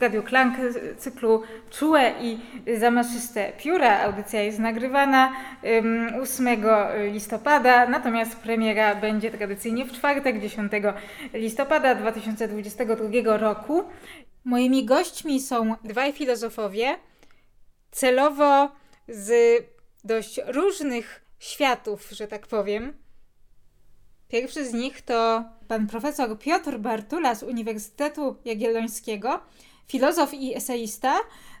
Radiu 0.00 0.22
Klank 0.22 0.56
cyklu 0.98 1.42
Czułe 1.70 2.14
i 2.20 2.38
Zamaszyste 2.78 3.52
Pióra. 3.58 4.02
Audycja 4.02 4.42
jest 4.42 4.58
nagrywana 4.58 5.32
8 6.22 6.46
listopada, 7.12 7.86
natomiast 7.88 8.36
premiera 8.36 8.94
będzie 8.94 9.30
tradycyjnie 9.30 9.84
w 9.84 9.92
czwartek, 9.92 10.40
10 10.40 10.72
listopada 11.34 11.94
2022 11.94 13.36
roku. 13.36 13.84
Moimi 14.44 14.84
gośćmi 14.84 15.40
są 15.40 15.74
dwaj 15.84 16.12
filozofowie, 16.12 16.98
celowo 17.90 18.68
z 19.08 19.32
dość 20.04 20.40
różnych 20.46 21.24
światów, 21.38 22.10
że 22.10 22.28
tak 22.28 22.46
powiem. 22.46 22.94
Pierwszy 24.28 24.66
z 24.66 24.72
nich 24.72 25.02
to 25.02 25.44
pan 25.68 25.86
profesor 25.86 26.38
Piotr 26.38 26.78
Bartula 26.78 27.34
z 27.34 27.42
Uniwersytetu 27.42 28.36
Jagiellońskiego, 28.44 29.40
filozof 29.90 30.34
i 30.34 30.56
eseista, 30.56 31.14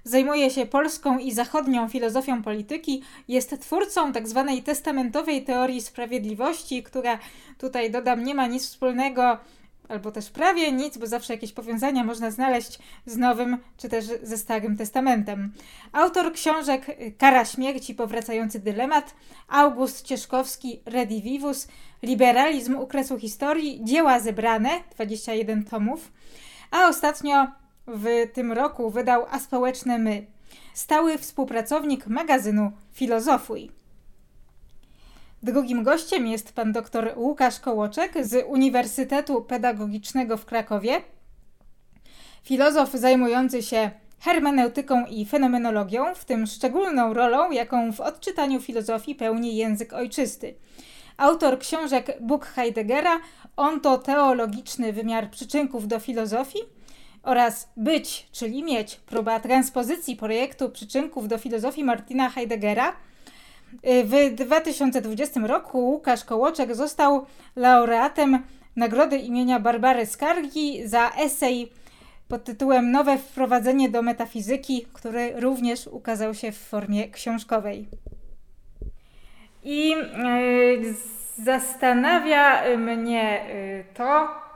zajmuje 0.04 0.50
się 0.50 0.66
polską 0.66 1.18
i 1.18 1.32
zachodnią 1.32 1.88
filozofią 1.88 2.42
polityki, 2.42 3.02
jest 3.28 3.60
twórcą 3.60 4.12
tzw. 4.12 4.44
Tak 4.48 4.64
testamentowej 4.64 5.44
teorii 5.44 5.80
sprawiedliwości, 5.80 6.82
która 6.82 7.18
tutaj 7.58 7.90
dodam 7.90 8.24
nie 8.24 8.34
ma 8.34 8.46
nic 8.46 8.66
wspólnego 8.66 9.38
albo 9.88 10.12
też 10.12 10.30
prawie 10.30 10.72
nic, 10.72 10.98
bo 10.98 11.06
zawsze 11.06 11.32
jakieś 11.32 11.52
powiązania 11.52 12.04
można 12.04 12.30
znaleźć 12.30 12.78
z 13.06 13.16
Nowym 13.16 13.58
czy 13.76 13.88
też 13.88 14.04
ze 14.22 14.38
Starym 14.38 14.76
Testamentem. 14.76 15.52
Autor 15.92 16.32
książek 16.32 16.86
Kara 17.18 17.44
śmierci, 17.44 17.94
powracający 17.94 18.60
dylemat, 18.60 19.14
August 19.48 20.06
Cieszkowski, 20.06 20.80
Redivivus, 20.86 21.68
Liberalizm 22.02 22.76
ukresu 22.76 23.18
historii, 23.18 23.80
dzieła 23.84 24.20
zebrane, 24.20 24.70
21 24.94 25.64
tomów, 25.64 26.12
a 26.70 26.88
ostatnio 26.88 27.59
w 27.94 28.32
tym 28.32 28.52
roku 28.52 28.90
wydał 28.90 29.26
A 29.30 29.38
Społeczne 29.38 29.98
My, 29.98 30.26
stały 30.74 31.18
współpracownik 31.18 32.06
magazynu 32.06 32.72
Filozofuj. 32.92 33.70
Drugim 35.42 35.82
gościem 35.82 36.26
jest 36.26 36.52
pan 36.52 36.72
dr 36.72 37.12
Łukasz 37.16 37.60
Kołoczek 37.60 38.26
z 38.26 38.46
Uniwersytetu 38.48 39.42
Pedagogicznego 39.42 40.36
w 40.36 40.44
Krakowie. 40.44 41.02
Filozof 42.42 42.92
zajmujący 42.92 43.62
się 43.62 43.90
hermeneutyką 44.20 45.06
i 45.06 45.26
fenomenologią, 45.26 46.14
w 46.14 46.24
tym 46.24 46.46
szczególną 46.46 47.14
rolą, 47.14 47.50
jaką 47.50 47.92
w 47.92 48.00
odczytaniu 48.00 48.60
filozofii 48.60 49.14
pełni 49.14 49.56
język 49.56 49.92
ojczysty. 49.92 50.54
Autor 51.16 51.58
książek 51.58 52.18
Bóg 52.20 52.46
Heideggera, 52.46 53.20
Onto-teologiczny 53.56 54.92
wymiar 54.92 55.30
przyczynków 55.30 55.88
do 55.88 55.98
filozofii 55.98 56.60
oraz 57.22 57.68
Być, 57.76 58.28
czyli 58.32 58.62
mieć, 58.62 58.96
próba 58.96 59.40
transpozycji 59.40 60.16
projektu 60.16 60.70
przyczynków 60.70 61.28
do 61.28 61.38
filozofii 61.38 61.84
Martina 61.84 62.30
Heideggera– 62.30 62.92
w 64.04 64.34
2020 64.34 65.40
roku 65.46 65.78
Łukasz 65.78 66.24
Kołoczek 66.24 66.74
został 66.74 67.26
laureatem 67.56 68.42
nagrody 68.76 69.18
imienia 69.18 69.60
Barbary 69.60 70.06
Skargi 70.06 70.88
za 70.88 71.10
esej 71.10 71.72
pod 72.28 72.44
tytułem 72.44 72.90
Nowe 72.90 73.18
wprowadzenie 73.18 73.88
do 73.88 74.02
metafizyki, 74.02 74.86
który 74.92 75.40
również 75.40 75.86
ukazał 75.86 76.34
się 76.34 76.52
w 76.52 76.58
formie 76.58 77.08
książkowej. 77.08 77.88
I 79.62 79.88
yy, 79.88 80.94
zastanawia 81.44 82.76
mnie 82.76 83.44
yy, 83.48 83.94
to, 83.94 84.28
Y, 84.28 84.49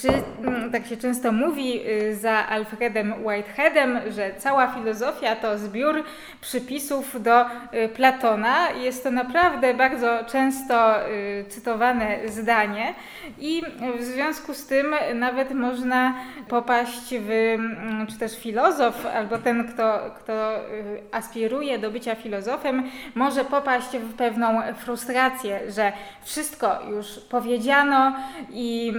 czy 0.00 0.08
mm, 0.46 0.72
tak 0.72 0.86
się 0.86 0.96
często 0.96 1.32
mówi 1.32 1.88
y, 1.88 2.16
za 2.16 2.46
Alfredem 2.46 3.14
Whiteheadem, 3.26 4.00
że 4.10 4.30
cała 4.38 4.66
filozofia 4.66 5.36
to 5.36 5.58
zbiór 5.58 6.04
przypisów 6.40 7.22
do 7.22 7.44
y, 7.44 7.88
Platona? 7.88 8.70
Jest 8.70 9.04
to 9.04 9.10
naprawdę 9.10 9.74
bardzo 9.74 10.24
często 10.24 10.94
cytowane 11.48 12.28
zdanie 12.28 12.94
i 13.38 13.62
w 13.98 14.04
związku 14.04 14.54
z 14.54 14.66
tym 14.66 14.94
nawet 15.14 15.50
można 15.50 16.14
popaść 16.48 17.14
w, 17.14 17.30
mm, 17.30 18.06
czy 18.06 18.18
też 18.18 18.38
filozof, 18.38 19.06
albo 19.06 19.38
ten, 19.38 19.68
kto, 19.68 20.00
kto 20.18 20.60
aspiruje 21.12 21.78
do 21.78 21.90
bycia 21.90 22.14
filozofem, 22.14 22.82
może 23.14 23.44
popaść 23.44 23.88
w 23.88 24.14
pewną 24.14 24.62
frustrację, 24.78 25.72
że 25.72 25.92
wszystko 26.24 26.78
już 26.90 27.06
powiedziano 27.30 28.16
i 28.50 28.92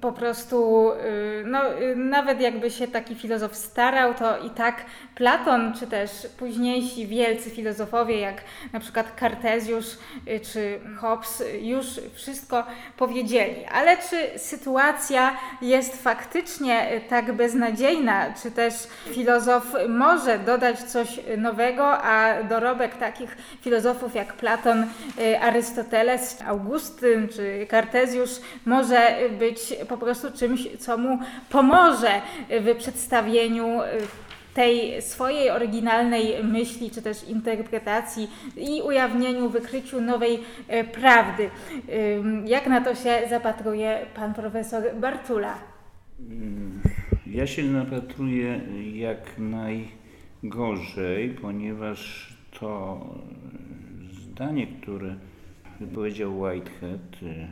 po 0.00 0.12
prostu, 0.12 0.90
y, 0.92 1.44
no, 1.46 1.80
y, 1.80 1.96
nawet 1.96 2.40
jakby 2.40 2.70
się 2.70 2.88
taki 2.88 3.14
filozof 3.14 3.56
starał, 3.56 4.14
to 4.14 4.38
i 4.38 4.50
tak 4.50 4.84
Platon, 5.14 5.72
czy 5.78 5.86
też 5.86 6.10
późniejsi 6.38 7.06
wielcy 7.06 7.50
filozofowie, 7.50 8.20
jak 8.20 8.42
na 8.72 8.80
przykład 8.80 9.14
Kartezjusz 9.16 9.86
y, 10.28 10.40
czy 10.40 10.80
Hobbes, 11.00 11.42
już 11.60 11.86
wszystko 12.14 12.64
powiedzieli. 12.96 13.64
Ale 13.72 13.96
czy 13.96 14.38
sytuacja 14.38 15.36
jest 15.62 16.02
faktycznie 16.02 17.00
tak 17.08 17.32
beznadziejna, 17.32 18.34
czy 18.42 18.50
też 18.50 18.74
filozof 19.12 19.64
może 19.88 20.38
dodać 20.38 20.78
coś 20.78 21.20
nowego, 21.38 22.02
a 22.02 22.42
dorobek 22.42 22.94
takich 22.96 23.36
filozofów 23.60 24.14
jak 24.14 24.32
Platon, 24.32 24.86
Arystoteles, 25.40 26.42
Augustyn 26.46 27.28
czy 27.28 27.66
Kartezjusz 27.68 28.30
może 28.66 29.16
być 29.38 29.74
po 29.88 29.96
prostu 29.98 30.32
czymś, 30.32 30.68
co 30.78 30.98
mu 30.98 31.18
pomoże 31.50 32.20
w 32.50 32.76
przedstawieniu 32.76 33.82
y, 33.82 33.86
tej 34.54 35.02
swojej 35.02 35.50
oryginalnej 35.50 36.44
myśli, 36.44 36.90
czy 36.90 37.02
też 37.02 37.28
interpretacji 37.28 38.30
i 38.56 38.82
ujawnieniu, 38.82 39.48
wykryciu 39.48 40.00
nowej 40.00 40.34
y, 40.34 40.40
prawdy. 40.84 41.50
Jak 42.44 42.66
na 42.66 42.80
to 42.80 42.94
się 42.94 43.20
zapatruje 43.30 44.06
pan 44.14 44.34
profesor 44.34 44.82
Bartula? 44.94 45.58
Mm, 46.20 46.80
ja 47.26 47.46
się 47.46 47.62
napatruję 47.62 48.60
jak 48.94 49.38
najgorzej, 50.42 51.30
ponieważ 51.30 52.30
to 52.60 53.00
zdanie, 54.12 54.66
które 54.66 55.14
wypowiedział 55.80 56.40
Whitehead, 56.40 57.22
y, 57.22 57.46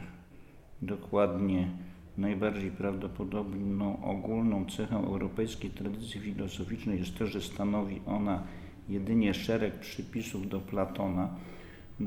dokładnie 0.82 1.68
Najbardziej 2.18 2.70
prawdopodobną 2.70 4.04
ogólną 4.04 4.66
cechą 4.66 5.04
europejskiej 5.04 5.70
tradycji 5.70 6.20
filozoficznej 6.20 6.98
jest 6.98 7.18
to, 7.18 7.26
że 7.26 7.40
stanowi 7.40 8.00
ona 8.06 8.42
jedynie 8.88 9.34
szereg 9.34 9.78
przypisów 9.78 10.48
do 10.48 10.60
Platona. 10.60 11.28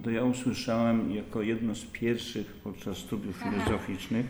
To 0.04 0.10
ja 0.10 0.24
usłyszałem 0.24 1.16
jako 1.16 1.42
jedno 1.42 1.76
z 1.76 1.86
pierwszych 1.86 2.54
podczas 2.64 2.98
studiów 2.98 3.36
filozoficznych, 3.36 4.26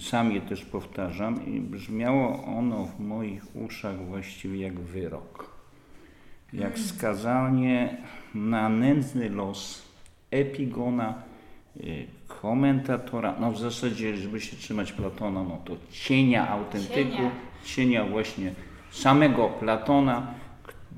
sam 0.00 0.32
je 0.32 0.40
też 0.40 0.64
powtarzam, 0.64 1.46
i 1.46 1.60
brzmiało 1.60 2.44
ono 2.44 2.84
w 2.84 3.00
moich 3.00 3.56
uszach 3.56 4.06
właściwie 4.06 4.60
jak 4.60 4.80
wyrok. 4.80 5.50
Jak 6.52 6.74
mm. 6.74 6.86
skazanie 6.86 7.96
na 8.34 8.68
nędzny 8.68 9.30
los 9.30 9.82
epigona, 10.30 11.22
komentatora, 12.28 13.34
no 13.40 13.52
w 13.52 13.58
zasadzie, 13.58 14.16
żeby 14.16 14.40
się 14.40 14.56
trzymać 14.56 14.92
Platona, 14.92 15.42
no 15.42 15.58
to 15.64 15.76
cienia 15.90 16.48
autentyku, 16.48 16.94
cienia, 16.94 17.30
cienia 17.64 18.04
właśnie 18.04 18.52
samego 18.90 19.48
Platona, 19.48 20.34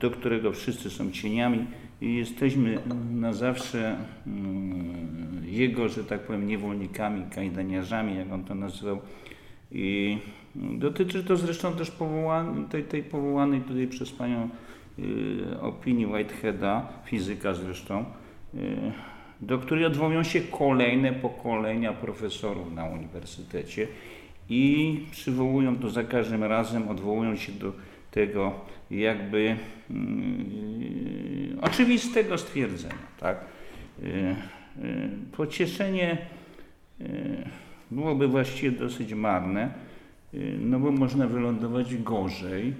do 0.00 0.10
którego 0.10 0.52
wszyscy 0.52 0.90
są 0.90 1.10
cieniami 1.10 1.66
i 2.00 2.14
jesteśmy 2.14 2.78
na 3.10 3.32
zawsze 3.32 3.96
mm, 4.26 5.42
jego, 5.44 5.88
że 5.88 6.04
tak 6.04 6.20
powiem, 6.20 6.46
niewolnikami, 6.46 7.24
kajdaniarzami, 7.34 8.16
jak 8.16 8.32
on 8.32 8.44
to 8.44 8.54
nazywał. 8.54 8.98
I 9.72 10.18
dotyczy 10.54 11.24
to 11.24 11.36
zresztą 11.36 11.72
też 11.72 11.90
powołanej, 11.90 12.64
tej, 12.64 12.84
tej 12.84 13.02
powołanej 13.02 13.60
tutaj 13.60 13.86
przez 13.86 14.10
panią 14.10 14.48
y, 14.98 15.60
opinii 15.60 16.06
Whiteheada, 16.06 16.88
fizyka 17.04 17.54
zresztą, 17.54 18.04
y, 18.54 18.92
do 19.42 19.58
której 19.58 19.84
odwołują 19.84 20.22
się 20.22 20.40
kolejne 20.40 21.12
pokolenia 21.12 21.92
profesorów 21.92 22.72
na 22.72 22.84
uniwersytecie 22.84 23.88
i 24.48 24.96
przywołują 25.10 25.76
to 25.76 25.90
za 25.90 26.04
każdym 26.04 26.44
razem, 26.44 26.88
odwołują 26.88 27.36
się 27.36 27.52
do 27.52 27.72
tego 28.10 28.52
jakby 28.90 29.56
yy, 29.90 31.60
oczywistego 31.60 32.38
stwierdzenia. 32.38 32.94
Tak? 33.20 33.44
Yy, 34.02 34.08
yy, 34.08 35.10
pocieszenie 35.32 36.18
yy, 37.00 37.06
byłoby 37.90 38.28
właściwie 38.28 38.78
dosyć 38.78 39.14
marne, 39.14 39.74
yy, 40.32 40.58
no 40.60 40.80
bo 40.80 40.90
można 40.90 41.26
wylądować 41.26 41.96
gorzej 41.96 42.74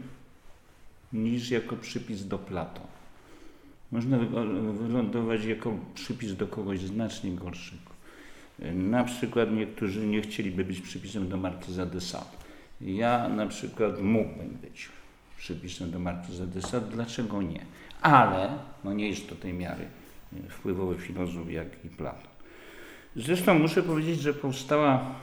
niż 1.13 1.51
jako 1.51 1.77
przypis 1.77 2.27
do 2.27 2.39
Platona 2.39 3.00
można 3.93 4.19
wylądować 4.73 5.45
jako 5.45 5.79
przypis 5.95 6.35
do 6.35 6.47
kogoś 6.47 6.81
znacznie 6.81 7.31
gorszego. 7.31 7.91
Na 8.75 9.05
przykład 9.05 9.53
niektórzy 9.53 10.07
nie 10.07 10.23
chcieliby 10.23 10.65
być 10.65 10.81
przypisem 10.81 11.29
do 11.29 11.37
Markiza 11.37 11.87
de 11.87 12.01
Sade. 12.01 12.41
Ja 12.81 13.29
na 13.29 13.47
przykład 13.47 14.03
mógłbym 14.03 14.49
być 14.63 14.89
przypisem 15.39 15.91
do 15.91 15.99
Markiza 15.99 16.47
de 16.47 16.63
Sade, 16.63 16.87
dlaczego 16.87 17.43
nie? 17.43 17.61
Ale 18.03 18.59
no 18.85 18.93
nie 18.93 19.09
jest 19.09 19.29
to 19.29 19.35
tej 19.35 19.53
miary 19.53 19.85
wpływowy 20.49 20.99
filozof 20.99 21.51
jak 21.51 21.85
i 21.85 21.89
Platon. 21.89 22.31
Zresztą 23.17 23.59
muszę 23.59 23.83
powiedzieć, 23.83 24.21
że 24.21 24.35
powstała 24.35 25.15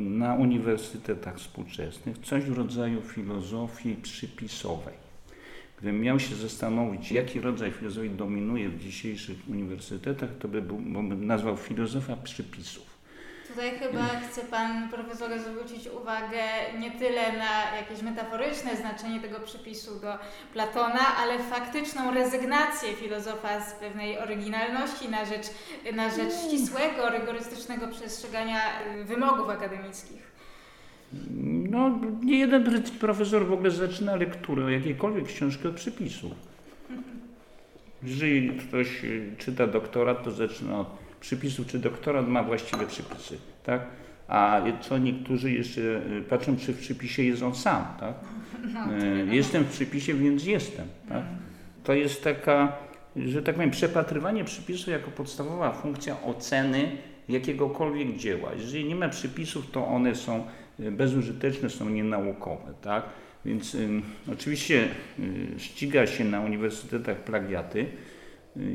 na 0.00 0.34
uniwersytetach 0.34 1.38
współczesnych 1.38 2.18
coś 2.18 2.44
w 2.44 2.58
rodzaju 2.58 3.02
filozofii 3.02 3.94
przypisowej. 3.94 4.94
Gdybym 5.82 6.00
miał 6.00 6.20
się 6.20 6.34
zastanowić, 6.34 7.12
jaki 7.12 7.40
rodzaj 7.40 7.72
filozofii 7.72 8.10
dominuje 8.10 8.68
w 8.68 8.78
dzisiejszych 8.78 9.36
uniwersytetach, 9.48 10.30
to 10.40 10.48
by 10.48 10.62
był, 10.62 10.76
bym 10.78 11.26
nazwał 11.26 11.56
filozofia 11.56 12.16
przypisów. 12.16 12.98
Tutaj 13.48 13.70
chyba 13.78 14.06
chce 14.06 14.40
Pan 14.40 14.88
profesor 14.88 15.30
zwrócić 15.38 15.88
uwagę 15.88 16.42
nie 16.78 16.90
tyle 16.90 17.32
na 17.32 17.76
jakieś 17.76 18.02
metaforyczne 18.02 18.76
znaczenie 18.76 19.20
tego 19.20 19.40
przypisu 19.40 20.00
do 20.00 20.18
Platona, 20.52 21.16
ale 21.16 21.38
faktyczną 21.38 22.14
rezygnację 22.14 22.92
filozofa 22.92 23.60
z 23.60 23.72
pewnej 23.72 24.18
oryginalności 24.18 25.08
na 25.08 25.24
rzecz, 25.24 25.46
na 25.94 26.10
rzecz 26.10 26.32
ścisłego, 26.46 27.10
rygorystycznego 27.10 27.88
przestrzegania 27.88 28.60
wymogów 29.04 29.48
akademickich. 29.48 30.31
No, 31.70 31.98
nie 32.24 32.38
jeden 32.38 32.82
profesor 33.00 33.46
w 33.46 33.52
ogóle 33.52 33.70
zaczyna 33.70 34.16
lekturę 34.16 34.72
jakiejkolwiek 34.72 35.24
książki 35.24 35.68
od 35.68 35.74
przypisów. 35.74 36.32
Jeżeli 38.02 38.50
ktoś 38.50 39.04
y, 39.04 39.34
czyta 39.38 39.66
doktorat, 39.66 40.24
to 40.24 40.30
zaczyna 40.30 40.80
od 40.80 40.86
przypisów, 41.20 41.66
czy 41.66 41.78
doktorat 41.78 42.28
ma 42.28 42.42
właściwe 42.42 42.86
przypisy, 42.86 43.38
tak? 43.64 43.82
A 44.28 44.62
co 44.80 44.98
niektórzy 44.98 45.52
jeszcze 45.52 45.80
y, 45.80 46.24
patrzą, 46.28 46.56
czy 46.56 46.72
w 46.72 46.78
przypisie 46.78 47.22
jest 47.22 47.42
on 47.42 47.54
sam, 47.54 47.84
tak? 48.00 48.14
No, 48.74 49.04
y, 49.32 49.36
jestem 49.36 49.64
w 49.64 49.70
przypisie, 49.70 50.14
więc 50.14 50.44
jestem, 50.44 50.86
tak? 51.08 51.18
Mhm. 51.18 51.36
To 51.84 51.92
jest 51.94 52.24
taka, 52.24 52.72
że 53.16 53.42
tak 53.42 53.54
powiem, 53.54 53.70
przepatrywanie 53.70 54.44
przypisu 54.44 54.90
jako 54.90 55.10
podstawowa 55.10 55.72
funkcja 55.72 56.22
oceny 56.22 56.96
jakiegokolwiek 57.28 58.16
dzieła. 58.16 58.50
Jeżeli 58.56 58.84
nie 58.84 58.96
ma 58.96 59.08
przypisów, 59.08 59.70
to 59.70 59.86
one 59.86 60.14
są 60.14 60.44
bezużyteczne, 60.78 61.70
są 61.70 61.88
nienaukowe, 61.88 62.74
tak? 62.82 63.04
Więc 63.44 63.74
y, 63.74 63.88
oczywiście 64.32 64.88
y, 65.18 65.58
ściga 65.58 66.06
się 66.06 66.24
na 66.24 66.40
uniwersytetach 66.40 67.16
plagiaty 67.16 67.86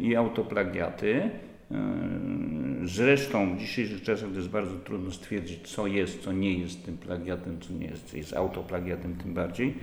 i 0.01 0.15
autoplagiaty, 0.15 1.29
Yy, 1.71 2.87
zresztą 2.87 3.55
w 3.55 3.59
dzisiejszych 3.59 4.01
czasach 4.01 4.29
to 4.29 4.35
jest 4.35 4.49
bardzo 4.49 4.75
trudno 4.75 5.11
stwierdzić, 5.11 5.67
co 5.67 5.87
jest, 5.87 6.21
co 6.21 6.31
nie 6.31 6.53
jest 6.53 6.85
tym 6.85 6.97
plagiatem, 6.97 7.59
co 7.61 7.73
nie 7.73 7.85
jest, 7.85 8.05
co 8.05 8.17
jest 8.17 8.33
autoplagiatem 8.33 9.15
tym 9.15 9.33
bardziej. 9.33 9.73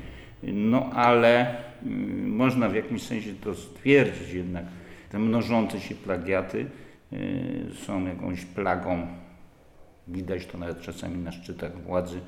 No 0.42 0.90
ale 0.90 1.56
yy, 1.82 1.90
można 2.26 2.68
w 2.68 2.74
jakimś 2.74 3.02
sensie 3.02 3.34
to 3.34 3.54
stwierdzić 3.54 4.32
jednak. 4.32 4.64
Te 5.10 5.18
mnożące 5.18 5.80
się 5.80 5.94
plagiaty 5.94 6.66
są 7.86 8.06
jakąś 8.06 8.44
plagą. 8.44 9.06
Widać 10.08 10.46
to 10.46 10.58
nawet 10.58 10.80
czasami 10.80 11.18
na 11.18 11.32
szczytach 11.32 11.82
władzy 11.82 12.20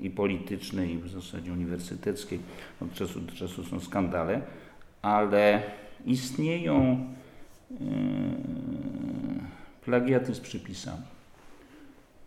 i 0.00 0.10
politycznej, 0.10 0.94
i 0.94 0.98
w 0.98 1.08
zasadzie 1.08 1.52
uniwersyteckiej. 1.52 2.38
Od 2.80 2.94
czasu 2.94 3.20
do 3.20 3.32
czasu 3.32 3.64
są 3.64 3.80
skandale, 3.80 4.40
ale 5.02 5.62
istnieją 6.06 7.06
Yy, 7.70 7.76
plagiaty 9.84 10.34
z 10.34 10.40
przypisami, 10.40 11.02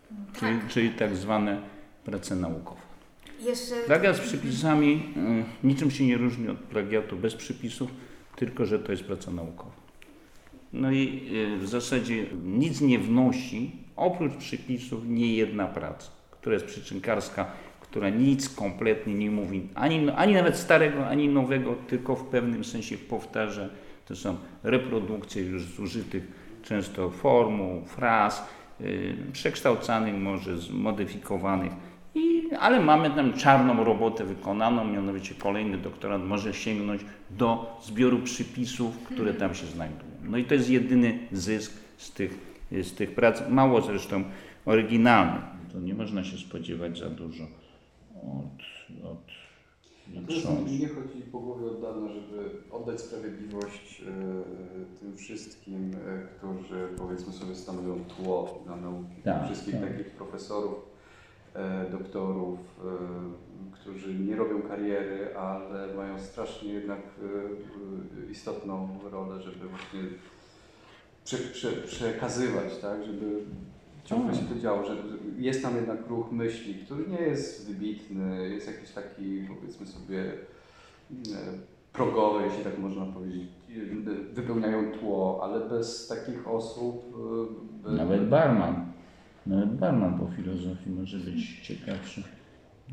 tak. 0.09 0.39
czyli, 0.39 0.59
czyli 0.69 0.89
tak 0.89 1.15
zwane 1.15 1.61
prace 2.05 2.35
naukowe. 2.35 2.81
Jeszcze... 3.41 3.75
Plagiat 3.85 4.17
z 4.17 4.19
przypisami 4.19 5.03
yy, 5.15 5.44
niczym 5.63 5.91
się 5.91 6.05
nie 6.05 6.17
różni 6.17 6.47
od 6.47 6.57
plagiatu 6.57 7.17
bez 7.17 7.35
przypisów, 7.35 7.91
tylko 8.35 8.65
że 8.65 8.79
to 8.79 8.91
jest 8.91 9.03
praca 9.03 9.31
naukowa. 9.31 9.71
No 10.73 10.91
i 10.91 11.29
yy, 11.31 11.57
w 11.57 11.67
zasadzie 11.67 12.25
nic 12.44 12.81
nie 12.81 13.00
wnosi, 13.00 13.71
oprócz 13.95 14.33
przypisów, 14.33 15.07
nie 15.07 15.33
jedna 15.33 15.67
praca, 15.67 16.11
która 16.31 16.53
jest 16.53 16.65
przyczynkarska, 16.65 17.45
która 17.81 18.09
nic 18.09 18.49
kompletnie 18.49 19.13
nie 19.13 19.31
mówi, 19.31 19.67
ani, 19.75 20.09
ani 20.09 20.33
nawet 20.33 20.57
starego, 20.57 21.07
ani 21.07 21.27
nowego, 21.27 21.75
tylko 21.87 22.15
w 22.15 22.23
pewnym 22.23 22.63
sensie 22.63 22.97
powtarza 22.97 23.69
to 24.05 24.15
są 24.15 24.37
reprodukcje 24.63 25.43
już 25.43 25.63
zużytych 25.63 26.27
często 26.63 27.09
formuł, 27.09 27.85
fraz, 27.85 28.47
yy, 28.79 29.15
przekształcanych, 29.31 30.15
może 30.15 30.57
zmodyfikowanych. 30.57 31.71
I, 32.15 32.49
ale 32.59 32.79
mamy 32.79 33.09
tam 33.09 33.33
czarną 33.33 33.83
robotę 33.83 34.25
wykonaną, 34.25 34.85
mianowicie 34.85 35.35
kolejny 35.35 35.77
doktorat 35.77 36.23
może 36.23 36.53
sięgnąć 36.53 37.01
do 37.29 37.77
zbioru 37.83 38.19
przypisów, 38.19 38.97
które 38.97 39.33
tam 39.33 39.55
się 39.55 39.65
znajdują. 39.65 40.11
No 40.23 40.37
i 40.37 40.43
to 40.43 40.53
jest 40.53 40.69
jedyny 40.69 41.19
zysk 41.31 41.73
z 41.97 42.12
tych, 42.12 42.52
z 42.82 42.94
tych 42.96 43.15
prac, 43.15 43.50
mało 43.50 43.82
zresztą 43.82 44.24
oryginalnych. 44.65 45.44
To 45.72 45.80
nie 45.80 45.94
można 45.94 46.24
się 46.24 46.38
spodziewać 46.38 47.00
za 47.00 47.10
dużo 47.10 47.44
od, 48.24 48.63
od 49.12 49.34
nie 50.80 50.88
chodzi 50.88 51.22
po 51.32 51.39
głowie 51.39 51.65
od 51.65 51.82
dawna, 51.82 52.08
żeby 52.08 52.50
oddać 52.72 53.01
sprawiedliwość 53.01 54.01
e, 54.01 55.00
tym 55.00 55.18
wszystkim, 55.18 55.92
e, 56.08 56.27
którzy 56.38 56.88
powiedzmy 56.98 57.34
sobie 57.34 57.56
stanowią 57.56 58.03
tło 58.03 58.62
dla 58.65 58.75
nauki. 58.75 59.22
Tak, 59.24 59.46
wszystkich 59.46 59.74
tak. 59.74 59.89
takich 59.89 60.12
profesorów, 60.12 60.75
e, 61.53 61.89
doktorów, 61.92 62.60
którzy 63.72 64.15
nie 64.15 64.36
robią 64.36 64.62
kariery, 64.62 65.38
ale 65.38 65.94
mają 65.96 66.20
strasznie 66.20 66.74
jednak 66.74 67.01
istotną 68.32 69.00
rolę, 69.12 69.42
żeby 69.42 69.68
właśnie 69.68 70.00
prze, 71.24 71.38
prze, 71.38 71.72
przekazywać, 71.72 72.77
tak, 72.82 73.06
żeby 73.06 73.42
ciągle 74.06 74.36
się 74.36 74.42
to 74.42 74.60
działo, 74.60 74.86
że 74.86 74.96
jest 75.38 75.62
tam 75.62 75.75
jednak 75.75 76.08
ruch 76.08 76.32
myśli, 76.32 76.75
który 76.75 77.08
nie 77.08 77.22
jest 77.22 77.68
wybitny, 77.68 78.50
jest 78.50 78.68
jakiś 78.68 78.92
taki, 78.92 79.48
powiedzmy 79.48 79.86
sobie, 79.86 80.20
e, 80.20 81.74
progowy, 81.94 82.46
jeśli 82.46 82.63
tak 82.63 82.80
można 82.80 83.06
powiedzieć, 83.06 83.50
wypełniają 84.34 84.92
tło, 84.92 85.39
ale 85.44 85.70
bez 85.70 86.08
takich 86.08 86.48
osób... 86.48 87.15
E, 87.86 87.89
by... 87.89 87.96
Nawet 87.96 88.30
barman, 88.30 88.86
nawet 89.46 89.74
barman 89.74 90.20
po 90.20 90.27
filozofii 90.36 90.89
może 90.89 91.18
być 91.18 91.60
ciekawszy 91.62 92.24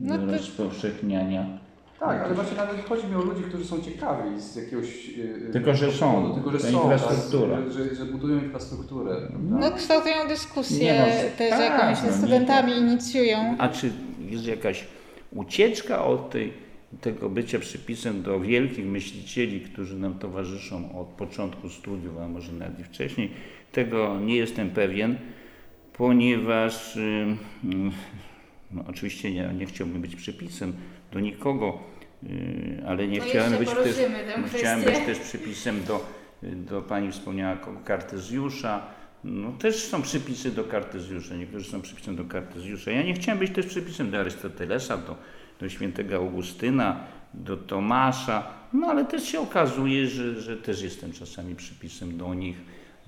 no 0.01 0.19
do 0.19 0.27
to... 0.27 0.33
rozpowszechniania 0.33 1.59
tak, 2.00 2.23
ale 2.25 2.35
właśnie 2.35 2.57
nawet 2.57 2.85
chodzi 2.88 3.07
mi 3.07 3.14
o 3.14 3.23
ludzi, 3.23 3.42
którzy 3.42 3.64
są 3.64 3.80
ciekawi 3.80 4.40
z 4.40 4.57
jakiegoś... 4.57 5.09
Yy, 5.09 5.50
tylko, 5.52 5.75
że 5.75 5.92
są. 5.92 6.35
Tylko, 6.35 6.50
że 6.50 6.61
są, 6.61 6.83
infrastruktura. 6.83 7.57
Tak, 7.57 7.73
że, 7.73 7.95
że, 7.95 8.04
budują 8.04 8.42
infrastrukturę. 8.45 9.16
No 9.50 9.73
kształtują 9.73 10.28
dyskusję 10.28 10.99
no, 10.99 11.38
też 11.38 11.50
tak, 11.50 11.61
jakąś 11.61 12.11
no, 12.11 12.12
studentami, 12.12 12.73
inicjują. 12.73 13.57
A 13.59 13.69
czy 13.69 13.92
jest 14.21 14.47
jakaś 14.47 14.85
ucieczka 15.33 16.04
od 16.04 16.30
tej, 16.30 16.52
tego 17.00 17.28
bycia 17.28 17.59
przypisem 17.59 18.23
do 18.23 18.40
wielkich 18.40 18.87
myślicieli, 18.87 19.61
którzy 19.61 19.99
nam 19.99 20.19
towarzyszą 20.19 21.00
od 21.00 21.07
początku 21.07 21.69
studiów, 21.69 22.19
a 22.19 22.28
może 22.28 22.52
nawet 22.52 22.80
i 22.80 22.85
wcześniej? 22.85 23.30
Tego 23.73 24.21
nie 24.21 24.37
jestem 24.37 24.71
pewien, 24.71 25.16
ponieważ 25.92 26.97
yy, 26.97 27.37
no, 28.73 28.85
oczywiście 28.88 29.33
nie, 29.33 29.54
nie 29.59 29.66
chciałbym 29.66 30.00
być 30.00 30.16
przypisem 30.16 30.73
do 31.12 31.21
nikogo, 31.21 31.79
Y, 32.25 32.83
ale 32.87 33.09
nie 33.09 33.21
chciałem 33.21 33.59
być, 33.59 33.71
też, 33.71 33.97
chciałem 34.55 34.83
być 34.83 34.99
też 34.99 35.19
przypisem 35.19 35.85
do, 35.85 36.07
do 36.43 36.83
pani 36.83 37.12
wspomniała 37.12 37.57
Kartezjusza. 37.85 38.83
No, 39.25 39.52
też 39.52 39.76
są 39.76 40.02
przypisy 40.02 40.50
do 40.50 40.64
Kartezjusza, 40.64 41.35
niektórzy 41.35 41.71
są 41.71 41.81
przypisem 41.81 42.17
do 42.17 42.25
Kartezjusza. 42.25 42.90
Ja 42.90 43.02
nie 43.02 43.14
chciałem 43.14 43.38
być 43.38 43.52
też 43.52 43.67
przypisem 43.67 44.11
do 44.11 44.21
Arystotelesa, 44.21 44.97
do, 44.97 45.17
do 45.61 45.69
świętego 45.69 46.17
Augustyna, 46.17 47.05
do 47.35 47.57
Tomasza, 47.57 48.47
no 48.73 48.87
ale 48.87 49.05
też 49.05 49.25
się 49.25 49.40
okazuje, 49.40 50.07
że, 50.07 50.40
że 50.40 50.57
też 50.57 50.83
jestem 50.83 51.12
czasami 51.12 51.55
przypisem 51.55 52.17
do 52.17 52.35
nich 52.35 52.57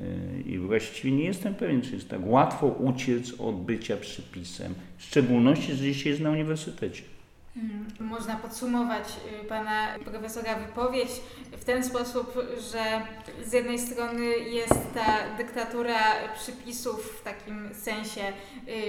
y, 0.01 0.43
i 0.47 0.59
właściwie 0.59 1.17
nie 1.17 1.25
jestem 1.25 1.55
pewien, 1.55 1.83
czy 1.83 1.95
jest 1.95 2.09
tak 2.09 2.27
łatwo 2.27 2.67
uciec 2.67 3.41
od 3.41 3.65
bycia 3.65 3.97
przypisem, 3.97 4.75
w 4.99 5.05
szczególności, 5.05 5.73
że 5.73 5.85
dzisiaj 5.85 6.11
jest 6.11 6.23
na 6.23 6.31
uniwersytecie. 6.31 7.12
Mm, 7.57 7.87
można 8.01 8.37
podsumować 8.37 9.09
y, 9.43 9.45
pana 9.45 9.89
profesora 10.05 10.55
wypowiedź 10.55 11.11
w 11.53 11.65
ten 11.65 11.85
sposób, 11.85 12.35
że 12.73 13.03
z 13.45 13.53
jednej 13.53 13.79
strony 13.79 14.25
jest 14.39 14.95
ta 14.95 15.37
dyktatura 15.37 15.99
przypisów 16.35 17.21
w 17.21 17.23
takim 17.23 17.75
sensie 17.75 18.21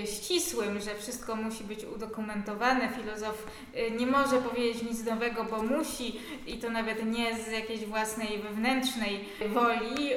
y, 0.03 0.07
ścisłym, 0.07 0.79
że 0.79 0.95
wszystko 0.95 1.35
musi 1.35 1.63
być 1.63 1.85
udokumentowane. 1.85 2.89
Filozof 2.89 3.47
y, 3.75 3.91
nie 3.91 4.07
może 4.07 4.37
powiedzieć 4.41 4.83
nic 4.83 5.05
nowego, 5.05 5.43
bo 5.43 5.63
musi 5.63 6.19
i 6.47 6.57
to 6.57 6.69
nawet 6.69 7.05
nie 7.05 7.37
z 7.39 7.51
jakiejś 7.51 7.85
własnej 7.85 8.41
wewnętrznej 8.41 9.25
woli 9.53 10.09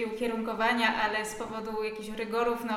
i 0.00 0.04
ukierunkowania, 0.04 0.94
ale 1.02 1.26
z 1.26 1.34
powodu 1.34 1.84
jakichś 1.84 2.08
rygorów 2.08 2.58
no, 2.64 2.74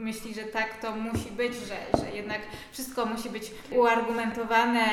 myśli, 0.00 0.34
że 0.34 0.42
tak 0.42 0.80
to 0.80 0.92
musi 0.92 1.30
być, 1.30 1.52
że, 1.54 2.00
że 2.04 2.16
jednak 2.16 2.38
wszystko 2.72 3.06
musi 3.06 3.30
być 3.30 3.50
uargumentowane 3.70 4.86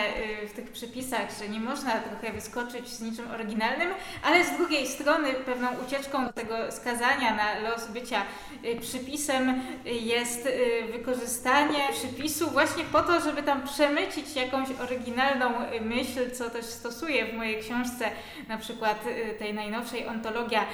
y, 0.43 0.47
w 0.47 0.53
tych 0.53 0.71
przepisach, 0.71 1.27
że 1.39 1.49
nie 1.49 1.59
można 1.59 1.91
trochę 1.91 2.33
wyskoczyć 2.33 2.87
z 2.87 3.01
niczym 3.01 3.31
oryginalnym, 3.31 3.89
ale 4.23 4.45
z 4.45 4.57
drugiej 4.57 4.87
strony 4.87 5.33
pewną 5.33 5.67
ucieczką 5.87 6.33
tego 6.33 6.71
skazania 6.71 7.35
na 7.35 7.69
los 7.69 7.87
bycia 7.87 8.21
y, 8.65 8.79
przypisem 8.81 9.61
jest 9.85 10.47
wykorzystanie 10.91 11.79
przypisu 11.93 12.49
właśnie 12.49 12.83
po 12.83 13.01
to, 13.01 13.21
żeby 13.21 13.43
tam 13.43 13.63
przemycić 13.63 14.35
jakąś 14.35 14.67
oryginalną 14.81 15.51
myśl, 15.81 16.31
co 16.31 16.49
też 16.49 16.65
stosuję 16.65 17.25
w 17.25 17.33
mojej 17.33 17.61
książce, 17.61 18.11
na 18.47 18.57
przykład 18.57 19.03
tej 19.39 19.53
najnowszej 19.53 20.07
Ontologia 20.07 20.65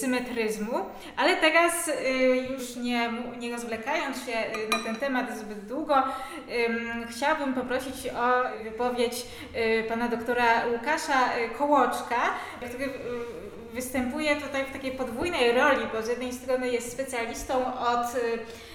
Symetryzmu, 0.00 0.84
ale 1.16 1.36
teraz 1.36 1.90
już 2.50 2.76
nie, 2.76 3.12
nie 3.38 3.50
rozwlekając 3.70 4.16
się 4.26 4.32
y, 4.32 4.68
na 4.68 4.84
ten 4.84 4.96
temat 4.96 5.38
zbyt 5.38 5.66
długo, 5.66 6.02
chciałabym 7.10 7.54
poprosić 7.54 8.08
o 8.08 8.62
wypowiedź 8.64 9.26
y, 9.56 9.84
pana 9.88 10.08
doktora 10.08 10.66
Łukasza 10.72 11.36
y, 11.36 11.48
Kołoczka, 11.58 12.20
który 12.68 12.90
występuje 13.72 14.36
tutaj 14.36 14.64
w 14.64 14.72
takiej 14.72 14.92
podwójnej 14.92 15.52
roli, 15.52 15.86
bo 15.92 16.02
z 16.02 16.08
jednej 16.08 16.32
strony 16.32 16.68
jest 16.68 16.92
specjalistą 16.92 17.78
od 17.78 18.06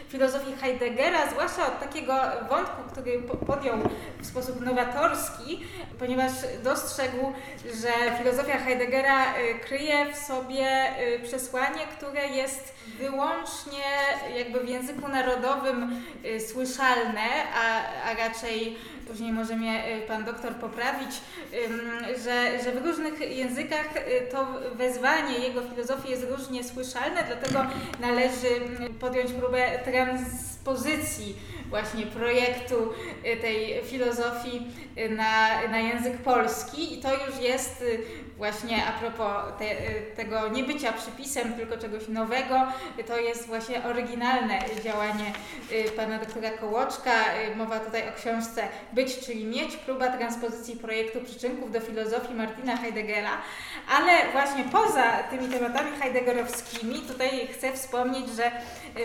filozofii 0.09 0.53
Heideggera, 0.62 1.31
zwłaszcza 1.31 1.67
od 1.67 1.79
takiego 1.79 2.13
wątku, 2.50 2.81
który 2.91 3.19
podjął 3.47 3.77
w 4.21 4.25
sposób 4.25 4.62
nowatorski, 4.62 5.59
ponieważ 6.00 6.31
dostrzegł, 6.63 7.33
że 7.81 8.17
filozofia 8.17 8.57
Heideggera 8.57 9.24
y, 9.24 9.59
kryje 9.59 10.13
w 10.13 10.17
sobie 10.17 10.67
y, 11.15 11.19
przesłanie, 11.19 11.79
które 11.97 12.27
jest 12.27 12.75
wyłącznie 13.00 13.83
jakby 14.38 14.59
w 14.59 14.69
języku 14.69 15.07
narodowym 15.07 16.03
y, 16.25 16.39
słyszalne, 16.39 17.27
a, 17.55 17.81
a 18.09 18.13
raczej 18.13 18.77
później 19.07 19.31
może 19.31 19.55
mnie 19.55 19.83
pan 20.07 20.24
doktor 20.24 20.55
poprawić, 20.55 21.09
że, 22.24 22.63
że 22.63 22.71
w 22.71 22.85
różnych 22.85 23.38
językach 23.38 23.88
to 24.31 24.47
wezwanie 24.75 25.39
jego 25.39 25.62
filozofii 25.62 26.12
jest 26.12 26.25
różnie 26.29 26.63
słyszalne, 26.63 27.24
dlatego 27.27 27.65
należy 28.00 28.47
podjąć 29.00 29.31
próbę 29.31 29.79
transpozycji 29.96 31.36
właśnie 31.70 32.06
projektu 32.06 32.75
y, 33.25 33.38
tej 33.38 33.84
filozofii 33.84 34.68
y, 34.98 35.10
na, 35.10 35.68
na 35.68 35.80
język 35.80 36.18
polski 36.18 37.00
i 37.00 37.02
to 37.02 37.10
już 37.25 37.40
jest 37.42 37.82
y, 37.82 38.00
właśnie 38.38 38.86
a 38.86 38.92
propos 38.92 39.30
te, 39.60 39.66
tego 40.16 40.48
niebycia 40.48 40.94
przypisem, 40.94 41.54
tylko 41.54 41.78
czegoś 41.78 42.08
nowego, 42.08 42.68
to 43.08 43.18
jest 43.18 43.48
właśnie 43.48 43.84
oryginalne 43.84 44.60
działanie 44.84 45.34
pana 45.96 46.20
doktora 46.20 46.50
Kołoczka. 46.50 47.12
Mowa 47.56 47.80
tutaj 47.80 48.10
o 48.10 48.12
książce 48.12 48.68
Być, 48.94 49.20
czyli 49.20 49.46
mieć, 49.46 49.78
próba 49.78 50.18
transpozycji 50.18 50.75
projektu 50.75 51.22
przyczynków 51.22 51.72
do 51.72 51.80
filozofii 51.80 52.34
Martina 52.34 52.78
Heideggera, 52.78 53.38
ale 53.98 54.32
właśnie 54.32 54.64
poza 54.64 55.04
tymi 55.30 55.48
tematami 55.48 55.92
heideggerowskimi 56.00 57.02
tutaj 57.02 57.48
chcę 57.48 57.74
wspomnieć, 57.74 58.30
że 58.30 58.52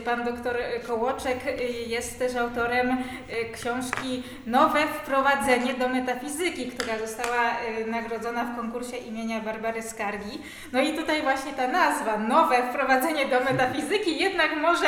pan 0.04 0.24
doktor 0.24 0.56
Kołoczek 0.86 1.38
jest 1.86 2.18
też 2.18 2.36
autorem 2.36 2.96
książki 3.52 4.22
Nowe 4.46 4.80
wprowadzenie 4.86 5.74
do 5.74 5.88
metafizyki, 5.88 6.70
która 6.70 6.98
została 6.98 7.50
nagrodzona 7.86 8.44
w 8.44 8.56
konkursie 8.56 8.96
imienia 8.96 9.40
Barbary 9.40 9.82
Skargi. 9.82 10.38
No 10.72 10.80
i 10.80 10.92
tutaj 10.92 11.22
właśnie 11.22 11.52
ta 11.52 11.68
nazwa, 11.68 12.18
Nowe 12.18 12.62
wprowadzenie 12.62 13.26
do 13.26 13.40
metafizyki, 13.40 14.18
jednak 14.18 14.56
może, 14.56 14.86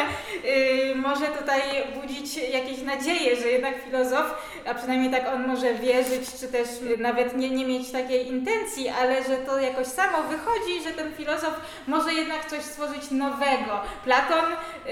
może 0.95 1.27
tutaj 1.27 1.61
budzić 2.01 2.37
jakieś 2.37 2.83
nadzieje, 2.83 3.37
że 3.37 3.49
jednak 3.49 3.75
filozof, 3.85 4.53
a 4.67 4.75
przynajmniej 4.75 5.11
tak 5.11 5.35
on 5.35 5.47
może 5.47 5.75
wierzyć, 5.75 6.33
czy 6.41 6.49
też 6.49 6.69
nawet 6.99 7.37
nie, 7.37 7.51
nie 7.51 7.65
mieć 7.65 7.93
takiej 7.93 8.29
intencji, 8.29 8.89
ale 8.89 9.25
że 9.25 9.37
to 9.37 9.61
jakoś 9.61 9.87
samo 9.87 10.23
wychodzi, 10.23 10.83
że 10.85 10.91
ten 10.91 11.13
filozof 11.13 11.61
może 11.87 12.15
jednak 12.15 12.45
coś 12.45 12.63
stworzyć 12.63 13.11
nowego. 13.11 13.81
Platon 14.05 14.45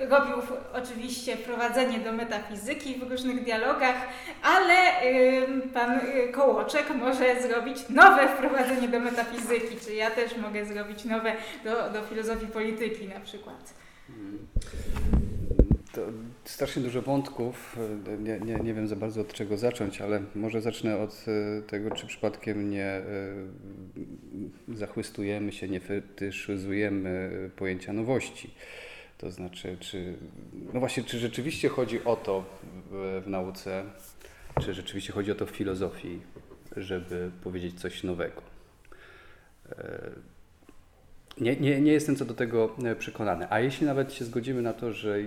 robił 0.00 0.36
oczywiście 0.72 1.36
wprowadzenie 1.36 1.98
do 1.98 2.12
metafizyki 2.12 2.94
w 2.94 3.10
różnych 3.10 3.44
dialogach, 3.44 3.96
ale 4.42 5.04
y, 5.04 5.68
pan 5.74 5.98
y, 5.98 6.32
Kołoczek 6.32 6.90
może 6.94 7.42
zrobić 7.42 7.88
nowe 7.88 8.28
wprowadzenie 8.28 8.88
do 8.88 9.00
metafizyki, 9.00 9.76
czy 9.84 9.94
ja 9.94 10.10
też 10.10 10.36
mogę 10.36 10.64
zrobić 10.64 11.04
nowe 11.04 11.32
do, 11.64 11.90
do 11.90 12.02
filozofii 12.02 12.46
polityki 12.46 13.08
na 13.08 13.20
przykład. 13.20 13.74
To 15.92 16.00
strasznie 16.44 16.82
dużo 16.82 17.02
wątków. 17.02 17.76
Nie, 18.18 18.40
nie, 18.40 18.54
nie 18.54 18.74
wiem 18.74 18.88
za 18.88 18.96
bardzo 18.96 19.20
od 19.20 19.32
czego 19.32 19.56
zacząć, 19.56 20.00
ale 20.00 20.22
może 20.34 20.60
zacznę 20.60 20.98
od 20.98 21.24
tego, 21.66 21.90
czy 21.90 22.06
przypadkiem 22.06 22.70
nie 22.70 23.02
zachwystujemy 24.68 25.52
się, 25.52 25.68
nie 25.68 25.80
fetyszyzujemy 25.80 27.30
pojęcia 27.56 27.92
nowości. 27.92 28.54
To 29.18 29.30
znaczy, 29.30 29.76
czy, 29.80 30.14
no 30.72 30.80
właśnie, 30.80 31.04
czy 31.04 31.18
rzeczywiście 31.18 31.68
chodzi 31.68 32.04
o 32.04 32.16
to 32.16 32.44
w, 32.90 33.22
w 33.24 33.28
nauce, 33.28 33.84
czy 34.60 34.74
rzeczywiście 34.74 35.12
chodzi 35.12 35.32
o 35.32 35.34
to 35.34 35.46
w 35.46 35.50
filozofii, 35.50 36.20
żeby 36.76 37.30
powiedzieć 37.44 37.80
coś 37.80 38.04
nowego. 38.04 38.42
E, 39.68 40.10
nie, 41.40 41.56
nie, 41.56 41.80
nie 41.80 41.92
jestem 41.92 42.16
co 42.16 42.24
do 42.24 42.34
tego 42.34 42.76
e, 42.84 42.96
przekonany. 42.96 43.46
A 43.50 43.60
jeśli 43.60 43.86
nawet 43.86 44.12
się 44.12 44.24
zgodzimy 44.24 44.62
na 44.62 44.72
to, 44.72 44.92
że 44.92 45.18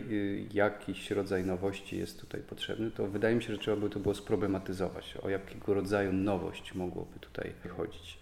jakiś 0.53 1.11
rodzaj 1.11 1.45
nowości 1.45 1.97
jest 1.97 2.21
tutaj 2.21 2.41
potrzebny, 2.41 2.91
to 2.91 3.07
wydaje 3.07 3.35
mi 3.35 3.43
się, 3.43 3.53
że 3.53 3.59
trzeba 3.59 3.77
by 3.77 3.89
to 3.89 3.99
było 3.99 4.15
sproblematyzować. 4.15 5.17
O 5.21 5.29
jakiego 5.29 5.73
rodzaju 5.73 6.13
nowość 6.13 6.75
mogłoby 6.75 7.19
tutaj 7.19 7.51
chodzić. 7.77 8.19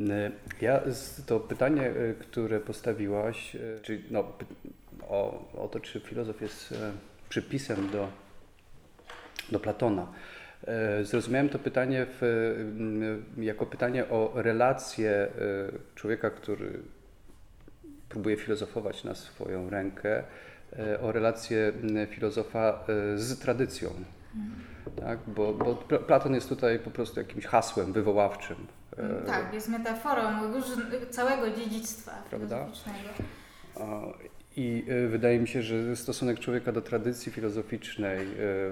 E, 0.00 0.30
ja 0.60 0.80
to 1.26 1.40
pytanie, 1.40 1.92
które 2.20 2.60
postawiłaś, 2.60 3.56
czyli 3.82 4.04
no, 4.10 4.32
o, 5.10 5.44
o 5.56 5.68
to, 5.68 5.80
czy 5.80 6.00
filozof 6.00 6.40
jest 6.40 6.72
e, 6.72 6.92
przypisem 7.28 7.90
do, 7.90 8.08
do 9.52 9.60
Platona. 9.60 10.06
E, 10.66 11.04
zrozumiałem 11.04 11.48
to 11.48 11.58
pytanie 11.58 12.06
w, 12.20 12.22
jako 13.36 13.66
pytanie 13.66 14.08
o 14.08 14.32
relację 14.34 15.10
e, 15.10 15.28
człowieka, 15.94 16.30
który 16.30 16.82
próbuje 18.08 18.36
filozofować 18.36 19.04
na 19.04 19.14
swoją 19.14 19.70
rękę, 19.70 20.22
o 21.02 21.12
relację 21.12 21.72
filozofa 22.10 22.84
z 23.14 23.38
tradycją. 23.38 23.90
Tak? 25.00 25.18
Bo, 25.26 25.54
bo 25.54 25.74
Platon 25.76 26.34
jest 26.34 26.48
tutaj 26.48 26.78
po 26.78 26.90
prostu 26.90 27.20
jakimś 27.20 27.46
hasłem 27.46 27.92
wywoławczym. 27.92 28.66
Tak, 29.26 29.54
jest 29.54 29.68
metaforą 29.68 30.22
całego 31.10 31.50
dziedzictwa 31.50 32.12
Prawda? 32.30 32.56
filozoficznego. 32.56 33.08
I 34.60 34.84
e, 34.88 35.08
wydaje 35.08 35.38
mi 35.38 35.48
się, 35.48 35.62
że 35.62 35.96
stosunek 35.96 36.38
człowieka 36.38 36.72
do 36.72 36.80
tradycji 36.80 37.32
filozoficznej, 37.32 38.18
e, 38.18 38.26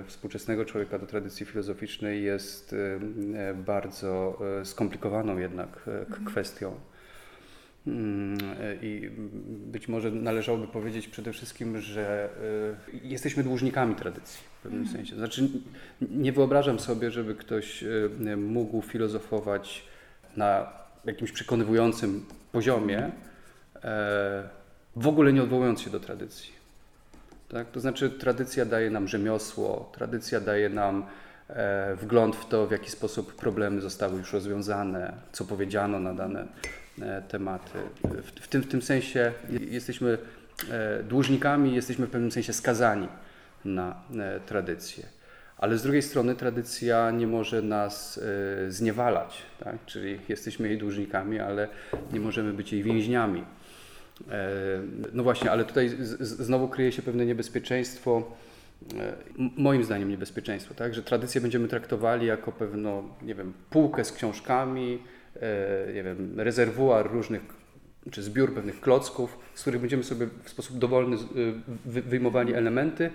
współczesnego 0.06 0.64
człowieka 0.64 0.98
do 0.98 1.06
tradycji 1.06 1.46
filozoficznej 1.46 2.22
jest 2.22 2.74
e, 3.34 3.54
bardzo 3.54 4.38
skomplikowaną 4.64 5.38
jednak 5.38 5.68
mhm. 5.86 6.24
kwestią. 6.24 6.74
Mm, 7.86 8.38
I 8.82 9.10
być 9.48 9.88
może 9.88 10.10
należałoby 10.10 10.66
powiedzieć 10.66 11.08
przede 11.08 11.32
wszystkim, 11.32 11.80
że 11.80 12.28
jesteśmy 13.02 13.42
dłużnikami 13.42 13.94
tradycji 13.94 14.40
w 14.58 14.62
pewnym 14.62 14.82
mhm. 14.82 14.96
sensie. 14.96 15.16
Znaczy, 15.16 15.48
nie 16.00 16.32
wyobrażam 16.32 16.78
sobie, 16.78 17.10
żeby 17.10 17.34
ktoś 17.34 17.84
mógł 18.36 18.82
filozofować 18.82 19.84
na 20.36 20.72
jakimś 21.04 21.32
przekonywującym 21.32 22.24
poziomie 22.52 23.10
w 24.96 25.06
ogóle 25.06 25.32
nie 25.32 25.42
odwołując 25.42 25.80
się 25.80 25.90
do 25.90 26.00
tradycji. 26.00 26.52
Tak? 27.48 27.70
To 27.70 27.80
znaczy, 27.80 28.10
tradycja 28.10 28.64
daje 28.64 28.90
nam 28.90 29.08
rzemiosło, 29.08 29.92
tradycja 29.94 30.40
daje 30.40 30.68
nam 30.68 31.06
e, 31.48 31.96
wgląd 31.96 32.36
w 32.36 32.48
to, 32.48 32.66
w 32.66 32.70
jaki 32.70 32.90
sposób 32.90 33.34
problemy 33.34 33.80
zostały 33.80 34.18
już 34.18 34.32
rozwiązane, 34.32 35.12
co 35.32 35.44
powiedziano 35.44 36.00
na 36.00 36.14
dane 36.14 36.46
e, 37.02 37.22
tematy. 37.22 37.78
W, 38.04 38.40
w, 38.40 38.48
tym, 38.48 38.62
w 38.62 38.68
tym 38.68 38.82
sensie 38.82 39.32
jesteśmy 39.60 40.18
e, 40.70 41.02
dłużnikami, 41.02 41.74
jesteśmy 41.74 42.06
w 42.06 42.10
pewnym 42.10 42.32
sensie 42.32 42.52
skazani 42.52 43.08
na 43.64 44.02
e, 44.18 44.40
tradycję. 44.40 45.04
Ale 45.58 45.78
z 45.78 45.82
drugiej 45.82 46.02
strony 46.02 46.34
tradycja 46.34 47.10
nie 47.10 47.26
może 47.26 47.62
nas 47.62 48.20
e, 48.66 48.70
zniewalać, 48.70 49.42
tak? 49.64 49.76
czyli 49.86 50.18
jesteśmy 50.28 50.68
jej 50.68 50.78
dłużnikami, 50.78 51.40
ale 51.40 51.68
nie 52.12 52.20
możemy 52.20 52.52
być 52.52 52.72
jej 52.72 52.82
więźniami. 52.82 53.44
E, 54.30 54.82
no 55.12 55.22
właśnie, 55.22 55.50
ale 55.50 55.64
tutaj 55.64 55.90
znowu 56.20 56.68
kryje 56.68 56.92
się 56.92 57.02
pewne 57.02 57.26
niebezpieczeństwo, 57.26 58.36
e, 58.98 59.12
moim 59.56 59.84
zdaniem 59.84 60.08
niebezpieczeństwo, 60.08 60.74
tak? 60.74 60.94
że 60.94 61.02
tradycję 61.02 61.40
będziemy 61.40 61.68
traktowali 61.68 62.26
jako 62.26 62.52
pewną, 62.52 63.08
nie 63.22 63.34
wiem, 63.34 63.52
półkę 63.70 64.04
z 64.04 64.12
książkami, 64.12 64.98
e, 65.36 65.92
nie 65.94 66.02
wiem, 66.02 66.40
rezerwuar 66.40 67.10
różnych 67.12 67.42
czy 68.10 68.22
zbiór 68.22 68.54
pewnych 68.54 68.80
klocków, 68.80 69.38
z 69.54 69.60
których 69.60 69.80
będziemy 69.80 70.04
sobie 70.04 70.26
w 70.44 70.50
sposób 70.50 70.78
dowolny 70.78 71.16
wyjmowali 71.84 72.54
elementy 72.54 73.10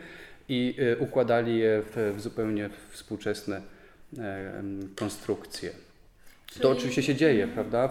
i 0.49 0.75
układali 0.99 1.59
je 1.59 1.81
w, 1.85 2.13
w 2.17 2.21
zupełnie 2.21 2.69
współczesne 2.91 3.61
konstrukcje. 4.95 5.71
Czyli... 6.53 6.63
To 6.63 6.69
oczywiście 6.69 7.03
się 7.03 7.15
dzieje, 7.15 7.47
prawda? 7.47 7.89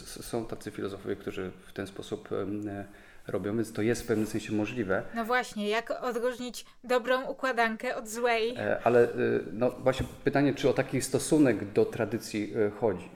Są 0.00 0.46
tacy 0.46 0.70
filozofowie, 0.70 1.16
którzy 1.16 1.50
w 1.66 1.72
ten 1.72 1.86
sposób 1.86 2.28
robią, 3.28 3.56
więc 3.56 3.72
to 3.72 3.82
jest 3.82 4.02
w 4.02 4.06
pewnym 4.06 4.26
sensie 4.26 4.52
możliwe. 4.52 5.02
No 5.14 5.24
właśnie, 5.24 5.68
jak 5.68 5.90
odróżnić 5.90 6.66
dobrą 6.84 7.24
układankę 7.24 7.96
od 7.96 8.08
złej? 8.08 8.54
E, 8.56 8.80
ale 8.84 9.04
e, 9.04 9.16
no 9.52 9.70
właśnie 9.70 10.06
pytanie, 10.24 10.54
czy 10.54 10.68
o 10.68 10.72
taki 10.72 11.02
stosunek 11.02 11.72
do 11.72 11.84
tradycji 11.84 12.52
e, 12.56 12.70
chodzi? 12.70 13.08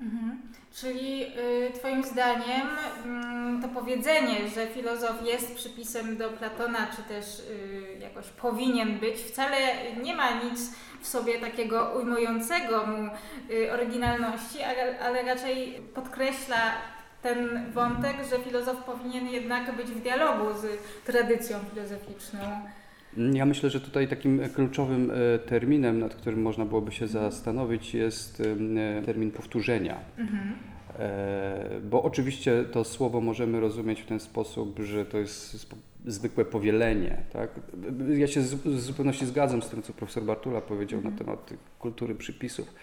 Mhm. 0.00 0.42
Czyli 0.74 1.24
y, 1.38 1.72
Twoim 1.74 2.04
zdaniem 2.04 2.68
y, 3.58 3.62
to 3.62 3.68
powiedzenie, 3.68 4.48
że 4.54 4.66
filozof 4.66 5.26
jest 5.26 5.54
przypisem 5.54 6.16
do 6.16 6.30
Platona, 6.30 6.86
czy 6.96 7.02
też 7.02 7.40
y, 7.40 7.98
jakoś 8.00 8.26
powinien 8.26 8.98
być, 8.98 9.16
wcale 9.16 9.56
nie 10.02 10.14
ma 10.14 10.30
nic 10.30 10.60
w 11.00 11.08
sobie 11.08 11.40
takiego 11.40 11.92
ujmującego 11.96 12.86
mu 12.86 13.10
y, 13.50 13.72
oryginalności, 13.72 14.62
ale, 14.62 15.00
ale 15.00 15.22
raczej 15.22 15.82
podkreśla 15.94 16.72
ten 17.22 17.70
wątek, 17.72 18.16
że 18.30 18.38
filozof 18.38 18.76
powinien 18.76 19.28
jednak 19.28 19.76
być 19.76 19.86
w 19.86 20.02
dialogu 20.02 20.58
z 20.60 20.66
tradycją 21.04 21.58
filozoficzną. 21.74 22.38
Ja 23.16 23.46
myślę, 23.46 23.70
że 23.70 23.80
tutaj 23.80 24.08
takim 24.08 24.40
kluczowym 24.54 25.10
e, 25.10 25.38
terminem, 25.38 25.98
nad 25.98 26.14
którym 26.14 26.42
można 26.42 26.64
byłoby 26.64 26.92
się 26.92 27.06
zastanowić, 27.06 27.94
jest 27.94 28.40
e, 28.40 29.02
termin 29.02 29.30
powtórzenia. 29.30 29.98
Mhm. 30.18 30.52
E, 30.98 31.80
bo 31.90 32.02
oczywiście 32.02 32.64
to 32.64 32.84
słowo 32.84 33.20
możemy 33.20 33.60
rozumieć 33.60 34.00
w 34.00 34.06
ten 34.06 34.20
sposób, 34.20 34.78
że 34.78 35.04
to 35.04 35.18
jest 35.18 35.66
zwykłe 36.06 36.44
powielenie. 36.44 37.22
Tak? 37.32 37.50
Ja 38.16 38.26
się 38.26 38.40
w 38.40 38.80
zupełności 38.80 39.26
zgadzam 39.26 39.62
z 39.62 39.68
tym, 39.68 39.82
co 39.82 39.92
profesor 39.92 40.22
Bartula 40.22 40.60
powiedział 40.60 40.98
mhm. 40.98 41.14
na 41.14 41.18
temat 41.18 41.52
kultury 41.78 42.14
przypisów 42.14 42.74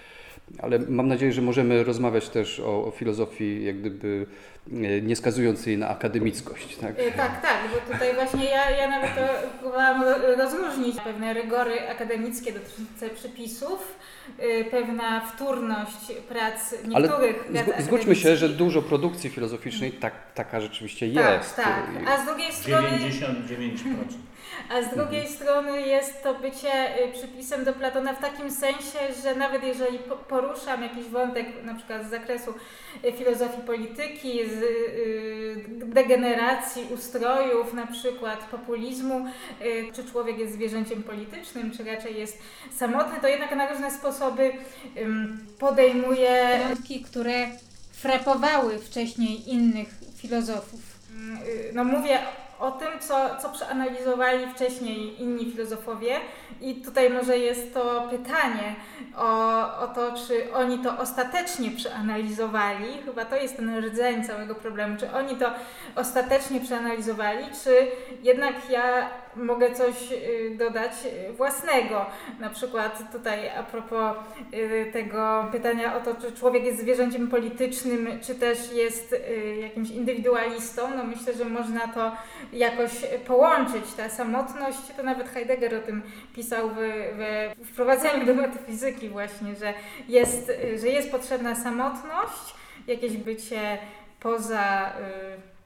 ale 0.58 0.79
mam 0.79 1.08
nadzieję, 1.08 1.32
że 1.32 1.41
możemy 1.41 1.84
rozmawiać 1.84 2.29
też 2.29 2.60
o, 2.60 2.86
o 2.86 2.91
filozofii, 2.91 3.65
jak 3.65 3.79
gdyby 3.79 4.25
e, 4.72 5.01
nie 5.01 5.15
skazując 5.15 5.65
jej 5.65 5.77
na 5.77 5.89
akademickość. 5.89 6.77
Tak, 6.77 7.00
e, 7.00 7.12
tak, 7.12 7.41
tak 7.41 7.57
bo 7.74 7.94
tutaj 7.94 8.14
właśnie 8.14 8.46
ja, 8.46 8.70
ja 8.70 8.90
nawet 8.90 9.12
próbowałam 9.59 10.03
rozróżnić 10.38 11.01
pewne 11.01 11.33
rygory 11.33 11.90
akademickie 11.90 12.51
dotyczące 12.51 13.09
przepisów, 13.09 13.98
e, 14.40 14.64
pewna 14.64 15.22
wtórność 15.22 16.12
prac 16.29 16.75
niektórych 16.88 17.46
Ale 17.50 17.64
prac 17.64 17.83
zgódźmy 17.83 18.16
się, 18.16 18.38
że 18.38 18.50
dużo 18.50 18.81
produkcji 18.81 19.29
filozoficznej 19.29 19.92
tak, 19.92 20.14
taka 20.33 20.62
rzeczywiście 20.62 21.14
tak, 21.14 21.33
jest. 21.40 21.55
Tak, 21.55 21.83
a 22.07 22.24
z 22.24 22.25
drugiej 22.25 22.51
strony... 22.51 22.88
99%. 22.88 23.70
A 24.69 24.81
z 24.81 24.95
drugiej 24.95 25.22
mhm. 25.22 25.35
strony 25.35 25.81
jest 25.81 26.24
to 26.24 26.33
bycie 26.33 27.03
y, 27.05 27.11
przypisem 27.11 27.65
do 27.65 27.74
Platona 27.74 28.13
w 28.13 28.22
takim 28.22 28.51
sensie, 28.51 29.00
że 29.24 29.35
nawet 29.35 29.63
jeżeli 29.63 30.00
poruszam 30.29 30.83
jakiś 30.83 31.05
wątek 31.05 31.48
na 31.63 31.74
przykład 31.74 32.05
z 32.07 32.09
zakresu 32.09 32.53
y, 33.05 33.11
filozofii 33.11 33.61
polityki, 33.61 34.50
z 34.50 34.63
y, 34.63 35.65
degeneracji 35.85 36.87
ustrojów, 36.93 37.74
na 37.74 37.87
przykład 37.87 38.39
populizmu, 38.39 39.25
czy 39.95 40.03
człowiek 40.11 40.37
jest 40.37 40.53
zwierzęciem 40.53 41.03
politycznym, 41.03 41.72
czy 41.72 41.83
raczej 41.83 42.19
jest 42.19 42.37
samotny, 42.75 43.19
to 43.22 43.27
jednak 43.27 43.55
na 43.55 43.69
różne 43.69 43.91
sposoby 43.91 44.51
podejmuje 45.59 46.59
wątki, 46.67 47.01
które 47.01 47.48
frapowały 47.91 48.79
wcześniej 48.79 49.50
innych 49.50 49.87
filozofów. 50.17 50.79
Mm, 51.15 51.39
no 51.74 51.83
mówię 51.83 52.19
o 52.59 52.72
tym, 52.72 53.00
co, 53.00 53.35
co 53.41 53.50
przeanalizowali 53.50 54.48
wcześniej 54.48 55.22
inni 55.22 55.51
filozofowie. 55.51 56.15
I 56.61 56.75
tutaj 56.75 57.09
może 57.09 57.37
jest 57.37 57.74
to 57.74 58.07
pytanie 58.09 58.75
o, 59.17 59.59
o 59.79 59.87
to, 59.87 60.13
czy 60.27 60.53
oni 60.53 60.79
to 60.79 60.98
ostatecznie 60.98 61.72
przeanalizowali. 61.72 62.98
Chyba 63.05 63.25
to 63.25 63.35
jest 63.35 63.55
ten 63.55 63.85
rdzeń 63.85 64.24
całego 64.24 64.55
problemu. 64.55 64.98
Czy 64.98 65.11
oni 65.11 65.35
to 65.35 65.51
ostatecznie 65.95 66.59
przeanalizowali, 66.59 67.45
czy 67.63 67.87
jednak 68.24 68.69
ja 68.69 69.09
mogę 69.46 69.75
coś 69.75 70.12
y, 70.12 70.56
dodać 70.58 70.92
własnego. 71.38 72.06
Na 72.40 72.50
przykład 72.50 73.12
tutaj 73.12 73.50
a 73.50 73.64
propos 73.64 74.18
y, 74.54 74.90
tego 74.94 75.48
pytania 75.52 75.98
o 75.98 76.00
to, 76.00 76.16
czy 76.22 76.32
człowiek 76.32 76.64
jest 76.64 76.80
zwierzęciem 76.80 77.28
politycznym, 77.28 78.08
czy 78.22 78.36
też 78.36 78.74
jest 78.74 79.14
y, 79.14 79.56
jakimś 79.62 79.90
indywidualistą, 79.90 80.96
no 80.96 81.04
myślę, 81.04 81.34
że 81.34 81.46
można 81.46 81.88
to 81.88 82.12
jakoś 82.54 82.92
połączyć. 83.28 83.94
Ta 83.98 84.10
samotność, 84.10 84.80
to 84.98 85.04
nawet 85.04 85.30
Heidegger 85.30 85.75
o 85.75 85.80
tym 85.80 86.02
pisał 86.36 86.70
we, 86.70 87.56
wprowadzeniu 87.66 88.25
do 88.25 88.34
metafizyki 88.34 89.10
właśnie, 89.10 89.56
że 89.56 89.74
jest, 90.08 90.52
że 90.82 90.88
jest 90.88 91.12
potrzebna 91.12 91.56
samotność, 91.56 92.54
jakieś 92.88 93.18
bycie 93.18 93.78
poza 94.20 94.94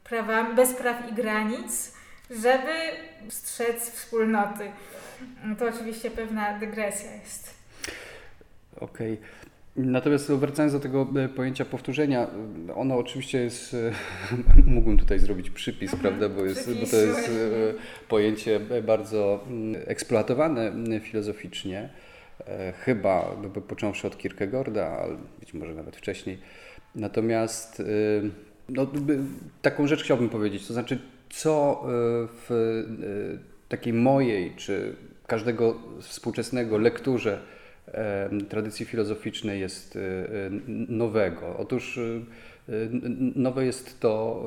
prawami, 0.03 0.55
bez 0.55 0.73
praw 0.73 1.11
i 1.11 1.13
granic, 1.13 1.92
żeby 2.41 2.73
strzec 3.29 3.91
wspólnoty. 3.91 4.71
To 5.59 5.65
oczywiście 5.75 6.11
pewna 6.11 6.59
dygresja 6.59 7.15
jest. 7.15 7.53
Okej. 8.79 9.13
Okay. 9.13 9.43
Natomiast 9.75 10.31
wracając 10.31 10.73
do 10.73 10.79
tego 10.79 11.07
e, 11.15 11.29
pojęcia 11.29 11.65
powtórzenia, 11.65 12.27
ono 12.75 12.97
oczywiście 12.97 13.37
jest, 13.37 13.73
e, 13.73 13.91
mógłbym 14.75 14.97
tutaj 14.97 15.19
zrobić 15.19 15.49
przypis, 15.49 15.93
mhm. 15.93 16.01
prawda, 16.01 16.35
bo, 16.35 16.45
jest, 16.45 16.73
bo 16.73 16.87
to 16.87 16.97
jest 16.97 17.29
e, 17.29 17.33
pojęcie 18.07 18.59
bardzo 18.83 19.45
mm, 19.47 19.81
eksploatowane 19.87 20.71
filozoficznie, 20.99 21.89
chyba 22.79 23.35
począwszy 23.67 24.07
od 24.07 24.17
Kierkegaarda, 24.17 24.87
ale 24.87 25.17
być 25.39 25.53
może 25.53 25.73
nawet 25.73 25.95
wcześniej. 25.95 26.37
Natomiast 26.95 27.83
no, 28.69 28.87
taką 29.61 29.87
rzecz 29.87 30.03
chciałbym 30.03 30.29
powiedzieć, 30.29 30.67
to 30.67 30.73
znaczy 30.73 30.99
co 31.33 31.83
w 32.47 32.49
takiej 33.69 33.93
mojej, 33.93 34.53
czy 34.55 34.95
każdego 35.27 35.79
współczesnego 36.01 36.77
lekturze 36.77 37.39
tradycji 38.49 38.85
filozoficznej 38.85 39.59
jest 39.61 39.95
e, 39.95 39.99
e, 39.99 40.03
nowego? 40.89 41.57
Otóż 41.57 41.97
e, 41.97 42.71
nowe 43.35 43.65
jest 43.65 43.99
to, 43.99 44.45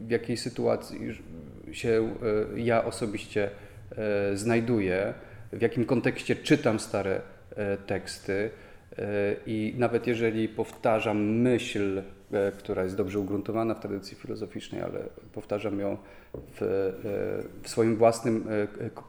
w 0.00 0.10
jakiej 0.10 0.36
sytuacji 0.36 1.00
się 1.72 2.16
ja 2.56 2.84
osobiście 2.84 3.50
znajduję, 4.34 5.14
w 5.52 5.62
jakim 5.62 5.84
kontekście 5.84 6.36
czytam 6.36 6.80
stare 6.80 7.20
teksty 7.86 8.50
i 9.46 9.74
nawet 9.78 10.06
jeżeli 10.06 10.48
powtarzam 10.48 11.40
myśl, 11.40 12.02
która 12.58 12.84
jest 12.84 12.96
dobrze 12.96 13.18
ugruntowana 13.18 13.74
w 13.74 13.80
tradycji 13.80 14.16
filozoficznej, 14.16 14.82
ale 14.82 15.00
powtarzam 15.32 15.80
ją 15.80 15.96
w, 16.34 16.58
w 17.62 17.68
swoim 17.68 17.96
własnym 17.96 18.44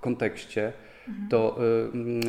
kontekście, 0.01 0.73
to 1.29 1.57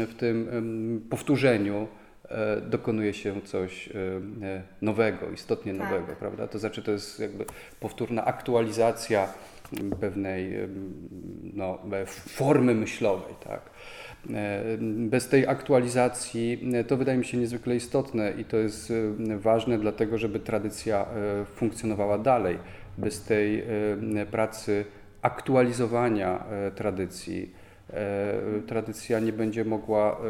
y, 0.00 0.06
w 0.06 0.14
tym 0.14 1.06
powtórzeniu 1.10 1.88
e, 2.28 2.60
dokonuje 2.60 3.14
się 3.14 3.42
coś 3.42 3.88
e, 3.88 3.92
e, 4.46 4.62
nowego, 4.82 5.30
istotnie 5.30 5.74
tak. 5.74 5.82
nowego, 5.82 6.16
prawda? 6.16 6.48
To 6.48 6.58
znaczy 6.58 6.82
to 6.82 6.90
jest 6.90 7.20
jakby 7.20 7.44
powtórna 7.80 8.24
aktualizacja 8.24 9.28
pewnej 10.00 10.52
no, 11.54 11.78
formy 12.08 12.74
myślowej, 12.74 13.34
tak? 13.44 13.60
Bez 14.80 15.28
tej 15.28 15.46
aktualizacji 15.46 16.72
to 16.88 16.96
wydaje 16.96 17.18
mi 17.18 17.24
się 17.24 17.38
niezwykle 17.38 17.76
istotne 17.76 18.32
i 18.38 18.44
to 18.44 18.56
jest 18.56 18.92
ważne 19.38 19.78
dlatego, 19.78 20.18
żeby 20.18 20.40
tradycja 20.40 21.06
funkcjonowała 21.54 22.18
dalej. 22.18 22.58
Bez 22.98 23.22
tej 23.22 23.64
pracy 24.30 24.84
aktualizowania 25.22 26.44
tradycji, 26.74 27.52
E, 27.92 28.60
tradycja 28.66 29.20
nie 29.20 29.32
będzie 29.32 29.64
mogła 29.64 30.20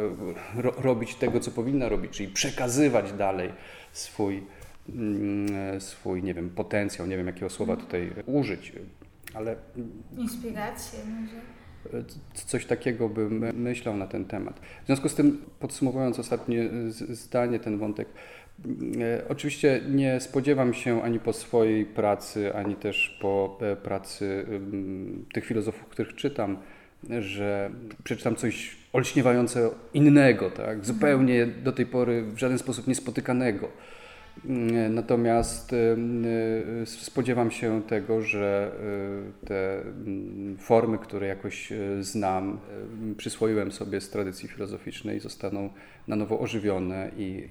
e, 0.57 0.63
ro 0.63 0.73
robić 0.79 1.15
tego, 1.15 1.41
co 1.41 1.51
powinna 1.51 1.89
robić, 1.89 2.13
czyli 2.13 2.29
przekazywać 2.29 3.13
dalej 3.13 3.53
swój, 3.93 4.43
mm, 4.89 5.81
swój 5.81 6.23
nie 6.23 6.35
wiem, 6.35 6.51
potencjał, 6.51 7.07
nie 7.07 7.17
wiem 7.17 7.27
jakiego 7.27 7.51
słowa 7.51 7.77
tutaj 7.77 8.13
użyć, 8.27 8.73
ale... 9.35 9.57
Inspirację 10.19 10.99
może? 11.05 11.62
E, 11.95 12.05
coś 12.35 12.67
takiego 12.67 13.09
bym 13.09 13.63
myślał 13.63 13.97
na 13.97 14.07
ten 14.07 14.25
temat. 14.25 14.61
W 14.83 14.87
związku 14.87 15.09
z 15.09 15.15
tym, 15.15 15.43
podsumowując 15.61 16.19
ostatnie 16.19 16.69
zdanie, 17.11 17.59
ten 17.59 17.79
wątek, 17.79 18.09
Oczywiście 19.29 19.81
nie 19.91 20.21
spodziewam 20.21 20.75
się 20.75 21.03
ani 21.03 21.21
po 21.21 21.33
swojej 21.33 21.87
pracy, 21.87 22.55
ani 22.55 22.77
też 22.77 23.19
po 23.21 23.59
pracy 23.83 24.47
tych 25.33 25.45
filozofów, 25.45 25.89
których 25.89 26.15
czytam, 26.15 26.57
że 27.21 27.71
przeczytam 28.05 28.37
coś 28.37 28.77
olśniewająco 28.93 29.75
innego, 29.95 30.51
tak? 30.51 30.85
zupełnie 30.85 31.47
do 31.47 31.73
tej 31.73 31.87
pory 31.87 32.23
w 32.23 32.39
żaden 32.39 32.59
sposób 32.59 32.87
niespotykanego. 32.87 33.69
Mm, 34.45 34.95
natomiast 34.95 35.73
y, 35.73 35.97
y, 36.83 36.87
spodziewam 36.87 37.51
się 37.51 37.83
tego, 37.83 38.23
że 38.23 38.73
y, 39.43 39.47
te 39.47 39.81
mm, 39.81 40.57
formy, 40.59 40.99
które 40.99 41.27
jakoś 41.27 41.73
znam, 42.01 42.59
przyswoiłem 43.17 43.73
sobie 43.73 44.01
z 44.01 44.11
tradycji 44.11 44.49
filozoficznej, 44.49 45.21
zostaną 45.21 45.71
na 46.09 46.17
nowo 46.17 46.41
ożywione 46.41 47.11
i, 47.17 47.49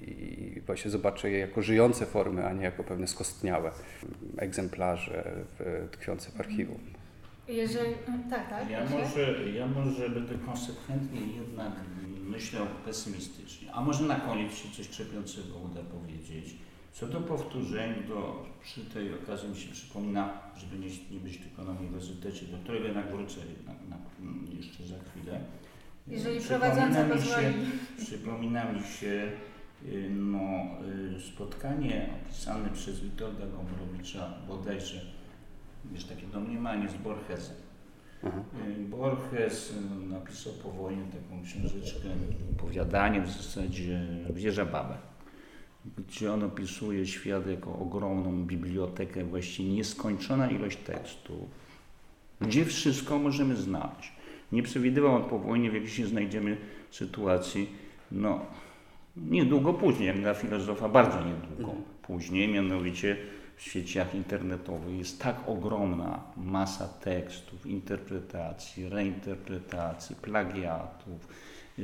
i 0.58 0.62
właśnie 0.62 0.92
zobaczę 0.92 1.32
je 1.32 1.40
jako 1.40 1.62
żyjące 1.62 2.06
formy, 2.06 2.46
a 2.46 2.54
nie 2.54 2.64
jako 2.64 2.84
pewne 2.84 3.08
skostniałe 3.08 3.72
egzemplarze 4.38 5.34
tkwiące 5.92 6.32
w 6.32 6.40
archiwum. 6.40 6.80
Jeżeli, 7.48 7.94
tak, 8.30 8.50
tak. 8.50 8.70
Ja 8.70 8.86
może, 8.90 9.50
ja 9.50 9.68
może 9.68 10.10
będę 10.10 10.36
konsekwentnie 10.46 11.22
jednak 11.22 11.72
myślał 12.32 12.66
pesymistycznie. 12.86 13.74
A 13.74 13.82
może 13.82 14.04
na 14.04 14.16
koniec 14.16 14.54
się 14.54 14.70
coś 14.78 14.88
krzepiącego 14.88 15.58
uda 15.58 15.82
powiedzieć. 15.82 16.56
Co 16.92 17.08
do 17.08 17.22
powtórzeń, 17.22 17.94
to 18.08 18.46
przy 18.62 18.86
tej 18.86 19.14
okazji 19.14 19.50
mi 19.50 19.56
się 19.56 19.72
przypomina, 19.72 20.34
żeby 20.58 20.80
nie, 20.80 20.90
nie 21.12 21.20
być 21.20 21.38
tylko 21.38 21.64
na 21.64 21.80
uniwersytecie, 21.80 22.46
do 22.46 22.58
którego 22.58 22.86
jednak 22.86 23.12
wrócę 23.12 23.40
jednak 23.40 23.78
na, 23.90 23.98
jeszcze 24.58 24.84
za 24.84 24.96
chwilę. 25.00 25.42
Jeżeli 26.08 26.42
prowadząca 26.42 27.06
pozwoli. 27.06 27.54
Przypomina 27.98 28.72
mi 28.72 28.84
się 28.84 29.32
y, 29.86 30.10
no, 30.10 30.40
y, 31.18 31.22
spotkanie 31.22 32.10
opisane 32.26 32.70
przez 32.70 33.00
Witolda 33.00 33.46
Gombrowicza 33.48 34.34
bodajże, 34.48 35.02
wiesz, 35.86 36.06
takie 36.06 36.28
domniemanie 36.28 36.90
z 36.90 36.94
Borgesem. 36.94 37.56
Aha. 38.24 38.42
Y, 38.68 38.86
Borges 38.86 39.74
napisał 40.10 40.54
po 40.54 40.72
wojnie 40.72 41.04
taką 41.04 41.44
książeczkę, 41.44 42.10
opowiadanie 42.58 43.22
w 43.22 43.30
zasadzie 43.30 44.08
Wieża 44.30 44.66
Babę 44.66 45.11
gdzie 45.98 46.34
on 46.34 46.44
opisuje 46.44 47.08
świat 47.08 47.48
jako 47.48 47.80
ogromną 47.80 48.44
bibliotekę, 48.44 49.24
właściwie 49.24 49.70
nieskończona 49.70 50.50
ilość 50.52 50.78
tekstów, 50.78 51.50
gdzie 52.42 52.66
wszystko 52.66 53.20
możemy 53.20 53.56
znaleźć. 53.56 54.12
Nie 54.52 54.64
przewidywał 54.64 55.16
on 55.16 55.24
po 55.24 55.40
wojnie, 55.40 55.72
w 55.72 55.74
jakiej 55.74 55.90
się 55.90 56.08
znajdziemy 56.08 56.58
sytuacji, 56.92 57.70
no, 58.12 58.46
niedługo 59.18 59.74
później, 59.74 60.08
jak 60.08 60.20
dla 60.20 60.34
filozofa, 60.34 60.90
bardzo 60.90 61.18
niedługo 61.26 61.74
później, 62.02 62.48
mianowicie 62.48 63.18
w 63.56 63.62
sieciach 63.64 64.16
internetowych 64.16 64.98
jest 64.98 65.22
tak 65.22 65.36
ogromna 65.48 66.24
masa 66.38 66.88
tekstów, 66.88 67.66
interpretacji, 67.66 68.90
reinterpretacji, 68.90 70.16
plagiatów, 70.16 71.28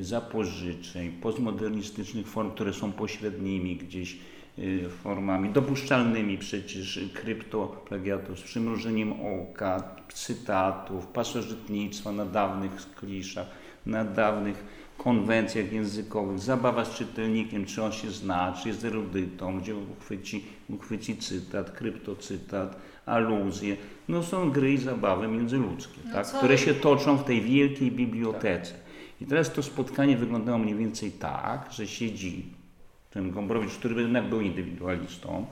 zapożyczeń, 0.03 1.11
postmodernistycznych 1.11 2.27
form, 2.27 2.51
które 2.51 2.73
są 2.73 2.91
pośrednimi 2.91 3.75
gdzieś 3.75 4.17
y, 4.59 4.89
formami 4.89 5.49
dopuszczalnymi 5.49 6.37
przecież 6.37 6.99
kryptoplagiatów 7.13 8.39
z 8.39 8.41
przymrużeniem 8.41 9.13
oka, 9.13 9.95
cytatów, 10.13 11.07
pasożytnictwa 11.07 12.11
na 12.11 12.25
dawnych 12.25 12.95
kliszach, 12.95 13.47
na 13.85 14.05
dawnych 14.05 14.63
konwencjach 14.97 15.71
językowych, 15.71 16.39
zabawa 16.39 16.85
z 16.85 16.95
czytelnikiem, 16.95 17.65
czy 17.65 17.83
on 17.83 17.91
się 17.91 18.11
zna, 18.11 18.53
czy 18.61 18.67
jest 18.67 18.85
erudytą, 18.85 19.59
gdzie 19.59 19.75
uchwyci, 19.75 20.45
uchwyci 20.69 21.17
cytat, 21.17 21.71
kryptocytat, 21.71 22.77
aluzje. 23.05 23.77
No 24.07 24.23
są 24.23 24.51
gry 24.51 24.73
i 24.73 24.77
zabawy 24.77 25.27
międzyludzkie, 25.27 25.99
no 26.05 26.13
tak, 26.13 26.27
które 26.27 26.57
się 26.57 26.73
toczą 26.73 27.17
w 27.17 27.23
tej 27.23 27.41
wielkiej 27.41 27.91
bibliotece. 27.91 28.86
I 29.21 29.25
teraz 29.25 29.53
to 29.53 29.63
spotkanie 29.63 30.17
wyglądało 30.17 30.57
mniej 30.57 30.75
więcej 30.75 31.11
tak, 31.11 31.67
że 31.71 31.87
siedzi 31.87 32.45
ten 33.11 33.31
Gombrowicz, 33.31 33.71
który 33.71 34.01
jednak 34.01 34.29
był 34.29 34.41
indywidualistą 34.41 35.45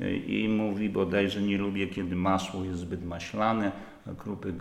y, 0.00 0.16
i 0.16 0.48
mówi 0.48 0.88
bodajże 0.88 1.42
nie 1.42 1.58
lubię, 1.58 1.86
kiedy 1.86 2.16
masło 2.16 2.64
jest 2.64 2.80
zbyt 2.80 3.04
maślane, 3.04 3.72
a 4.06 4.22
krupy 4.22 4.54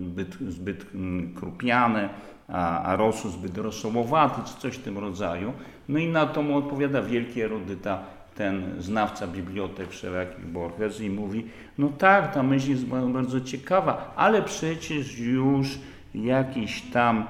zbyt, 0.00 0.36
zbyt 0.48 0.94
mm, 0.94 1.34
krupiane, 1.34 2.08
a, 2.48 2.82
a 2.82 2.96
rosół 2.96 3.30
zbyt 3.30 3.58
rosołowaty, 3.58 4.40
czy 4.46 4.60
coś 4.60 4.76
w 4.76 4.82
tym 4.82 4.98
rodzaju. 4.98 5.52
No 5.88 5.98
i 5.98 6.08
na 6.08 6.26
to 6.26 6.42
mu 6.42 6.56
odpowiada 6.56 7.02
wielki 7.02 7.42
erudyta, 7.42 8.04
ten 8.34 8.74
znawca 8.78 9.26
bibliotek 9.26 9.90
wszelakich 9.90 10.46
Borges 10.46 11.00
i 11.00 11.10
mówi, 11.10 11.46
no 11.78 11.88
tak, 11.88 12.34
ta 12.34 12.42
myśl 12.42 12.70
jest 12.70 12.84
bardzo 12.86 13.40
ciekawa, 13.40 14.12
ale 14.16 14.42
przecież 14.42 15.18
już 15.18 15.78
jakiś 16.14 16.82
tam 16.82 17.26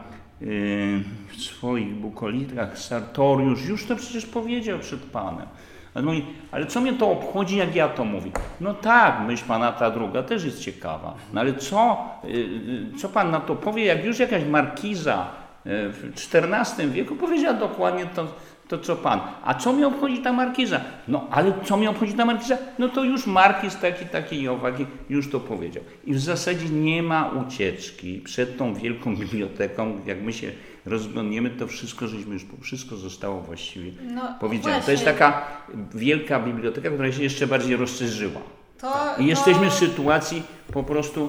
w 1.28 1.36
swoich 1.36 1.94
bukolitrach 1.94 2.78
Sartoriusz 2.78 3.68
już 3.68 3.86
to 3.86 3.96
przecież 3.96 4.26
powiedział 4.26 4.78
przed 4.78 5.00
Panem. 5.00 5.46
Ale, 5.94 6.04
mówi, 6.04 6.24
ale 6.52 6.66
co 6.66 6.80
mnie 6.80 6.92
to 6.92 7.10
obchodzi, 7.10 7.56
jak 7.56 7.74
ja 7.74 7.88
to 7.88 8.04
mówię? 8.04 8.30
No 8.60 8.74
tak, 8.74 9.20
myśl 9.26 9.44
Pana 9.48 9.72
ta 9.72 9.90
druga 9.90 10.22
też 10.22 10.44
jest 10.44 10.60
ciekawa. 10.60 11.14
No 11.32 11.40
ale 11.40 11.54
co, 11.54 12.04
y, 12.24 12.28
y, 12.28 12.98
co 12.98 13.08
Pan 13.08 13.30
na 13.30 13.40
to 13.40 13.56
powie, 13.56 13.84
jak 13.84 14.04
już 14.04 14.18
jakaś 14.18 14.44
markiza 14.44 15.26
y, 15.66 15.70
w 15.88 16.12
XIV 16.34 16.90
wieku 16.90 17.16
powiedziała 17.16 17.54
dokładnie 17.54 18.06
to, 18.06 18.26
to 18.72 18.78
co 18.78 18.96
pan. 18.96 19.20
A 19.44 19.54
co 19.54 19.72
mi 19.72 19.84
obchodzi 19.84 20.18
ta 20.18 20.32
markiza? 20.32 20.80
No 21.08 21.26
ale 21.30 21.52
co 21.64 21.76
mi 21.76 21.88
obchodzi 21.88 22.14
ta 22.14 22.24
markiza? 22.24 22.58
No 22.78 22.88
to 22.88 23.04
już 23.04 23.26
markiz 23.26 23.76
taki, 23.76 24.06
taki 24.06 24.40
i 24.40 24.48
owaki 24.48 24.86
już 25.10 25.30
to 25.30 25.40
powiedział. 25.40 25.82
I 26.04 26.14
w 26.14 26.20
zasadzie 26.20 26.68
nie 26.68 27.02
ma 27.02 27.30
ucieczki 27.30 28.20
przed 28.20 28.58
tą 28.58 28.74
wielką 28.74 29.16
biblioteką. 29.22 30.00
Jak 30.06 30.22
my 30.22 30.32
się 30.32 30.50
rozglądniemy, 30.86 31.50
to 31.50 31.66
wszystko, 31.66 32.08
żeśmy 32.08 32.34
już, 32.34 32.46
wszystko 32.60 32.96
zostało 32.96 33.40
właściwie 33.40 33.92
no, 34.14 34.22
powiedziane. 34.40 34.72
Właśnie. 34.72 34.86
To 34.86 34.90
jest 34.92 35.04
taka 35.04 35.46
wielka 35.94 36.40
biblioteka, 36.40 36.90
która 36.90 37.12
się 37.12 37.22
jeszcze 37.22 37.46
bardziej 37.46 37.76
rozszerzyła. 37.76 38.40
To, 38.80 38.92
I 39.18 39.26
jesteśmy 39.26 39.70
w 39.70 39.74
sytuacji 39.74 40.42
po 40.72 40.82
prostu 40.82 41.28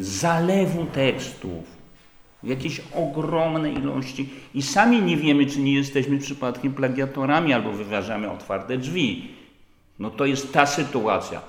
zalewu 0.00 0.84
tekstów 0.84 1.77
jakieś 2.42 2.80
ogromne 2.94 3.72
ilości 3.72 4.28
i 4.54 4.62
sami 4.62 5.02
nie 5.02 5.16
wiemy, 5.16 5.46
czy 5.46 5.60
nie 5.60 5.74
jesteśmy 5.74 6.18
przypadkiem 6.18 6.74
plagiatorami 6.74 7.52
albo 7.52 7.72
wyważamy 7.72 8.30
otwarte 8.30 8.78
drzwi. 8.78 9.30
No 9.98 10.10
to 10.10 10.26
jest 10.26 10.52
ta 10.52 10.66
sytuacja. 10.66 11.40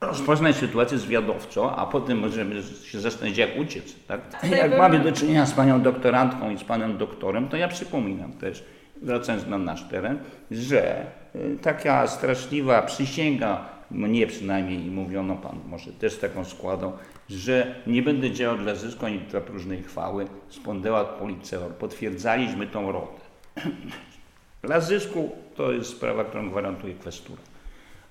Rozpoznać 0.00 0.56
sytuację 0.56 0.98
zwiadowczo, 0.98 1.76
a 1.76 1.86
potem 1.86 2.18
możemy 2.18 2.62
się 2.62 3.00
zastanowić, 3.00 3.38
jak 3.38 3.58
uciec. 3.58 3.94
Tak? 4.06 4.20
Jak 4.50 4.78
mamy 4.78 4.98
do 4.98 5.12
czynienia 5.12 5.46
z 5.46 5.52
panią 5.52 5.82
doktorantką 5.82 6.50
i 6.50 6.58
z 6.58 6.64
panem 6.64 6.98
doktorem, 6.98 7.48
to 7.48 7.56
ja 7.56 7.68
przypominam 7.68 8.32
też, 8.32 8.64
wracając 9.02 9.46
na 9.46 9.58
nasz 9.58 9.88
teren, 9.88 10.18
że 10.50 11.06
y, 11.34 11.58
taka 11.62 12.06
straszliwa 12.06 12.82
przysięga, 12.82 13.64
mnie 13.90 14.26
przynajmniej 14.26 14.86
i 14.86 14.90
mówiono, 14.90 15.36
pan 15.36 15.60
może 15.68 15.92
też 15.92 16.18
taką 16.18 16.44
składał, 16.44 16.92
że 17.30 17.74
nie 17.86 18.02
będę 18.02 18.30
działał 18.30 18.58
dla 18.58 18.74
zysku 18.74 19.06
ani 19.06 19.18
dla 19.18 19.40
próżnej 19.40 19.82
chwały. 19.82 20.26
Spondelat 20.48 21.08
policeur. 21.08 21.72
Potwierdzaliśmy 21.72 22.66
tą 22.66 22.92
rotę. 22.92 23.20
dla 24.62 24.80
zysku 24.80 25.30
to 25.56 25.72
jest 25.72 25.90
sprawa, 25.90 26.24
którą 26.24 26.50
gwarantuje 26.50 26.94
kwestura. 26.94 27.42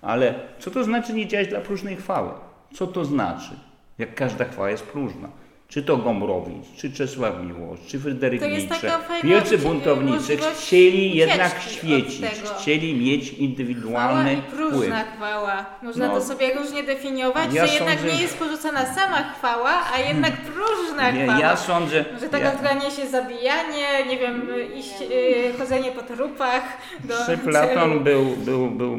Ale 0.02 0.36
co 0.60 0.72
to 0.72 0.84
znaczy 0.84 1.14
nie 1.14 1.28
działać 1.28 1.48
dla 1.48 1.62
próżnej 1.62 1.96
chwały? 1.96 2.30
Co 2.74 2.88
to 2.88 3.06
znaczy? 3.06 3.52
Jak 3.98 4.16
każda 4.16 4.46
chwała 4.46 4.70
jest 4.70 4.84
próżna 4.84 5.30
czy 5.70 5.84
to 5.84 5.98
Gombrowicz, 5.98 6.66
czy 6.78 6.92
Czesław 6.92 7.34
Miłosz, 7.44 7.80
czy 7.88 8.00
Fryderyk 8.00 8.42
Nietzsche, 8.42 8.92
wielcy 9.24 9.58
buntownicy 9.58 10.38
chcieli 10.38 11.16
jednak 11.16 11.62
świecić, 11.62 12.22
chcieli 12.60 12.98
mieć 12.98 13.34
indywidualny 13.34 14.36
chwała 14.36 14.48
i 14.48 14.56
próżna 14.56 15.00
wpływ. 15.00 15.16
chwała. 15.16 15.66
Można 15.82 16.08
no, 16.08 16.14
to 16.14 16.22
sobie 16.22 16.54
różnie 16.54 16.84
definiować, 16.84 17.54
ja 17.54 17.68
że 17.68 17.78
sądzę, 17.78 17.92
jednak 17.92 18.14
nie 18.14 18.22
jest 18.22 18.38
porzucona 18.38 18.94
sama 18.94 19.34
chwała, 19.38 19.84
a 19.94 20.00
jednak 20.00 20.32
próżna 20.54 21.12
nie, 21.12 21.24
chwała. 21.24 21.40
Ja 21.40 21.58
sądzę, 21.58 22.06
że 22.22 22.30
taka, 22.30 22.64
ja, 22.64 22.74
niesie 22.74 23.08
zabijanie, 23.08 24.06
nie 24.10 24.18
wiem, 24.18 24.48
iść, 24.76 25.02
yy, 25.02 25.54
chodzenie 25.60 25.92
po 25.92 26.02
trupach. 26.02 26.64
Do 27.04 27.14
Czy 27.26 27.38
Platon 27.38 28.04
był, 28.04 28.26
był, 28.26 28.72
był 28.72 28.98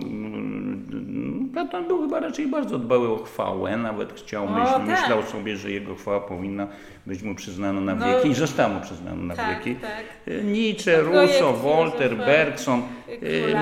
Platon 1.53 1.87
był 1.87 2.01
chyba 2.01 2.21
raczej 2.21 2.47
bardzo 2.47 2.79
dbały 2.79 3.09
o 3.09 3.17
chwałę, 3.17 3.77
nawet 3.77 4.13
chciał, 4.13 4.49
myśl, 4.49 4.73
tak. 4.73 4.87
myślał 4.87 5.23
sobie, 5.23 5.57
że 5.57 5.71
jego 5.71 5.95
chwała 5.95 6.21
powinna 6.21 6.67
być 7.11 7.23
mu 7.23 7.35
przyznana 7.35 7.81
na 7.81 7.95
no, 7.95 8.07
wieki 8.07 8.29
no, 8.29 8.33
i 8.33 8.35
została 8.35 8.75
mu 8.75 8.81
przyznana 8.81 9.23
na 9.23 9.37
tak, 9.37 9.59
wieki. 9.59 9.81
Tak. 9.81 10.05
E, 10.27 10.45
Nietzsche, 10.45 11.01
Rousseau, 11.01 11.57
Wolter, 11.57 12.17
Bergson, 12.17 12.83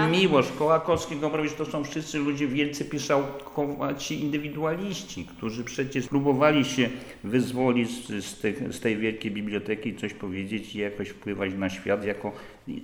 e, 0.01 0.11
Miłosz, 0.11 0.53
Kołakowski, 0.59 1.17
Gombrowicz, 1.17 1.55
to 1.55 1.65
są 1.65 1.85
wszyscy 1.85 2.19
ludzie 2.19 2.47
wielcy 2.47 2.85
piszałkowaci 2.85 4.21
indywidualiści, 4.21 5.25
którzy 5.25 5.65
przecież 5.65 6.07
próbowali 6.07 6.65
się 6.65 6.89
wyzwolić 7.25 7.91
z, 7.91 8.25
z, 8.25 8.41
tych, 8.41 8.75
z 8.75 8.81
tej 8.81 8.97
wielkiej 8.97 9.31
biblioteki, 9.31 9.97
coś 9.97 10.15
powiedzieć 10.15 10.75
i 10.75 10.79
jakoś 10.79 11.09
wpływać 11.09 11.55
na 11.55 11.71
świat 11.71 12.05
jako 12.05 12.33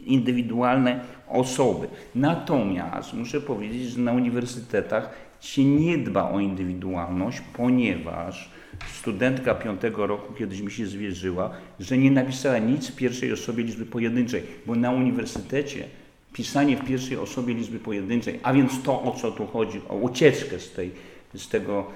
indywidualne 0.07 1.01
osoby. 1.29 1.89
Natomiast 2.15 3.13
muszę 3.13 3.41
powiedzieć, 3.41 3.83
że 3.83 4.01
na 4.01 4.13
uniwersytetach 4.13 5.11
się 5.41 5.65
nie 5.65 5.99
dba 5.99 6.31
o 6.31 6.41
indywidualność, 6.41 7.41
ponieważ 7.53 8.51
studentka 8.93 9.55
piątego 9.55 10.07
roku 10.07 10.35
kiedyś 10.35 10.61
mi 10.61 10.71
się 10.71 10.87
zwierzyła, 10.87 11.51
że 11.81 11.99
nie 11.99 12.11
napisała 12.11 12.59
nic 12.59 12.89
w 12.89 12.97
pierwszej 12.97 13.33
osobie 13.33 13.65
liczby 13.65 13.87
pojedynczej, 13.87 14.43
bo 14.67 14.75
na 14.75 14.91
uniwersytecie 14.91 15.85
pisanie 16.33 16.77
w 16.77 16.85
pierwszej 16.85 17.17
osobie 17.17 17.55
liczby 17.55 17.79
pojedynczej, 17.79 18.41
a 18.43 18.53
więc 18.53 18.83
to, 18.83 19.03
o 19.03 19.17
co 19.21 19.31
tu 19.31 19.47
chodzi, 19.47 19.81
o 19.89 19.95
ucieczkę 19.95 20.61
z, 20.61 20.73
tej, 20.73 20.91
z 21.35 21.49
tego 21.49 21.87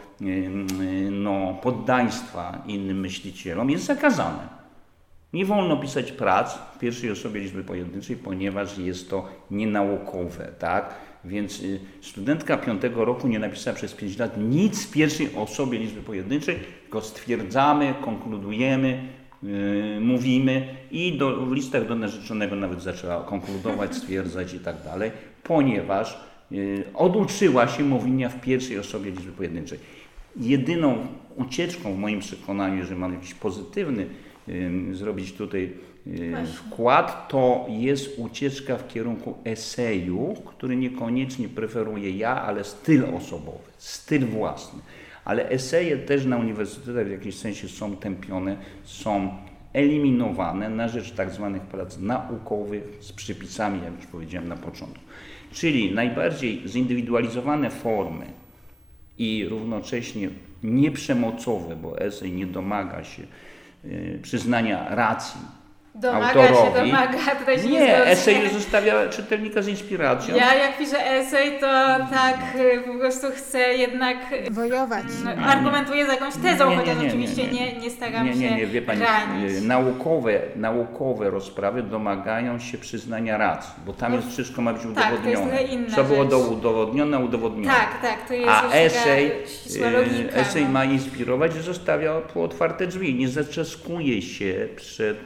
no, 1.11 1.59
poddaństwa 1.63 2.63
innym 2.67 3.01
myślicielom, 3.01 3.71
jest 3.71 3.85
zakazane. 3.85 4.59
Nie 5.33 5.45
wolno 5.45 5.77
pisać 5.77 6.13
prac 6.13 6.55
w 6.55 6.79
pierwszej 6.79 7.11
osobie 7.11 7.41
liczby 7.41 7.65
pojedynczej, 7.65 8.17
ponieważ 8.17 8.79
jest 8.79 9.11
to 9.11 9.29
nienaukowe, 9.51 10.53
tak? 10.59 10.95
Więc 11.25 11.61
y, 11.61 11.81
studentka 12.01 12.57
piątego 12.57 13.05
roku 13.05 13.29
nie 13.29 13.39
napisała 13.39 13.77
przez 13.77 13.95
5 13.95 14.19
lat 14.19 14.37
nic 14.39 14.87
w 14.87 14.93
pierwszej 14.93 15.35
osobie 15.35 15.79
liczby 15.79 16.01
pojedynczej, 16.01 16.59
tylko 16.83 17.01
stwierdzamy, 17.01 17.95
konkludujemy, 18.01 19.03
yy, 19.43 20.01
mówimy 20.01 20.77
i 20.91 21.19
do, 21.19 21.47
w 21.47 21.53
listach 21.53 21.89
do 21.89 21.95
narzeczonego 21.95 22.57
nawet 22.57 22.83
zaczęła 22.83 23.25
konkludować, 23.25 23.97
stwierdzać 24.01 24.55
i 24.55 24.61
tak 24.61 24.77
dalej, 24.85 25.11
ponieważ 25.43 26.21
yy, 26.51 26.85
oduczyła 26.95 27.69
się 27.69 27.85
mówienia 27.85 28.29
w 28.29 28.41
pierwszej 28.41 28.79
osobie 28.79 29.11
liczby 29.11 29.33
pojedynczej. 29.33 29.79
Jedyną 30.37 31.07
ucieczką 31.37 31.95
w 31.95 31.99
moim 31.99 32.21
przekonaniu, 32.21 32.77
jeżeli 32.77 33.01
mam 33.01 33.13
jakiś 33.13 33.35
pozytywny 33.35 34.07
yy, 34.47 34.95
zrobić 34.95 35.33
tutaj 35.33 35.73
wkład, 36.55 37.29
to 37.29 37.67
jest 37.69 38.19
ucieczka 38.19 38.77
w 38.77 38.89
kierunku 38.89 39.35
eseju, 39.45 40.35
który 40.47 40.77
niekoniecznie 40.77 41.49
preferuję 41.49 42.11
ja, 42.11 42.43
ale 42.43 42.65
styl 42.65 43.05
osobowy, 43.15 43.59
styl 43.79 44.27
własny. 44.27 44.81
Ale 45.25 45.49
eseje 45.49 45.97
też 45.97 46.25
na 46.25 46.37
uniwersytetach 46.37 47.07
w 47.07 47.11
jakimś 47.11 47.35
sensie 47.35 47.69
są 47.69 47.97
tępione, 47.97 48.57
są 48.85 49.31
eliminowane 49.73 50.71
na 50.71 50.89
rzecz 50.89 51.13
tak 51.13 51.31
zwanych 51.31 51.63
prac 51.63 51.99
naukowych 51.99 52.85
z 53.01 53.13
przypisami, 53.13 53.81
jak 53.85 53.97
już 53.97 54.07
powiedziałem 54.07 54.49
na 54.49 54.57
początku. 54.57 55.05
Czyli 55.53 55.95
najbardziej 55.95 56.63
zindywidualizowane 56.69 57.71
formy 57.71 58.27
i 59.19 59.47
równocześnie 59.49 60.31
nieprzemocowe, 60.63 61.77
bo 61.77 61.99
esej 61.99 62.33
nie 62.33 62.47
domaga 62.47 63.05
się 63.05 63.23
y, 63.85 64.19
przyznania 64.23 64.95
racji 64.95 65.58
Domaga 66.01 66.27
autorowi. 66.27 66.55
się, 66.81 66.87
domaga, 66.87 67.19
tutaj 67.41 67.59
się 67.59 67.69
nie, 67.69 67.81
nie 67.81 68.05
esej 68.07 68.51
zostawia 68.51 69.09
czytelnika 69.09 69.63
z 69.63 69.69
inspiracją. 69.69 70.37
Ja 70.37 70.55
jak 70.55 70.79
piszę 70.79 71.07
esej, 71.11 71.61
to 71.61 71.67
tak 72.15 72.37
y, 72.55 72.81
po 72.87 72.99
prostu 72.99 73.27
chcę 73.37 73.59
jednak 73.59 74.17
wojować. 74.51 75.05
Mm, 75.23 75.45
argumentuję 75.45 76.07
za 76.07 76.13
jakąś 76.13 76.35
tezą, 76.35 76.77
chociaż 76.77 76.97
oczywiście 77.09 77.47
nie, 77.47 77.79
nie, 77.79 77.91
staram 77.91 78.27
nie, 78.27 78.35
nie, 78.35 78.57
nie, 78.57 78.67
wie 78.67 78.83
pani, 78.83 79.01
ranić. 79.01 79.53
Y, 79.53 79.61
naukowe, 79.61 80.41
naukowe 80.57 81.31
rozprawy 81.31 81.83
domagają 81.83 82.59
się 82.59 82.79
przyznania 82.79 83.37
racji, 83.39 83.71
bo 83.87 83.93
tam 83.93 84.15
jest 84.15 84.29
wszystko 84.29 84.63
ma 84.63 84.73
być 84.73 84.85
udowodnione. 84.87 85.51
Tak, 85.51 85.67
to 85.67 85.73
jest 85.73 85.95
Co 85.95 86.05
było 86.05 86.25
rzecz. 86.25 86.33
udowodnione, 86.51 87.19
udowodnione. 87.19 87.75
Tak, 87.75 88.03
tak, 88.03 88.29
to 88.29 88.35
jest 88.35 88.49
A 88.49 88.71
esej, 88.73 89.33
y, 89.87 89.91
logika, 89.91 90.37
esej 90.37 90.65
no. 90.65 90.71
ma 90.71 90.85
inspirować 90.85 91.57
i 91.57 91.61
zostawia 91.61 92.21
po 92.35 92.43
otwarte 92.45 92.87
drzwi. 92.87 93.15
Nie 93.15 93.29
zaczeskuje 93.29 94.23
się 94.23 94.69
przed 94.77 95.19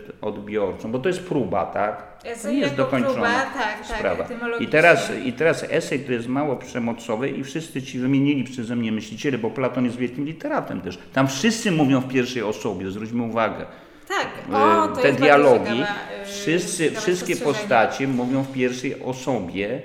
bo 0.89 0.99
to 0.99 1.09
jest 1.09 1.21
próba, 1.21 1.67
tak? 1.67 2.13
To 2.43 2.51
nie 2.51 2.59
jest 2.59 2.75
dokończona 2.75 3.15
próba, 3.15 3.29
tak, 3.29 3.89
tak, 3.89 3.99
sprawa. 3.99 4.23
I 4.23 4.27
etymologicznie. 4.27 4.67
teraz, 4.73 5.13
I 5.25 5.33
teraz 5.33 5.65
esej 5.71 6.01
to 6.01 6.13
jest 6.13 6.29
mało 6.29 6.57
przemocowy 6.57 7.31
i 7.31 7.45
wszyscy 7.45 7.83
ci 7.83 7.99
wymienili 7.99 8.45
przeze 8.45 8.77
mnie 8.77 8.93
myśliciele, 8.93 9.39
bo 9.39 9.51
Platon 9.51 9.85
jest 9.85 9.97
wielkim 9.97 10.25
literatem 10.25 10.81
też. 10.81 10.99
Tam 11.13 11.29
wszyscy 11.29 11.71
mówią 11.71 12.01
w 12.01 12.09
pierwszej 12.09 12.43
osobie, 12.43 12.91
zwróćmy 12.91 13.23
uwagę. 13.23 13.67
Tak, 14.09 14.29
E, 14.53 14.57
o, 14.57 14.89
to 14.89 15.01
Te 15.03 15.09
jest 15.09 15.21
dialogi, 15.21 15.65
ciekawa, 15.65 16.23
y, 16.23 16.27
wszyscy, 16.27 16.91
wszystkie 16.91 17.37
postacie 17.37 18.09
mówią 18.09 18.43
w 18.43 18.53
pierwszej 18.53 19.03
osobie 19.03 19.83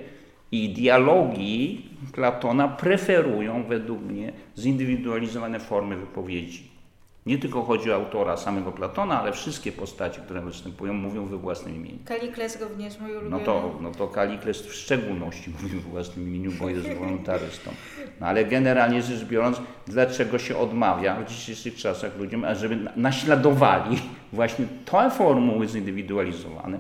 i 0.52 0.70
dialogi 0.70 1.86
Platona 2.14 2.68
preferują 2.68 3.64
według 3.64 4.02
mnie 4.02 4.34
zindywidualizowane 4.58 5.60
formy 5.60 5.98
wypowiedzi. 5.98 6.77
Nie 7.28 7.38
tylko 7.38 7.64
chodzi 7.64 7.92
o 7.92 7.96
autora 7.96 8.38
samego 8.38 8.72
Platona, 8.72 9.22
ale 9.22 9.32
wszystkie 9.34 9.72
postacie, 9.72 10.22
które 10.22 10.42
występują, 10.42 10.94
mówią 10.94 11.26
we 11.26 11.38
własnym 11.38 11.76
imieniu. 11.76 11.98
Kalikles 12.06 12.62
również 12.62 13.00
mój 13.00 13.12
ulubiony. 13.12 13.30
No 13.30 13.40
to, 13.40 13.80
no 13.82 13.92
to 13.92 14.08
Kalikles 14.08 14.62
w 14.62 14.74
szczególności 14.74 15.50
mówi 15.50 15.68
we 15.76 15.90
własnym 15.90 16.28
imieniu, 16.28 16.52
bo 16.60 16.70
jest 16.70 16.88
wolontarystą. 17.00 17.72
No 18.20 18.28
ale 18.28 18.46
generalnie 18.46 19.02
rzecz 19.02 19.24
biorąc, 19.26 19.62
dlaczego 19.88 20.40
się 20.40 20.58
odmawia 20.58 21.16
w 21.16 21.26
dzisiejszych 21.30 21.76
czasach 21.76 22.18
ludziom, 22.18 22.44
ażeby 22.46 22.76
na- 22.76 22.92
naśladowali 22.96 23.98
właśnie 24.34 24.66
te 24.86 25.10
formuły 25.12 25.68
zindywidualizowane. 25.68 26.80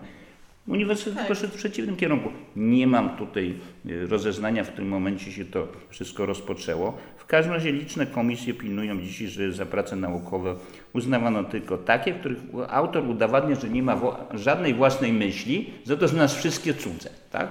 Uniwersytet 0.67 1.15
Tak. 1.15 1.27
poszedł 1.27 1.53
w 1.53 1.55
przeciwnym 1.57 1.95
kierunku. 1.95 2.29
Nie 2.55 2.87
mam 2.87 3.09
tutaj 3.17 3.55
y, 3.85 4.07
rozeznania, 4.07 4.63
w 4.63 4.67
którym 4.67 4.89
momencie 4.89 5.31
się 5.31 5.45
to 5.45 5.67
wszystko 5.89 6.25
rozpoczęło. 6.25 6.97
W 7.17 7.25
każdym 7.25 7.53
razie 7.53 7.71
liczne 7.71 8.05
komisje 8.05 8.53
pilnują 8.53 9.01
dzisiaj, 9.01 9.27
że 9.27 9.51
za 9.51 9.65
prace 9.65 9.95
naukowe 9.95 10.55
uznawano 10.93 11.43
tylko 11.43 11.77
takie, 11.77 12.13
w 12.13 12.19
których 12.19 12.37
autor 12.69 13.07
udowadnia, 13.09 13.55
że 13.55 13.69
nie 13.69 13.83
ma 13.83 14.01
żadnej 14.33 14.73
własnej 14.73 15.13
myśli, 15.13 15.73
za 15.83 15.97
to, 15.97 16.07
że 16.07 16.17
nas 16.17 16.35
wszystkie 16.35 16.73
cudze. 16.73 17.09
Tak? 17.31 17.47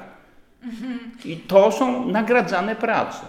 I 1.25 1.37
to 1.37 1.73
są 1.73 2.09
nagradzane 2.09 2.77
prace. 2.77 3.21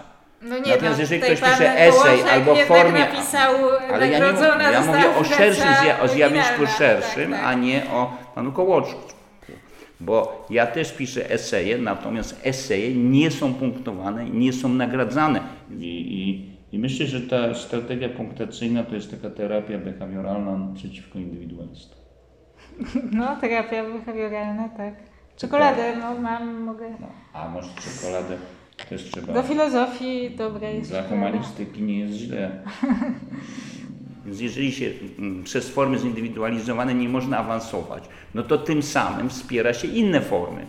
No 0.42 0.58
nie, 0.58 0.70
Natomiast 0.70 0.96
no, 0.96 1.00
jeżeli 1.00 1.20
ktoś 1.20 1.40
pisze 1.40 1.78
esej 1.80 2.22
albo 2.30 2.54
w 2.54 2.58
formie- 2.58 2.98
napisał 3.00 3.54
Ale 3.92 4.08
ja, 4.10 4.18
nie, 4.18 4.40
ja 4.72 4.82
mówię 4.82 5.16
o 5.20 5.24
szerszym 5.24 5.64
zja- 5.68 6.00
o 6.02 6.08
zjawisku 6.08 6.66
szerszym, 6.78 7.30
Tak, 7.30 7.40
tak. 7.40 7.48
a 7.48 7.54
nie 7.54 7.82
o 7.92 8.16
panu 8.34 8.52
Kołoczku. 8.52 9.17
Bo 10.00 10.46
ja 10.50 10.66
też 10.66 10.92
piszę 10.92 11.30
eseje, 11.30 11.78
natomiast 11.78 12.40
eseje 12.44 12.94
nie 12.94 13.30
są 13.30 13.54
punktowane 13.54 14.28
i 14.28 14.30
nie 14.30 14.52
są 14.52 14.68
nagradzane. 14.68 15.40
I, 15.78 15.84
i, 15.84 16.76
I 16.76 16.78
myślę, 16.78 17.06
że 17.06 17.20
ta 17.20 17.54
strategia 17.54 18.08
punktacyjna 18.08 18.82
to 18.84 18.94
jest 18.94 19.10
taka 19.10 19.30
terapia 19.30 19.78
behawioralna 19.78 20.74
przeciwko 20.74 21.18
indywidualistom. 21.18 21.98
No, 23.18 23.36
terapia 23.36 23.84
behawioralna, 23.84 24.68
tak. 24.68 24.94
Czekoladę, 25.36 25.96
no 25.96 26.20
mam, 26.20 26.62
mogę. 26.62 26.90
No, 27.00 27.06
a 27.32 27.48
może 27.48 27.68
czekoladę 27.68 28.36
też 28.88 29.10
trzeba. 29.10 29.32
Do 29.32 29.42
filozofii 29.42 30.30
dobra 30.30 30.68
jest 30.68 30.90
Dla 30.90 31.02
humanistyki 31.02 31.82
nie 31.82 31.98
jest 31.98 32.14
źle. 32.14 32.50
Więc 34.28 34.40
jeżeli 34.40 34.72
się 34.72 34.90
mm, 35.18 35.44
przez 35.44 35.68
formy 35.68 35.98
zindywidualizowane 35.98 36.94
nie 36.94 37.08
można 37.08 37.38
awansować, 37.38 38.04
no 38.34 38.42
to 38.42 38.58
tym 38.58 38.82
samym 38.82 39.30
wspiera 39.30 39.74
się 39.74 39.88
inne 39.88 40.20
formy. 40.20 40.66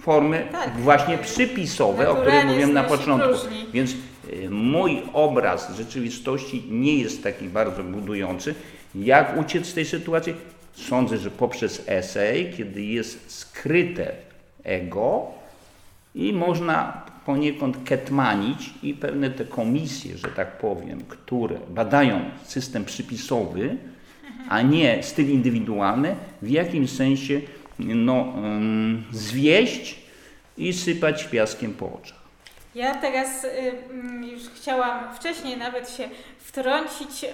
Formy 0.00 0.48
Tak. 0.52 0.76
właśnie 0.80 1.18
przypisowe, 1.18 2.10
o 2.10 2.14
których 2.14 2.44
mówiłem 2.44 2.72
na 2.72 2.84
początku. 2.84 3.28
próżni. 3.28 3.66
Więc 3.72 3.90
y, 3.90 4.50
mój 4.50 5.02
obraz 5.12 5.76
rzeczywistości 5.76 6.64
nie 6.70 6.98
jest 6.98 7.22
taki 7.22 7.44
bardzo 7.48 7.82
budujący. 7.82 8.54
Jak 8.94 9.38
uciec 9.38 9.66
z 9.66 9.74
tej 9.74 9.84
sytuacji? 9.84 10.34
Sądzę, 10.72 11.18
że 11.18 11.30
poprzez 11.30 11.82
esej, 11.86 12.52
kiedy 12.56 12.82
jest 12.82 13.30
skryte 13.38 14.12
ego, 14.64 15.26
i 16.14 16.32
można 16.32 17.02
poniekąd 17.30 17.84
ketmanić 17.84 18.70
i 18.82 18.94
pewne 18.94 19.30
te 19.30 19.44
komisje, 19.44 20.18
że 20.18 20.28
tak 20.28 20.58
powiem, 20.58 21.00
które 21.08 21.56
badają 21.70 22.20
system 22.44 22.84
przypisowy, 22.84 23.76
a 24.48 24.62
nie 24.62 25.02
styl 25.02 25.30
indywidualny, 25.30 26.16
w 26.42 26.50
jakimś 26.50 26.90
sensie 26.90 27.40
no, 27.78 28.32
zwieść 29.12 29.98
i 30.58 30.72
sypać 30.72 31.24
piaskiem 31.24 31.72
po 31.74 31.92
oczach. 31.92 32.19
Ja 32.80 32.94
teraz 32.94 33.44
y, 33.44 33.48
mm, 33.90 34.24
już 34.24 34.42
chciałam 34.56 35.14
wcześniej 35.14 35.56
nawet 35.56 35.90
się 35.90 36.08
wtrącić 36.38 37.24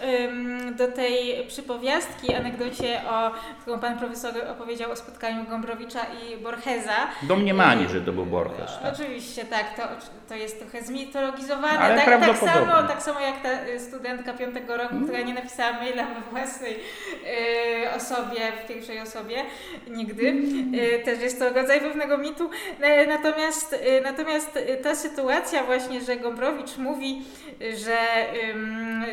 do 0.76 0.88
tej 0.92 1.46
przypowiastki, 1.48 2.34
anegdocie, 2.34 3.00
o, 3.10 3.30
którą 3.60 3.78
pan 3.78 3.98
profesor 3.98 4.32
opowiedział 4.50 4.90
o 4.90 4.96
spotkaniu 4.96 5.44
Gombrowicza 5.44 6.00
i 6.04 6.36
Borgesa. 6.36 6.96
Domniemanie, 7.22 7.88
że 7.88 8.00
to 8.00 8.12
był 8.12 8.26
Borges. 8.26 8.78
Tak. 8.82 8.94
Oczywiście, 8.94 9.44
tak, 9.44 9.76
to, 9.76 9.82
to 10.28 10.34
jest 10.34 10.58
trochę 10.60 10.82
zmitologizowane. 10.82 11.78
Ale 11.78 11.96
tak, 11.96 12.20
tak, 12.20 12.38
samo, 12.38 12.82
tak 12.88 13.02
samo 13.02 13.20
jak 13.20 13.42
ta 13.42 13.66
y, 13.66 13.80
studentka 13.80 14.32
piątego 14.32 14.76
roku, 14.76 14.94
która 15.04 15.20
nie 15.20 15.34
napisała 15.34 15.72
maila 15.72 16.06
we 16.06 16.30
własnej 16.30 16.74
y, 16.74 16.78
osobie, 17.96 18.52
w 18.64 18.68
pierwszej 18.68 19.00
osobie, 19.00 19.36
nigdy. 19.88 20.34
Też 21.04 21.20
jest 21.20 21.38
to 21.38 21.50
rodzaj 21.50 21.80
pewnego 21.80 22.18
mitu. 22.18 22.50
E, 22.80 23.06
Natomiast, 23.06 23.76
natomiast 24.02 24.58
ta 24.82 24.94
sytuacja 24.94 25.35
sytuacja 25.36 25.64
właśnie, 25.64 26.00
że 26.00 26.16
Gombrowicz 26.16 26.76
mówi, 26.78 27.22
że 27.76 27.98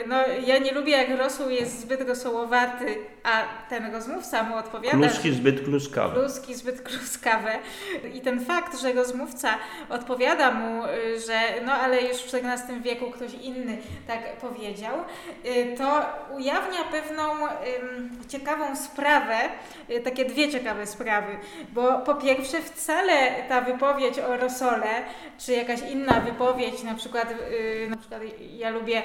no, 0.08 0.18
ja 0.46 0.58
nie 0.58 0.72
lubię 0.72 0.92
jak 0.92 1.20
rosół 1.20 1.50
jest 1.50 1.80
zbyt 1.80 2.02
rosołowaty, 2.10 2.98
a 3.24 3.44
ten 3.70 3.94
rozmówca 3.94 4.44
mu 4.44 4.56
odpowiada... 4.56 4.98
Kluski 4.98 5.34
zbyt 5.34 5.64
kluskawe. 5.66 6.14
Kluski 6.14 6.56
zbyt 6.56 6.82
kluskawe. 6.82 7.52
I 8.14 8.22
ten 8.22 8.46
fakt, 8.46 8.82
że 8.82 8.94
rozmówca 8.94 9.58
odpowiada 9.90 10.52
mu, 10.52 10.84
że 11.28 11.40
no 11.66 11.74
ale 11.74 12.02
już 12.02 12.18
w 12.18 12.36
XIV 12.36 12.82
wieku 12.82 13.12
ktoś 13.12 13.34
inny 13.34 13.78
tak 14.08 14.38
powiedział, 14.38 14.96
to 15.78 16.06
ujawnia 16.36 16.84
pewną 16.92 17.24
ciekawą 18.30 18.76
sprawę, 18.76 19.38
takie 20.04 20.26
dwie 20.26 20.52
ciekawe 20.52 20.88
sprawy, 20.88 21.38
bo 21.70 22.00
po 22.00 22.16
pierwsze 22.16 22.62
wcale 22.62 23.32
ta 23.50 23.62
wypowiedź 23.62 24.20
o 24.20 24.38
rosole, 24.38 25.04
czy 25.38 25.52
jakaś 25.52 25.82
inna 25.82 26.03
wypowiedź, 26.12 26.84
na 26.84 26.96
przykład, 26.96 27.32
y, 27.32 27.90
na 27.90 27.98
przykład 27.98 28.22
ja 28.58 28.70
lubię 28.70 29.04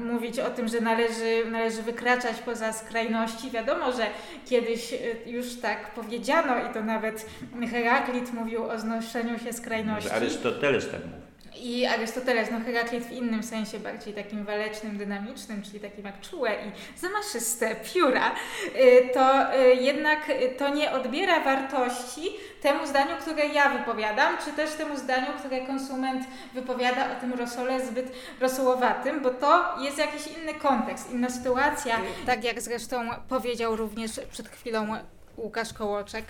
mówić 0.00 0.38
o 0.38 0.50
tym, 0.50 0.68
że 0.68 0.80
należy, 0.80 1.50
należy 1.50 1.82
wykraczać 1.82 2.36
poza 2.44 2.72
skrajności. 2.72 3.50
Wiadomo, 3.50 3.92
że 3.92 4.06
kiedyś 4.46 4.92
y, 4.92 5.16
już 5.26 5.60
tak 5.60 5.94
powiedziano 5.94 6.70
i 6.70 6.74
to 6.74 6.82
nawet 6.82 7.26
Heraklit 7.70 8.32
mówił 8.32 8.64
o 8.64 8.78
znoszeniu 8.78 9.38
się 9.38 9.52
skrajności. 9.52 10.10
Arystoteles 10.10 10.90
tak 10.90 11.00
mówił 11.06 11.29
i 11.56 11.86
Arystoteles, 11.86 12.50
no 12.50 12.60
Heraklit 12.60 13.04
w 13.04 13.12
innym 13.12 13.42
sensie, 13.42 13.78
bardziej 13.78 14.14
takim 14.14 14.44
walecznym, 14.44 14.98
dynamicznym, 14.98 15.62
czyli 15.62 15.80
takim 15.80 16.04
jak 16.04 16.20
czułe 16.20 16.50
i 16.54 16.98
zamaszyste 17.00 17.76
pióra, 17.76 18.34
y, 18.76 19.08
to 19.14 19.54
y, 19.54 19.74
jednak 19.74 20.18
to 20.58 20.68
nie 20.68 20.92
odbiera 20.92 21.40
wartości 21.40 22.22
temu 22.62 22.86
zdaniu, 22.86 23.16
które 23.20 23.46
ja 23.46 23.70
wypowiadam, 23.70 24.36
czy 24.44 24.52
też 24.52 24.70
temu 24.70 24.96
zdaniu, 24.96 25.26
które 25.38 25.60
konsument 25.66 26.24
wypowiada 26.54 27.16
o 27.16 27.20
tym 27.20 27.32
rosole 27.32 27.86
zbyt 27.86 28.12
rosołowatym, 28.40 29.22
bo 29.22 29.30
to 29.30 29.64
jest 29.80 29.98
jakiś 29.98 30.26
inny 30.26 30.54
kontekst, 30.54 31.10
inna 31.12 31.30
sytuacja. 31.30 32.00
Tak 32.26 32.44
jak 32.44 32.60
zresztą 32.60 33.08
powiedział 33.28 33.76
również 33.76 34.10
przed 34.30 34.48
chwilą 34.48 34.96
Łukasz 35.36 35.72
Kołoczek, 35.72 36.24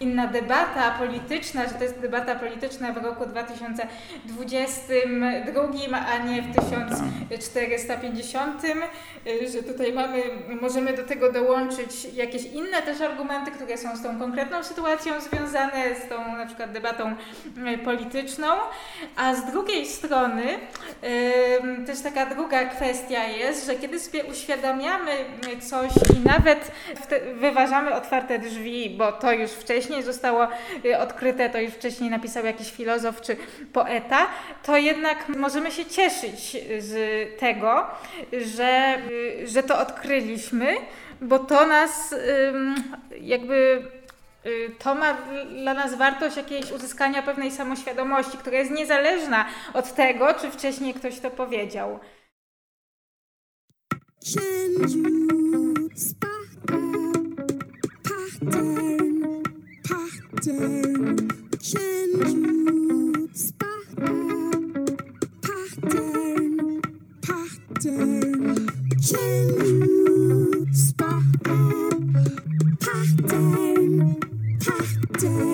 inna 0.00 0.26
debata 0.26 0.90
polityczna, 0.98 1.68
że 1.68 1.74
to 1.74 1.84
jest 1.84 1.98
debata 1.98 2.34
polityczna 2.34 2.92
w 2.92 3.04
roku 3.04 3.26
2022, 3.26 5.96
a 6.06 6.18
nie 6.18 6.42
w 6.42 6.54
1450, 6.54 8.62
że 9.52 9.62
tutaj 9.62 9.92
mamy, 9.92 10.22
możemy 10.60 10.96
do 10.96 11.02
tego 11.02 11.32
dołączyć 11.32 12.06
jakieś 12.14 12.44
inne 12.44 12.82
też 12.82 13.00
argumenty, 13.00 13.50
które 13.50 13.78
są 13.78 13.96
z 13.96 14.02
tą 14.02 14.18
konkretną 14.18 14.64
sytuacją 14.64 15.20
związane, 15.20 15.96
z 16.06 16.08
tą 16.08 16.36
na 16.36 16.46
przykład 16.46 16.72
debatą 16.72 17.14
polityczną, 17.84 18.46
a 19.16 19.34
z 19.34 19.50
drugiej 19.50 19.86
strony 19.86 20.44
też 21.86 22.00
taka 22.00 22.26
druga 22.26 22.64
kwestia 22.64 23.24
jest, 23.24 23.66
że 23.66 23.74
kiedy 23.74 24.00
sobie 24.00 24.24
uświadamiamy 24.24 25.10
coś 25.60 25.90
i 26.16 26.20
nawet 26.28 26.70
wyważamy 27.34 27.94
otwarte 27.94 28.38
drzwi, 28.38 28.90
bo 28.90 29.12
to 29.12 29.32
już 29.32 29.50
wcześniej 29.50 29.83
wcześniej 29.84 30.02
zostało 30.02 30.48
y, 30.84 30.98
odkryte, 30.98 31.50
to 31.50 31.60
już 31.60 31.72
wcześniej 31.72 32.10
napisał 32.10 32.44
jakiś 32.44 32.72
filozof 32.72 33.20
czy 33.20 33.36
poeta, 33.72 34.26
to 34.62 34.76
jednak 34.76 35.28
możemy 35.28 35.70
się 35.70 35.86
cieszyć 35.86 36.56
z 36.78 36.94
tego, 37.40 37.86
że, 38.32 38.98
y, 39.10 39.48
że 39.48 39.62
to 39.62 39.78
odkryliśmy, 39.78 40.76
bo 41.20 41.38
to 41.38 41.66
nas 41.66 42.14
jakby 43.20 43.82
y, 44.46 44.70
to 44.78 44.94
ma 44.94 45.16
dla 45.62 45.74
nas 45.74 45.94
wartość 45.94 46.36
jakiejś 46.36 46.72
uzyskania 46.72 47.22
pewnej 47.22 47.50
samoświadomości, 47.50 48.38
która 48.38 48.58
jest 48.58 48.70
niezależna 48.70 49.44
od 49.74 49.94
tego, 49.94 50.34
czy 50.34 50.50
wcześniej 50.50 50.94
ktoś 50.94 51.20
to 51.20 51.30
powiedział. 51.30 51.98
Change 54.34 55.14
pattern, 60.34 61.16
change 61.60 62.34
pattern, 63.58 64.08
pattern, 65.42 66.80
pattern, 67.22 67.70
pattern, 74.64 74.94
pattern, 74.94 75.52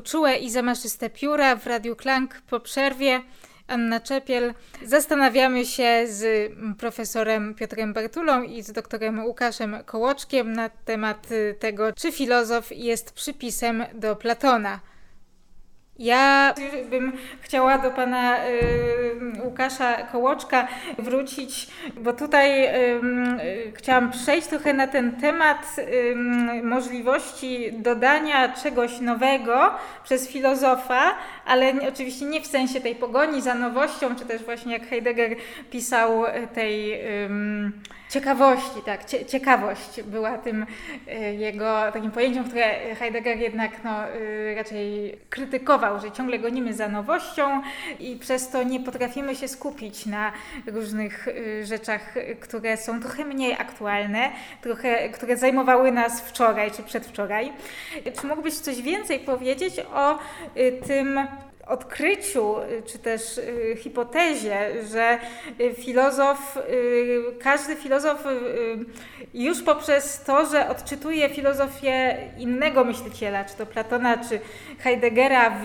Czułe 0.00 0.36
i 0.36 0.50
zamaszyste 0.50 1.10
pióra 1.10 1.56
w 1.56 1.66
Radiu 1.66 1.96
Klank 1.96 2.40
po 2.50 2.60
przerwie. 2.60 3.20
Anna 3.68 4.00
Czepiel. 4.00 4.54
Zastanawiamy 4.84 5.64
się 5.64 6.04
z 6.06 6.52
profesorem 6.78 7.54
Piotrem 7.54 7.92
Bartulą 7.92 8.42
i 8.42 8.62
z 8.62 8.72
doktorem 8.72 9.24
Łukaszem 9.24 9.76
Kołoczkiem 9.86 10.52
na 10.52 10.68
temat 10.68 11.28
tego, 11.58 11.92
czy 11.92 12.12
filozof 12.12 12.72
jest 12.72 13.12
przypisem 13.12 13.84
do 13.94 14.16
Platona. 14.16 14.80
Ja 15.98 16.54
bym 16.90 17.12
chciała 17.40 17.78
do 17.78 17.90
pana 17.90 18.46
y, 18.46 19.42
Łukasza 19.44 19.94
Kołoczka 19.94 20.68
wrócić, 20.98 21.68
bo 21.96 22.12
tutaj 22.12 22.64
y, 22.64 22.70
y, 23.44 23.72
chciałam 23.76 24.10
przejść 24.10 24.48
trochę 24.48 24.74
na 24.74 24.86
ten 24.86 25.12
temat 25.12 25.76
możliwości 26.62 27.72
dodania 27.72 28.48
czegoś 28.48 29.00
nowego 29.00 29.70
przez 30.04 30.28
filozofa, 30.28 31.14
ale 31.46 31.72
oczywiście 31.88 32.24
nie 32.24 32.40
w 32.40 32.46
sensie 32.46 32.80
tej 32.80 32.94
pogoni 32.94 33.42
za 33.42 33.54
nowością, 33.54 34.16
czy 34.16 34.24
też 34.24 34.42
właśnie 34.44 34.72
jak 34.72 34.88
Heidegger 34.88 35.36
pisał 35.70 36.24
tej 36.54 37.00
ciekawości, 38.10 38.82
tak, 38.84 39.04
ciekawość 39.26 40.02
była 40.02 40.38
tym 40.38 40.66
jego 41.38 41.92
takim 41.92 42.10
pojęciem, 42.10 42.44
które 42.44 42.94
Heidegger 42.94 43.38
jednak 43.38 43.84
no, 43.84 43.90
raczej 44.56 45.18
krytykował 45.30 45.98
że 46.00 46.12
ciągle 46.12 46.38
gonimy 46.38 46.74
za 46.74 46.88
nowością 46.88 47.62
i 48.00 48.16
przez 48.16 48.48
to 48.48 48.62
nie 48.62 48.80
potrafimy 48.80 49.36
się 49.36 49.48
skupić 49.48 50.06
na 50.06 50.32
różnych 50.66 51.28
y, 51.28 51.66
rzeczach, 51.66 52.14
które 52.40 52.76
są 52.76 53.00
trochę 53.00 53.24
mniej 53.24 53.52
aktualne, 53.52 54.30
trochę, 54.60 55.08
które 55.08 55.36
zajmowały 55.36 55.92
nas 55.92 56.20
wczoraj 56.20 56.70
czy 56.70 56.82
przedwczoraj. 56.82 57.52
Czy 58.20 58.26
mógłbyś 58.26 58.54
coś 58.54 58.82
więcej 58.82 59.20
powiedzieć 59.20 59.74
o 59.94 60.18
y, 60.56 60.80
tym 60.86 61.20
odkryciu, 61.68 62.62
y, 62.62 62.82
czy 62.82 62.98
też 62.98 63.38
y, 63.38 63.76
hipotezie, 63.78 64.84
że 64.92 65.18
y, 65.60 65.74
filozof, 65.74 66.58
każdy 67.40 67.76
filozof 67.76 68.24
już 69.34 69.62
poprzez 69.62 70.24
to, 70.24 70.46
że 70.46 70.68
odczytuje 70.68 71.28
filozofię 71.28 72.16
innego 72.38 72.84
myśliciela, 72.84 73.44
czy 73.44 73.54
to 73.54 73.66
Platona, 73.66 74.16
czy 74.28 74.40
Heideggera 74.78 75.50
w, 75.50 75.64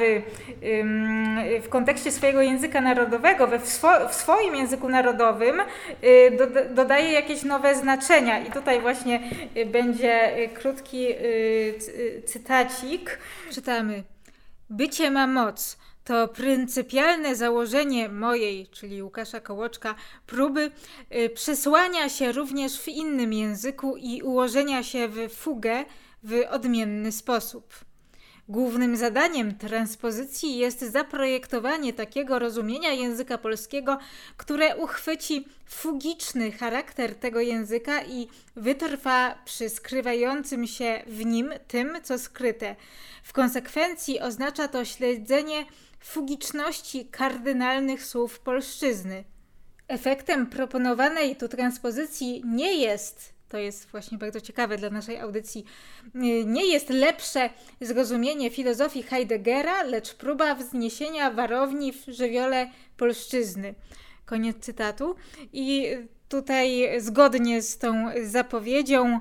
w 1.63 1.69
kontekście 1.69 2.11
swojego 2.11 2.41
języka 2.41 2.81
narodowego, 2.81 3.47
we, 3.47 3.59
w, 3.59 3.69
swo, 3.69 4.09
w 4.09 4.13
swoim 4.13 4.55
języku 4.55 4.89
narodowym, 4.89 5.61
dodaje 6.69 7.11
jakieś 7.11 7.43
nowe 7.43 7.75
znaczenia. 7.75 8.39
I 8.39 8.51
tutaj 8.51 8.81
właśnie 8.81 9.19
będzie 9.65 10.31
krótki 10.53 11.07
cytacik. 12.25 13.19
Czytamy. 13.51 14.03
Bycie 14.69 15.11
ma 15.11 15.27
moc 15.27 15.77
to 16.03 16.27
pryncypialne 16.27 17.35
założenie 17.35 18.09
mojej, 18.09 18.67
czyli 18.67 19.03
Łukasza 19.03 19.39
Kołoczka, 19.39 19.95
próby 20.27 20.71
y, 21.15 21.29
przesłania 21.29 22.09
się 22.09 22.31
również 22.31 22.79
w 22.79 22.87
innym 22.87 23.33
języku 23.33 23.97
i 23.97 24.21
ułożenia 24.21 24.83
się 24.83 25.07
w 25.07 25.29
fugę 25.29 25.85
w 26.23 26.33
odmienny 26.49 27.11
sposób. 27.11 27.73
Głównym 28.49 28.97
zadaniem 28.97 29.57
transpozycji 29.57 30.57
jest 30.57 30.81
zaprojektowanie 30.81 31.93
takiego 31.93 32.39
rozumienia 32.39 32.91
języka 32.91 33.37
polskiego, 33.37 33.97
które 34.37 34.75
uchwyci 34.77 35.45
fugiczny 35.65 36.51
charakter 36.51 37.15
tego 37.15 37.39
języka 37.39 38.03
i 38.03 38.27
wytrwa 38.55 39.35
przy 39.45 39.69
skrywającym 39.69 40.67
się 40.67 41.03
w 41.07 41.25
nim 41.25 41.53
tym, 41.67 41.97
co 42.03 42.19
skryte. 42.19 42.75
W 43.23 43.33
konsekwencji 43.33 44.19
oznacza 44.19 44.67
to 44.67 44.85
śledzenie 44.85 45.65
fugiczności 46.03 47.05
kardynalnych 47.05 48.05
słów 48.05 48.39
polszczyzny. 48.39 49.23
Efektem 49.87 50.47
proponowanej 50.47 51.35
tu 51.35 51.47
transpozycji 51.47 52.41
nie 52.45 52.73
jest, 52.73 53.33
to 53.49 53.57
jest 53.57 53.85
właśnie 53.85 54.17
bardzo 54.17 54.41
ciekawe 54.41 54.77
dla 54.77 54.89
naszej 54.89 55.19
audycji, 55.19 55.65
nie 56.45 56.65
jest 56.65 56.89
lepsze 56.89 57.49
zrozumienie 57.81 58.49
filozofii 58.49 59.03
Heideggera, 59.03 59.83
lecz 59.83 60.13
próba 60.13 60.55
wzniesienia 60.55 61.31
warowni 61.31 61.93
w 61.93 62.05
żywiole 62.07 62.69
polszczyzny. 62.97 63.75
Koniec 64.25 64.57
cytatu. 64.59 65.15
I 65.53 65.87
tutaj 66.29 66.89
zgodnie 67.01 67.61
z 67.61 67.77
tą 67.77 68.05
zapowiedzią 68.23 69.19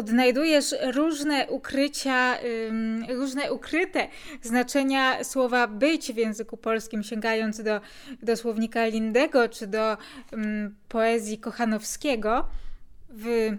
odnajdujesz 0.00 0.74
różne 0.94 1.46
ukrycia, 1.48 2.38
różne 3.08 3.52
ukryte 3.52 4.08
znaczenia 4.42 5.24
słowa 5.24 5.66
być 5.66 6.12
w 6.12 6.16
języku 6.16 6.56
polskim, 6.56 7.02
sięgając 7.02 7.62
do, 7.62 7.80
do 8.22 8.36
słownika 8.36 8.86
Lindego 8.86 9.48
czy 9.48 9.66
do 9.66 9.96
poezji 10.88 11.38
Kochanowskiego. 11.38 12.48
W 13.08 13.50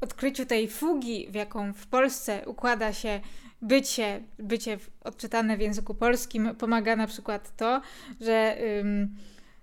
odkryciu 0.00 0.46
tej 0.46 0.68
fugi, 0.68 1.28
w 1.30 1.34
jaką 1.34 1.72
w 1.72 1.86
Polsce 1.86 2.42
układa 2.46 2.92
się 2.92 3.20
bycie, 3.62 4.20
bycie 4.38 4.78
odczytane 5.04 5.56
w 5.56 5.60
języku 5.60 5.94
polskim, 5.94 6.54
pomaga 6.58 6.96
na 6.96 7.06
przykład 7.06 7.56
to, 7.56 7.80
że 8.20 8.56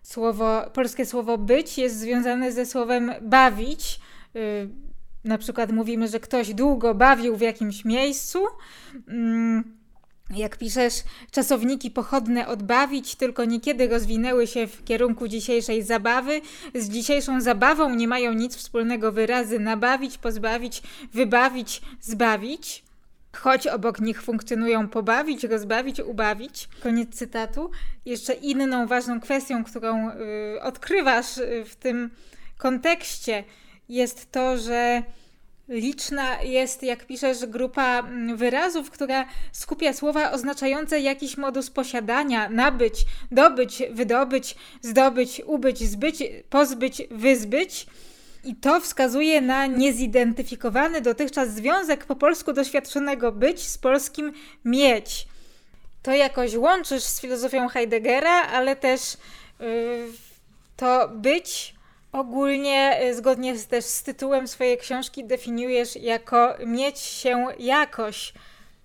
słowo, 0.02 0.62
polskie 0.74 1.06
słowo 1.06 1.38
być 1.38 1.78
jest 1.78 2.00
związane 2.00 2.52
ze 2.52 2.66
słowem 2.66 3.12
bawić. 3.22 4.00
Y, 4.36 4.70
na 5.24 5.38
przykład 5.38 5.72
mówimy, 5.72 6.08
że 6.08 6.20
ktoś 6.20 6.54
długo 6.54 6.96
bawił 6.96 7.38
w 7.38 7.42
jakimś 7.42 7.86
miejscu. 7.86 8.40
Mm, 9.08 9.84
jak 10.36 10.58
piszesz, 10.58 10.94
czasowniki 11.32 11.92
pochodne 11.92 12.48
odbawić, 12.48 13.16
tylko 13.16 13.46
niekiedy 13.46 13.88
rozwinęły 13.88 14.48
się 14.48 14.68
w 14.68 14.84
kierunku 14.84 15.28
dzisiejszej 15.28 15.84
zabawy. 15.84 16.42
Z 16.76 16.90
dzisiejszą 16.90 17.42
zabawą 17.42 17.96
nie 17.96 18.08
mają 18.08 18.34
nic 18.34 18.56
wspólnego 18.56 19.12
wyrazy 19.12 19.60
nabawić, 19.60 20.18
pozbawić, 20.18 20.84
wybawić, 21.14 21.82
zbawić. 22.02 22.84
Choć 23.36 23.68
obok 23.68 24.00
nich 24.00 24.22
funkcjonują 24.22 24.90
pobawić, 24.90 25.44
rozbawić, 25.44 26.00
ubawić. 26.00 26.70
Koniec 26.84 27.10
cytatu. 27.10 27.72
Jeszcze 28.06 28.34
inną 28.34 28.88
ważną 28.88 29.20
kwestią, 29.20 29.64
którą 29.64 30.10
y, 30.10 30.62
odkrywasz 30.62 31.38
y, 31.38 31.66
w 31.66 31.76
tym 31.76 32.10
kontekście, 32.58 33.44
jest 33.90 34.32
to, 34.32 34.58
że 34.58 35.04
Liczna 35.70 36.42
jest, 36.42 36.84
jak 36.84 37.06
piszesz, 37.06 37.46
grupa 37.46 38.00
mm, 38.00 38.38
wyrazów, 38.38 38.92
która 38.92 39.26
skupia 39.52 39.94
słowa 39.94 40.32
oznaczające 40.32 41.00
jakiś 41.00 41.38
modus 41.38 41.70
posiadania, 41.70 42.50
nabyć, 42.50 43.06
dobyć, 43.32 43.84
wydobyć, 43.92 44.56
zdobyć, 44.82 45.42
ubyć, 45.46 45.80
zbyć, 45.80 46.24
pozbyć, 46.50 47.02
wyzbyć. 47.12 47.86
I 48.44 48.56
to 48.56 48.80
wskazuje 48.80 49.42
na 49.42 49.66
niezidentyfikowany 49.66 51.02
dotychczas 51.02 51.54
związek 51.54 52.06
po 52.06 52.16
polsku 52.16 52.54
doświadczonego 52.54 53.32
być 53.32 53.68
z 53.68 53.78
polskim 53.78 54.34
mieć. 54.66 55.28
To 56.02 56.12
jakoś 56.12 56.56
łączysz 56.56 57.04
z 57.04 57.22
filozofią 57.22 57.68
Heideggera, 57.68 58.42
ale 58.42 58.76
też 58.76 59.18
yy, 59.60 59.68
to 60.78 61.10
być 61.10 61.73
Ogólnie, 62.14 63.00
y, 63.04 63.16
zgodnie 63.16 63.58
z, 63.58 63.68
też 63.68 63.86
z 63.86 64.04
tytułem 64.04 64.48
swojej 64.48 64.78
książki, 64.78 65.26
definiujesz 65.26 65.96
jako 65.96 66.56
mieć 66.66 67.00
się 67.00 67.46
jakoś, 67.60 68.34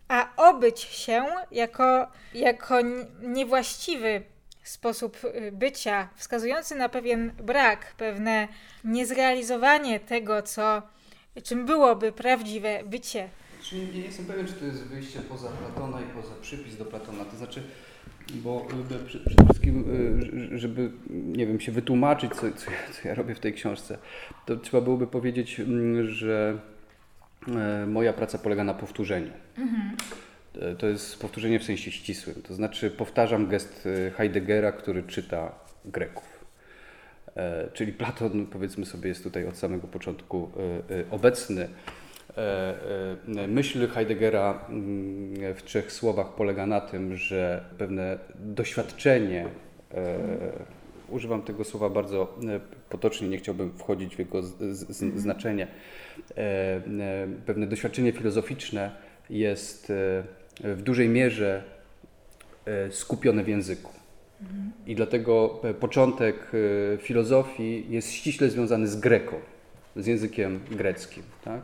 a 0.08 0.28
obyć 0.36 0.80
się 0.80 1.24
jako, 1.50 2.06
jako 2.34 2.76
niewłaściwy 3.22 4.22
sposób 4.62 5.16
y, 5.24 5.52
bycia, 5.52 6.08
wskazujący 6.16 6.74
na 6.74 6.88
pewien 6.88 7.32
brak, 7.42 7.94
pewne 7.96 8.48
niezrealizowanie 8.84 10.00
tego, 10.00 10.42
co, 10.42 10.82
czym 11.44 11.66
byłoby 11.66 12.12
prawdziwe 12.12 12.82
bycie. 12.84 13.28
Czyli 13.62 13.98
nie 13.98 14.00
jestem 14.00 14.26
pewien, 14.26 14.46
czy 14.46 14.52
to 14.52 14.64
jest 14.64 14.82
wyjście 14.82 15.20
poza 15.20 15.48
Platona 15.48 16.00
i 16.00 16.04
poza 16.04 16.34
przypis 16.42 16.76
do 16.76 16.84
Platona. 16.84 17.24
To 17.24 17.36
znaczy, 17.36 17.62
bo 18.34 18.66
przede 19.06 19.44
wszystkim, 19.44 19.84
y, 20.52 20.58
żeby 20.58 20.90
nie 21.10 21.46
wiem, 21.46 21.60
się 21.60 21.72
wytłumaczyć, 21.72 22.34
co, 22.34 22.40
co, 22.40 22.70
ja, 22.70 22.76
co 22.92 23.08
ja 23.08 23.14
robię 23.14 23.34
w 23.34 23.40
tej 23.40 23.52
książce, 23.52 23.98
to 24.46 24.56
trzeba 24.56 24.80
byłoby 24.80 25.06
powiedzieć, 25.06 25.60
mm, 25.60 26.06
że 26.06 26.58
e, 27.48 27.86
moja 27.86 28.12
praca 28.12 28.38
polega 28.38 28.64
na 28.64 28.74
powtórzeniu. 28.74 29.32
Mhm. 29.58 29.96
E, 30.60 30.74
to 30.74 30.86
jest 30.86 31.20
powtórzenie 31.20 31.60
w 31.60 31.64
sensie 31.64 31.90
ścisłym. 31.90 32.42
To 32.42 32.54
znaczy 32.54 32.90
powtarzam 32.90 33.46
gest 33.46 33.88
e, 34.06 34.10
Heideggera, 34.10 34.72
który 34.72 35.02
czyta 35.02 35.54
Greków. 35.84 36.38
Czyli 37.72 37.92
Platon, 37.92 38.46
powiedzmy 38.46 38.86
sobie, 38.86 39.08
jest 39.08 39.22
tutaj 39.22 39.46
od 39.46 39.56
samego 39.56 39.86
początku 39.86 40.50
obecny. 41.10 41.68
E, 42.36 42.74
e, 43.42 43.48
myśl 43.48 43.88
Heideggera 43.88 44.64
mm, 44.68 45.54
w 45.54 45.62
trzech 45.62 45.92
słowach 45.92 46.34
polega 46.34 46.66
na 46.66 46.80
tym, 46.80 47.16
że 47.16 47.64
pewne 47.78 48.18
doświadczenie, 48.34 49.46
e, 49.94 50.18
używam 51.08 51.42
tego 51.42 51.64
słowa 51.64 51.90
bardzo 51.90 52.38
potocznie, 52.90 53.28
nie 53.28 53.38
chciałbym 53.38 53.78
wchodzić 53.78 54.16
w 54.16 54.18
jego 54.18 54.38
mhm. 54.38 55.18
znaczenie, 55.18 55.66
pewne 57.46 57.66
doświadczenie 57.66 58.12
filozoficzne 58.12 58.90
jest 59.30 59.92
w 60.60 60.82
dużej 60.82 61.08
mierze 61.08 61.62
skupione 62.90 63.44
w 63.44 63.48
języku. 63.48 63.92
Mhm. 64.40 64.72
I 64.86 64.94
dlatego 64.94 65.62
początek 65.80 66.52
filozofii 66.98 67.86
jest 67.90 68.12
ściśle 68.12 68.50
związany 68.50 68.88
z 68.88 68.96
greką, 68.96 69.36
z 69.96 70.06
językiem 70.06 70.60
greckim. 70.70 71.22
Tak? 71.44 71.60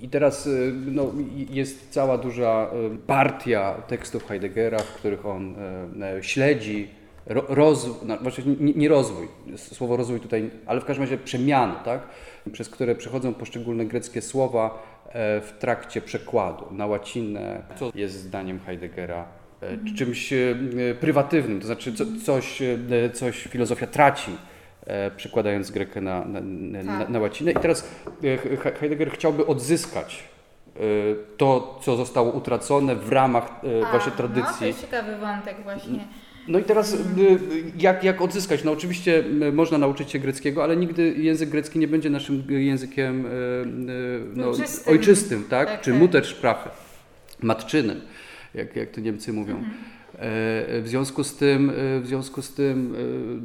I 0.00 0.08
teraz 0.08 0.46
y, 0.46 0.72
no, 0.86 1.12
jest 1.50 1.90
cała 1.90 2.18
duża 2.18 2.70
y, 2.94 2.98
partia 3.06 3.74
tekstów 3.74 4.26
Heideggera, 4.26 4.78
w 4.78 4.94
których 4.94 5.26
on 5.26 5.54
e, 6.02 6.22
śledzi 6.22 6.88
rozwój, 7.26 8.08
no, 8.08 8.16
znaczy 8.16 8.42
nie, 8.60 8.72
nie, 8.72 8.88
rozwój, 8.88 9.28
słowo 9.56 9.96
rozwój 9.96 10.20
tutaj, 10.20 10.50
ale 10.66 10.80
w 10.80 10.84
każdym 10.84 11.04
razie 11.04 11.18
przemiany, 11.18 11.74
tak, 11.84 12.00
przez 12.52 12.68
które 12.68 12.94
przechodzą 12.94 13.34
poszczególne 13.34 13.86
greckie 13.86 14.22
słowa 14.22 14.82
e, 15.08 15.40
w 15.40 15.52
trakcie 15.58 16.00
przekładu 16.00 16.64
na 16.70 16.86
łacinę, 16.86 17.62
co 17.78 17.92
jest 17.94 18.14
zdaniem 18.14 18.60
Heideggera 18.60 19.24
e, 19.60 19.94
czymś 19.96 20.34
prywatywnym, 21.00 21.60
to 21.60 21.66
znaczy 21.66 21.92
coś, 22.24 22.62
coś 23.12 23.42
filozofia 23.42 23.86
traci 23.86 24.30
przekładając 25.16 25.70
grekę 25.70 26.00
na, 26.00 26.24
na, 26.24 26.40
na, 26.82 26.98
tak. 26.98 27.08
na 27.08 27.18
łacinę. 27.18 27.52
I 27.52 27.54
teraz 27.54 27.88
e, 28.24 28.72
Heidegger 28.72 29.10
chciałby 29.10 29.46
odzyskać 29.46 30.24
e, 30.76 30.80
to, 31.36 31.80
co 31.82 31.96
zostało 31.96 32.32
utracone 32.32 32.96
w 32.96 33.12
ramach 33.12 33.60
A, 33.86 33.90
właśnie 33.90 34.12
tradycji. 34.12 34.52
No, 34.52 34.58
to 34.58 34.66
jest 34.66 34.80
ciekawy 34.80 35.16
wątek 35.16 35.56
właśnie. 35.62 36.04
No 36.48 36.58
i 36.58 36.64
teraz 36.64 36.96
jak, 37.78 38.04
jak 38.04 38.22
odzyskać? 38.22 38.64
No 38.64 38.72
oczywiście 38.72 39.24
można 39.52 39.78
nauczyć 39.78 40.10
się 40.10 40.18
greckiego, 40.18 40.64
ale 40.64 40.76
nigdy 40.76 41.14
język 41.16 41.48
grecki 41.48 41.78
nie 41.78 41.88
będzie 41.88 42.10
naszym 42.10 42.44
językiem 42.48 43.28
no, 44.34 44.48
ojczystym, 44.48 44.92
ojczystym 44.92 45.44
tak? 45.44 45.68
tak? 45.68 45.80
Czy 45.80 45.90
tak. 45.90 46.00
Muttersprache, 46.00 46.70
matczynym, 47.42 48.00
jak, 48.54 48.76
jak 48.76 48.90
to 48.90 49.00
Niemcy 49.00 49.32
mówią. 49.32 49.56
Mhm. 49.56 49.97
E, 50.18 50.82
w 50.82 50.88
związku 50.88 51.24
z 51.24 51.36
tym, 51.36 51.70
e, 51.70 52.00
w 52.00 52.06
związku 52.06 52.42
z 52.42 52.54
tym 52.54 52.94
e, 52.94 52.98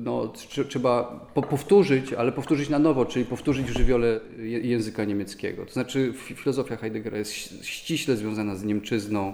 no, 0.04 0.34
trzeba 0.70 1.04
powtórzyć, 1.50 2.14
ale 2.14 2.32
powtórzyć 2.32 2.70
na 2.70 2.80
nowo, 2.80 3.06
czyli 3.06 3.26
powtórzyć 3.26 3.66
w 3.66 3.78
żywiole 3.78 4.20
języka 4.62 5.06
niemieckiego. 5.06 5.66
To 5.66 5.74
znaczy 5.74 6.14
filozofia 6.16 6.76
Heideggera 6.76 7.18
jest 7.18 7.32
ściśle 7.66 8.16
związana 8.16 8.56
z 8.56 8.64
Niemczyzną, 8.64 9.34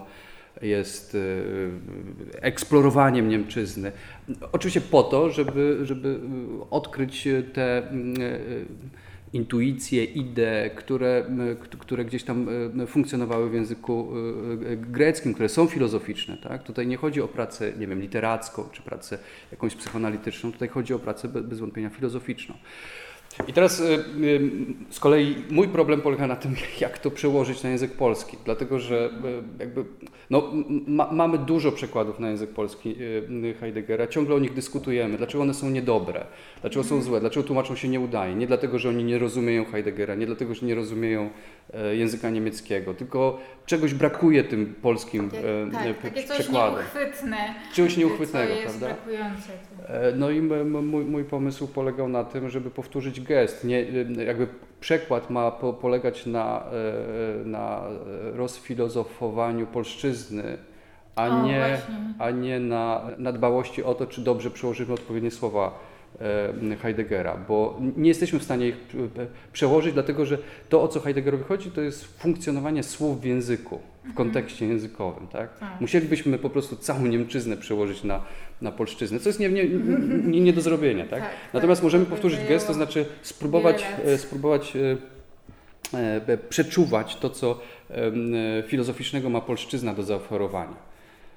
jest 0.62 1.16
eksplorowaniem 2.32 3.28
Niemczyzny. 3.28 3.92
Oczywiście 4.52 4.80
po 4.80 5.02
to, 5.02 5.30
żeby, 5.30 5.78
żeby 5.82 6.20
odkryć 6.70 7.28
te 7.52 7.92
intuicje, 9.32 10.04
idee, 10.04 10.70
które, 10.76 11.24
które 11.78 12.04
gdzieś 12.04 12.24
tam 12.24 12.46
funkcjonowały 12.86 13.50
w 13.50 13.54
języku 13.54 14.12
e, 14.66 14.70
e, 14.72 14.76
greckim, 14.76 15.34
które 15.34 15.48
są 15.48 15.66
filozoficzne. 15.66 16.36
Tak? 16.36 16.62
Tutaj 16.62 16.86
nie 16.86 16.96
chodzi 16.96 17.20
o 17.20 17.28
pracę, 17.28 17.72
nie 17.78 17.86
wiem, 17.86 18.00
literacką 18.00 18.68
czy 18.72 18.82
pracę 18.82 19.18
jakąś 19.50 19.74
psychoanalityczną, 19.74 20.52
tutaj 20.52 20.68
chodzi 20.68 20.94
o 20.94 20.98
pracę 20.98 21.28
bez 21.28 21.60
wątpienia 21.60 21.90
filozoficzną. 21.90 22.54
I 23.48 23.52
teraz 23.52 23.80
y, 23.80 23.84
y, 24.24 24.50
z 24.90 25.00
kolei 25.00 25.36
mój 25.50 25.68
problem 25.68 26.00
polega 26.00 26.26
na 26.26 26.36
tym, 26.36 26.54
jak 26.80 26.98
to 26.98 27.10
przełożyć 27.10 27.62
na 27.62 27.70
język 27.70 27.92
polski, 27.92 28.36
dlatego 28.44 28.78
że 28.78 29.10
y, 29.58 29.58
jakby, 29.58 29.84
no, 30.30 30.52
ma, 30.86 31.12
mamy 31.12 31.38
dużo 31.38 31.72
przekładów 31.72 32.20
na 32.20 32.30
język 32.30 32.50
polski 32.50 32.96
Heideggera, 33.60 34.06
ciągle 34.06 34.34
o 34.34 34.38
nich 34.38 34.54
dyskutujemy, 34.54 35.16
dlaczego 35.16 35.42
one 35.42 35.54
są 35.54 35.70
niedobre, 35.70 36.24
dlaczego 36.60 36.84
są 36.84 37.02
złe, 37.02 37.20
dlaczego 37.20 37.46
tłumaczą 37.46 37.76
się 37.76 37.88
nie 37.88 38.00
udaje, 38.00 38.34
nie 38.34 38.46
dlatego, 38.46 38.78
że 38.78 38.88
oni 38.88 39.04
nie 39.04 39.18
rozumieją 39.18 39.64
Heideggera, 39.64 40.14
nie 40.14 40.26
dlatego, 40.26 40.54
że 40.54 40.66
nie 40.66 40.74
rozumieją 40.74 41.30
e, 41.74 41.96
języka 41.96 42.30
niemieckiego, 42.30 42.94
tylko 42.94 43.38
czegoś 43.66 43.94
brakuje 43.94 44.44
tym 44.44 44.74
polskim 44.82 45.30
tak, 45.30 45.40
tak, 45.72 45.98
takie 46.02 46.24
coś 46.24 46.48
nieuchwytne. 46.48 47.54
Czegoś 47.74 47.96
nieuchwytnego, 47.96 48.54
prawda? 48.62 48.88
E, 49.88 50.12
no 50.16 50.30
i 50.30 50.40
mój, 50.40 51.04
mój 51.04 51.24
pomysł 51.24 51.68
polegał 51.68 52.08
na 52.08 52.24
tym, 52.24 52.50
żeby 52.50 52.70
powtórzyć 52.70 53.19
gest. 53.22 53.64
Nie, 53.64 53.82
jakby 54.26 54.48
przekład 54.80 55.30
ma 55.30 55.50
po, 55.50 55.72
polegać 55.72 56.26
na, 56.26 56.64
e, 57.42 57.44
na 57.44 57.82
rozfilozofowaniu 58.32 59.66
polszczyzny, 59.66 60.58
a, 61.16 61.28
o, 61.28 61.42
nie, 61.42 61.78
a 62.18 62.30
nie 62.30 62.60
na, 62.60 63.02
na 63.18 63.32
dbałości 63.32 63.84
o 63.84 63.94
to, 63.94 64.06
czy 64.06 64.20
dobrze 64.20 64.50
przełożymy 64.50 64.92
odpowiednie 64.92 65.30
słowa 65.30 65.89
Heideggera, 66.82 67.36
bo 67.48 67.80
nie 67.96 68.08
jesteśmy 68.08 68.38
w 68.38 68.42
stanie 68.42 68.68
ich 68.68 68.76
przełożyć, 69.52 69.94
dlatego 69.94 70.26
że 70.26 70.38
to, 70.68 70.82
o 70.82 70.88
co 70.88 71.00
Heideggerowi 71.00 71.44
chodzi, 71.44 71.70
to 71.70 71.80
jest 71.80 72.04
funkcjonowanie 72.04 72.82
słów 72.82 73.20
w 73.20 73.24
języku, 73.24 73.78
w 73.78 74.06
mhm. 74.06 74.14
kontekście 74.14 74.66
językowym. 74.66 75.26
Tak? 75.26 75.58
tak? 75.58 75.80
Musielibyśmy 75.80 76.38
po 76.38 76.50
prostu 76.50 76.76
całą 76.76 77.06
Niemczyznę 77.06 77.56
przełożyć 77.56 78.04
na, 78.04 78.22
na 78.62 78.72
polszczyznę, 78.72 79.20
co 79.20 79.28
jest 79.28 79.40
nie, 79.40 79.48
nie, 79.48 79.68
nie, 80.24 80.40
nie 80.40 80.52
do 80.52 80.60
zrobienia. 80.60 81.06
Tak? 81.06 81.20
tak 81.20 81.30
Natomiast 81.54 81.80
tak, 81.80 81.84
możemy 81.84 82.06
powtórzyć 82.06 82.40
gest, 82.48 82.66
to 82.66 82.74
znaczy 82.74 83.06
spróbować, 83.22 83.86
e, 84.04 84.18
spróbować 84.18 84.76
e, 84.76 86.38
przeczuwać 86.48 87.16
to, 87.16 87.30
co 87.30 87.60
filozoficznego 88.66 89.30
ma 89.30 89.40
polszczyzna 89.40 89.94
do 89.94 90.02
zaoferowania. 90.02 90.89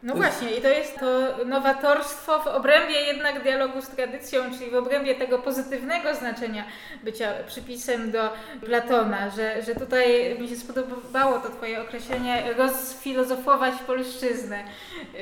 No 0.03 0.15
właśnie, 0.15 0.51
i 0.51 0.61
to 0.61 0.69
jest 0.69 0.99
to 0.99 1.37
nowatorstwo 1.45 2.39
w 2.39 2.47
obrębie 2.47 2.95
jednak 2.95 3.43
dialogu 3.43 3.81
z 3.81 3.87
tradycją, 3.87 4.41
czyli 4.59 4.71
w 4.71 4.75
obrębie 4.75 5.15
tego 5.15 5.39
pozytywnego 5.39 6.15
znaczenia 6.15 6.65
bycia 7.03 7.33
przypisem 7.47 8.11
do 8.11 8.33
Platona, 8.65 9.29
że, 9.29 9.61
że 9.61 9.75
tutaj 9.75 10.39
mi 10.39 10.47
się 10.47 10.55
spodobało 10.55 11.39
to 11.39 11.49
Twoje 11.49 11.81
określenie 11.81 12.43
rozfilozofować 12.57 13.73
polszczyznę. 13.87 14.63
Yy, 15.13 15.21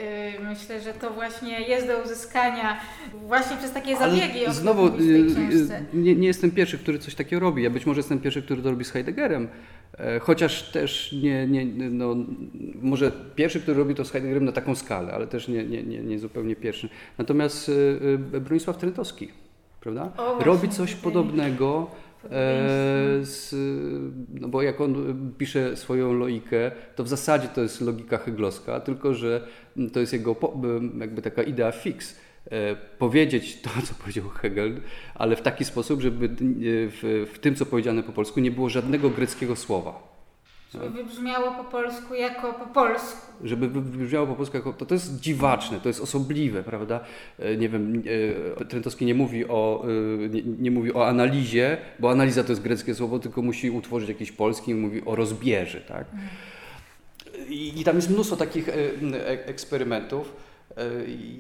myślę, 0.50 0.82
że 0.82 0.94
to 0.94 1.10
właśnie 1.10 1.62
jest 1.62 1.88
do 1.88 1.98
uzyskania 1.98 2.80
właśnie 3.14 3.58
przez 3.58 3.72
takie 3.72 3.98
zabiegi. 3.98 4.46
Ale 4.46 4.54
znowu, 4.54 4.88
y, 4.88 4.92
y, 5.02 5.86
nie, 5.94 6.16
nie 6.16 6.28
jestem 6.28 6.52
pierwszy, 6.52 6.78
który 6.78 7.00
coś 7.00 7.16
takiego 7.16 7.40
robi. 7.40 7.64
Ja 7.64 7.70
być 7.70 7.86
może 7.86 8.00
jestem 8.00 8.20
pierwszy, 8.20 8.42
który 8.42 8.62
to 8.62 8.70
robi 8.70 8.86
z 8.86 8.92
Heideggerem. 8.92 9.48
E, 9.98 10.20
chociaż 10.20 10.72
też 10.72 11.16
nie, 11.24 11.48
nie 11.48 11.66
no, 11.90 12.16
może 12.82 13.12
pierwszy, 13.36 13.60
który 13.60 13.78
robi 13.78 13.96
to 13.96 14.06
z 14.06 14.12
Heideggerem 14.12 14.46
na 14.46 14.52
taką 14.52 14.76
skalę, 14.76 15.14
ale 15.14 15.28
też 15.28 15.48
nie, 15.48 15.64
nie, 15.64 15.84
nie, 15.84 16.00
nie 16.00 16.20
zupełnie 16.20 16.56
pierwszy. 16.56 16.90
Natomiast 17.18 17.70
y, 17.70 18.00
y, 18.34 18.42
Bronisław 18.42 18.78
Trentowski, 18.78 19.28
prawda? 19.82 20.12
O, 20.18 20.44
robi 20.44 20.70
coś 20.70 20.96
podobnego. 20.96 21.92
E, 22.24 22.30
z, 23.22 23.56
no 24.34 24.48
bo 24.48 24.62
jak 24.62 24.82
on 24.82 24.96
pisze 25.38 25.78
swoją 25.78 26.14
logikę, 26.14 26.72
to 26.96 27.04
w 27.04 27.08
zasadzie 27.08 27.48
to 27.48 27.62
jest 27.62 27.82
logika 27.82 28.18
heglowska, 28.18 28.80
tylko 28.80 29.14
że 29.14 29.48
to 29.94 30.00
jest 30.00 30.14
jego 30.14 30.36
jakby 31.00 31.22
taka 31.22 31.44
idea 31.44 31.72
fix 31.72 32.16
E, 32.16 32.31
powiedzieć 32.98 33.62
to, 33.62 33.70
co 33.88 33.94
powiedział 33.94 34.30
Hegel, 34.30 34.82
ale 35.16 35.36
w 35.36 35.42
taki 35.42 35.66
sposób, 35.66 36.02
żeby 36.02 36.26
e, 36.26 36.30
w, 36.62 37.28
w 37.34 37.40
tym, 37.40 37.56
co 37.56 37.66
powiedziane 37.66 38.04
po 38.04 38.12
polsku, 38.12 38.40
nie 38.40 38.52
było 38.52 38.70
żadnego 38.70 39.10
greckiego 39.10 39.56
słowa. 39.56 40.12
Żeby 40.74 40.90
wybrzmiało 40.90 41.52
po 41.52 41.64
polsku 41.64 42.14
jako 42.14 42.54
po 42.54 42.66
polsku. 42.66 43.32
Żeby 43.44 43.68
wybrzmiało 43.68 44.28
po 44.28 44.36
polsku 44.36 44.58
jako. 44.58 44.74
To, 44.74 44.86
to 44.86 44.96
jest 44.96 45.20
dziwaczne, 45.20 45.80
to 45.80 45.90
jest 45.90 46.02
osobliwe, 46.02 46.64
prawda? 46.64 47.00
E, 47.40 47.58
nie 47.58 47.70
wiem, 47.70 48.04
Trentowski 48.70 49.06
nie 49.06 49.16
mówi, 49.16 49.48
o, 49.48 49.86
nie, 50.30 50.42
nie, 50.42 50.72
mówi 50.72 50.94
o 50.94 51.08
analizie, 51.08 51.78
bo 52.00 52.12
analiza 52.12 52.44
to 52.44 52.52
jest 52.52 52.62
greckie 52.62 52.96
słowo, 52.96 53.20
tylko 53.20 53.42
musi 53.42 53.70
utworzyć 53.70 54.10
jakiś 54.10 54.32
polski 54.32 54.72
i 54.72 54.76
mówi 54.76 55.02
o 55.06 55.16
rozbieży, 55.16 55.82
tak? 55.88 56.06
Mhm. 56.14 56.30
I, 57.50 57.82
I 57.82 57.84
tam 57.84 57.96
jest 57.96 58.10
mnóstwo 58.10 58.36
takich 58.36 58.70
eksperymentów. 59.46 60.34
E, 60.78 60.84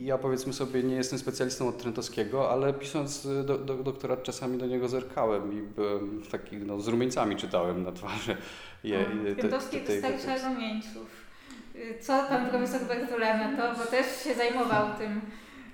ja 0.01 0.17
powiedzmy 0.17 0.53
sobie 0.53 0.83
nie 0.83 0.95
jestem 0.95 1.19
specjalistą 1.19 1.67
od 1.67 1.77
Trentowskiego, 1.77 2.51
ale 2.51 2.73
pisząc 2.73 3.25
e, 3.25 3.43
do, 3.43 3.57
do, 3.57 3.75
doktorat 3.75 4.23
czasami 4.23 4.57
do 4.57 4.65
niego 4.65 4.87
zerkałem 4.87 5.53
i 5.53 5.61
byłem 5.61 6.21
takich, 6.31 6.65
no, 6.65 6.81
z 6.81 6.87
rumieńcami 6.87 7.35
czytałem 7.35 7.83
na 7.83 7.91
twarzy. 7.91 8.37
Je, 8.83 9.05
Trentowski 9.37 9.81
dostarcza 9.81 10.49
rumieńców. 10.49 11.31
Y, 11.75 11.99
co 12.01 12.23
pan 12.29 12.49
profesor 12.49 12.81
Bertula 12.87 13.37
na 13.37 13.57
to, 13.57 13.79
bo 13.79 13.85
też 13.85 14.23
się 14.23 14.33
zajmował 14.33 14.97
tym 14.97 15.21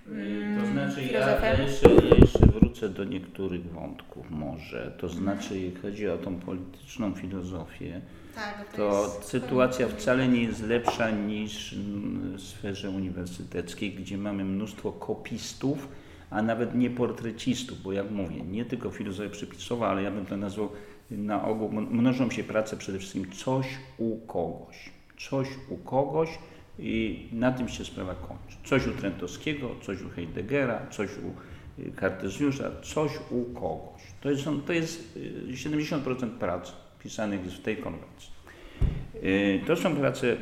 mm, 0.07 0.61
To 0.61 0.67
znaczy 0.67 1.03
ja, 1.03 1.19
ja, 1.19 1.61
jeszcze, 1.61 1.89
ja 1.89 2.15
jeszcze 2.15 2.45
wrócę 2.45 2.89
do 2.89 3.03
niektórych 3.03 3.71
wątków 3.71 4.29
może. 4.29 4.91
To 4.97 5.09
znaczy 5.09 5.59
jeśli 5.59 5.81
chodzi 5.81 6.09
o 6.09 6.17
tą 6.17 6.39
polityczną 6.39 7.13
filozofię, 7.13 8.01
tak, 8.37 8.71
to, 8.71 8.77
to 8.77 9.23
sytuacja 9.23 9.87
wcale 9.87 10.27
nie 10.27 10.43
jest 10.43 10.63
lepsza 10.63 11.09
niż 11.09 11.75
w 11.75 12.41
sferze 12.41 12.89
uniwersyteckiej, 12.89 13.93
gdzie 13.93 14.17
mamy 14.17 14.45
mnóstwo 14.45 14.91
kopistów, 14.91 15.87
a 16.29 16.41
nawet 16.41 16.75
nie 16.75 16.89
portrecistów, 16.89 17.81
bo 17.81 17.91
jak 17.91 18.11
mówię, 18.11 18.41
nie 18.41 18.65
tylko 18.65 18.91
filozofia 18.91 19.29
przepisowa, 19.29 19.87
ale 19.87 20.03
ja 20.03 20.11
bym 20.11 20.25
to 20.25 20.37
nazwał 20.37 20.69
na 21.11 21.45
ogół, 21.45 21.71
mnożą 21.71 22.29
się 22.31 22.43
prace 22.43 22.77
przede 22.77 22.99
wszystkim 22.99 23.31
coś 23.31 23.67
u 23.97 24.17
kogoś. 24.17 24.89
Coś 25.29 25.47
u 25.69 25.77
kogoś 25.77 26.29
i 26.79 27.25
na 27.31 27.51
tym 27.51 27.69
się 27.69 27.85
sprawa 27.85 28.15
kończy. 28.15 28.57
Coś 28.65 28.87
u 28.87 28.91
Trentowskiego, 28.91 29.69
coś 29.81 30.01
u 30.01 30.09
Heideggera, 30.09 30.87
coś 30.91 31.09
u 31.17 31.33
y, 31.81 31.91
Kartezjusza, 31.91 32.71
coś 32.83 33.11
u 33.29 33.45
kogoś. 33.53 34.01
To 34.21 34.29
jest, 34.29 34.43
to 34.67 34.73
jest 34.73 35.19
70% 35.49 36.25
y, 36.25 36.39
prac 36.97 36.99
wpisanych 36.99 37.45
jest 37.45 37.57
w 37.57 37.61
tej 37.61 37.77
konwencji. 37.77 38.31
Y, 39.23 39.61
to 39.67 39.75
są 39.75 39.95
prace 39.95 40.27
y, 40.27 40.37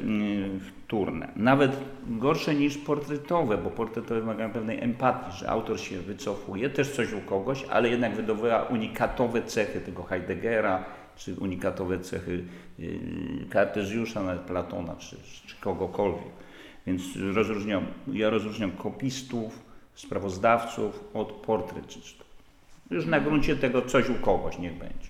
wtórne, 0.60 1.32
nawet 1.36 1.72
gorsze 2.08 2.56
niż 2.56 2.78
portretowe, 2.78 3.58
bo 3.58 3.70
portretowe 3.70 4.22
wymagają 4.22 4.52
pewnej 4.52 4.84
empatii, 4.84 5.38
że 5.38 5.50
autor 5.50 5.80
się 5.80 6.00
wycofuje, 6.00 6.70
też 6.70 6.92
coś 6.92 7.14
u 7.14 7.22
kogoś, 7.22 7.64
ale 7.64 7.90
jednak 7.90 8.16
wydobywa 8.16 8.64
unikatowe 8.64 9.42
cechy 9.42 9.82
tego 9.82 10.04
Heideggera, 10.04 10.86
czy 11.16 11.36
unikatowe 11.36 12.00
cechy 12.00 12.44
y, 12.80 13.00
Kartezjusza, 13.50 14.24
nawet 14.24 14.42
Platona, 14.42 14.96
czy, 14.96 15.18
czy 15.48 15.56
kogokolwiek. 15.60 16.36
Więc 16.88 17.02
rozróżniam, 17.36 17.86
ja 18.14 18.30
rozróżniam 18.30 18.72
kopistów, 18.72 19.66
sprawozdawców 19.96 21.04
od 21.14 21.32
portrecystów. 21.32 22.25
Już 22.92 23.06
na 23.06 23.20
gruncie 23.20 23.56
tego 23.56 23.82
coś 23.82 24.10
u 24.10 24.14
kogoś 24.14 24.60
niech 24.60 24.74
będzie. 24.74 25.10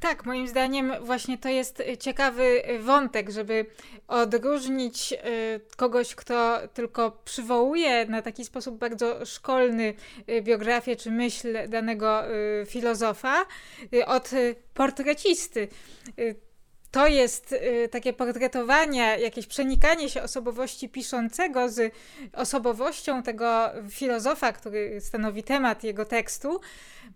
Tak, 0.00 0.26
moim 0.26 0.48
zdaniem 0.48 0.92
właśnie 1.00 1.38
to 1.38 1.48
jest 1.48 1.82
ciekawy 2.00 2.62
wątek, 2.80 3.30
żeby 3.30 3.66
odróżnić 4.08 5.12
y, 5.12 5.16
kogoś, 5.76 6.14
kto 6.14 6.58
tylko 6.74 7.22
przywołuje 7.24 8.06
na 8.06 8.22
taki 8.22 8.44
sposób 8.44 8.78
bardzo 8.78 9.26
szkolny 9.26 9.94
y, 10.28 10.42
biografię 10.42 10.96
czy 10.96 11.10
myśl 11.10 11.68
danego 11.68 12.30
y, 12.30 12.66
filozofa 12.66 13.46
od 14.06 14.30
portrecisty 14.74 15.68
to 16.92 17.06
jest 17.06 17.52
y, 17.52 17.88
takie 17.88 18.12
portretowanie, 18.12 19.16
jakieś 19.20 19.46
przenikanie 19.46 20.08
się 20.08 20.22
osobowości 20.22 20.88
piszącego 20.88 21.68
z 21.68 21.94
osobowością 22.32 23.22
tego 23.22 23.70
filozofa, 23.90 24.52
który 24.52 25.00
stanowi 25.00 25.42
temat 25.42 25.84
jego 25.84 26.04
tekstu, 26.04 26.60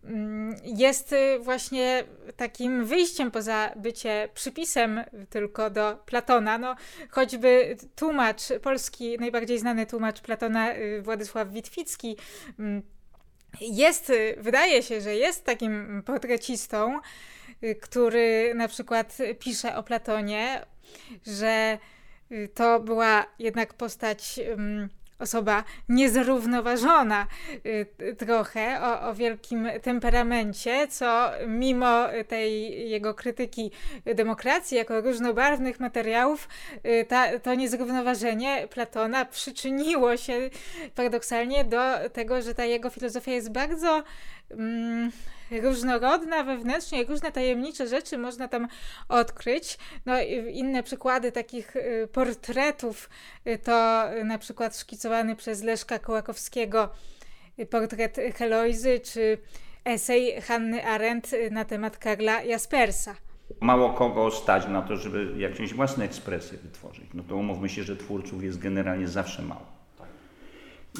mm, 0.05 0.57
jest 0.64 1.12
y, 1.12 1.39
właśnie 1.39 2.05
takim 2.37 2.85
wyjściem 2.85 3.31
poza 3.31 3.70
bycie 3.77 4.29
przypisem 4.35 5.05
tylko 5.31 5.70
do 5.70 5.99
Platona. 6.07 6.59
No, 6.59 6.77
choćby 7.11 7.77
tłumacz, 7.97 8.43
polski 8.62 9.18
najbardziej 9.18 9.59
znany 9.59 9.87
tłumacz 9.87 10.20
Platona, 10.20 10.77
y, 10.77 11.03
Władysław 11.03 11.51
Witwicki, 11.51 12.16
mm, 12.59 12.83
jest, 13.61 14.12
wydaje 14.37 14.83
się, 14.83 15.01
że 15.01 15.14
jest 15.14 15.45
takim 15.45 16.03
portrecistą, 16.07 17.01
który 17.80 18.52
na 18.54 18.68
przykład 18.68 19.18
pisze 19.38 19.76
o 19.76 19.82
Platonie, 19.82 20.66
że 21.26 21.78
y, 22.32 22.48
to 22.54 22.80
była 22.80 23.26
jednak 23.38 23.74
postać 23.74 24.40
osoba 25.18 25.64
niezrównoważona 25.88 27.26
y, 27.66 28.16
trochę, 28.16 28.82
o, 28.82 29.00
o, 29.09 29.14
wielkim 29.14 29.68
temperamencie, 29.82 30.88
co 30.88 31.30
mimo 31.46 32.07
tej 32.28 32.72
jego 32.90 33.14
krytyki 33.14 33.70
demokracji 34.14 34.76
jako 34.76 35.00
różnobarwnych 35.00 35.80
materiałów, 35.80 36.48
ta, 37.09 37.38
to 37.38 37.54
niezrównoważenie 37.54 38.68
Platona 38.70 39.24
przyczyniło 39.24 40.16
się 40.16 40.50
paradoksalnie 40.94 41.64
do 41.64 41.80
tego, 42.12 42.42
że 42.42 42.54
ta 42.54 42.64
jego 42.64 42.90
filozofia 42.90 43.32
jest 43.32 43.52
bardzo 43.52 44.02
mm, 44.51 45.11
różnorodna 45.51 46.44
wewnętrznie, 46.44 47.05
różne 47.05 47.32
tajemnicze 47.32 47.88
rzeczy 47.88 48.18
można 48.18 48.49
tam 48.49 48.68
odkryć. 49.09 49.78
No, 50.07 50.20
inne 50.51 50.82
przykłady 50.82 51.32
takich 51.32 51.76
y, 51.76 52.09
portretów 52.12 53.11
y, 53.47 53.59
to 53.59 54.05
na 54.24 54.38
przykład 54.38 54.78
szkicowany 54.78 55.36
przez 55.36 55.62
Leszka 55.62 55.99
Kołakowskiego 55.99 56.88
y, 57.59 57.66
portret 57.66 58.16
Heloizy, 58.34 59.01
czy 59.01 59.38
esej 59.84 60.40
Hanny 60.40 60.86
Arendt 60.86 61.30
na 61.51 61.64
temat 61.64 61.99
Karla 61.99 62.42
Jaspersa. 62.42 63.14
Mało 63.61 63.90
kogo 63.90 64.30
stać 64.30 64.68
na 64.68 64.82
to, 64.82 64.97
żeby 64.97 65.38
jakieś 65.38 65.74
własne 65.74 66.05
ekspresje 66.05 66.59
wytworzyć. 66.59 67.05
No 67.14 67.22
to 67.22 67.36
umówmy 67.36 67.68
się, 67.68 67.82
że 67.82 67.97
twórców 67.97 68.42
jest 68.42 68.59
generalnie 68.59 69.09
zawsze 69.09 69.42
mało. 69.42 69.76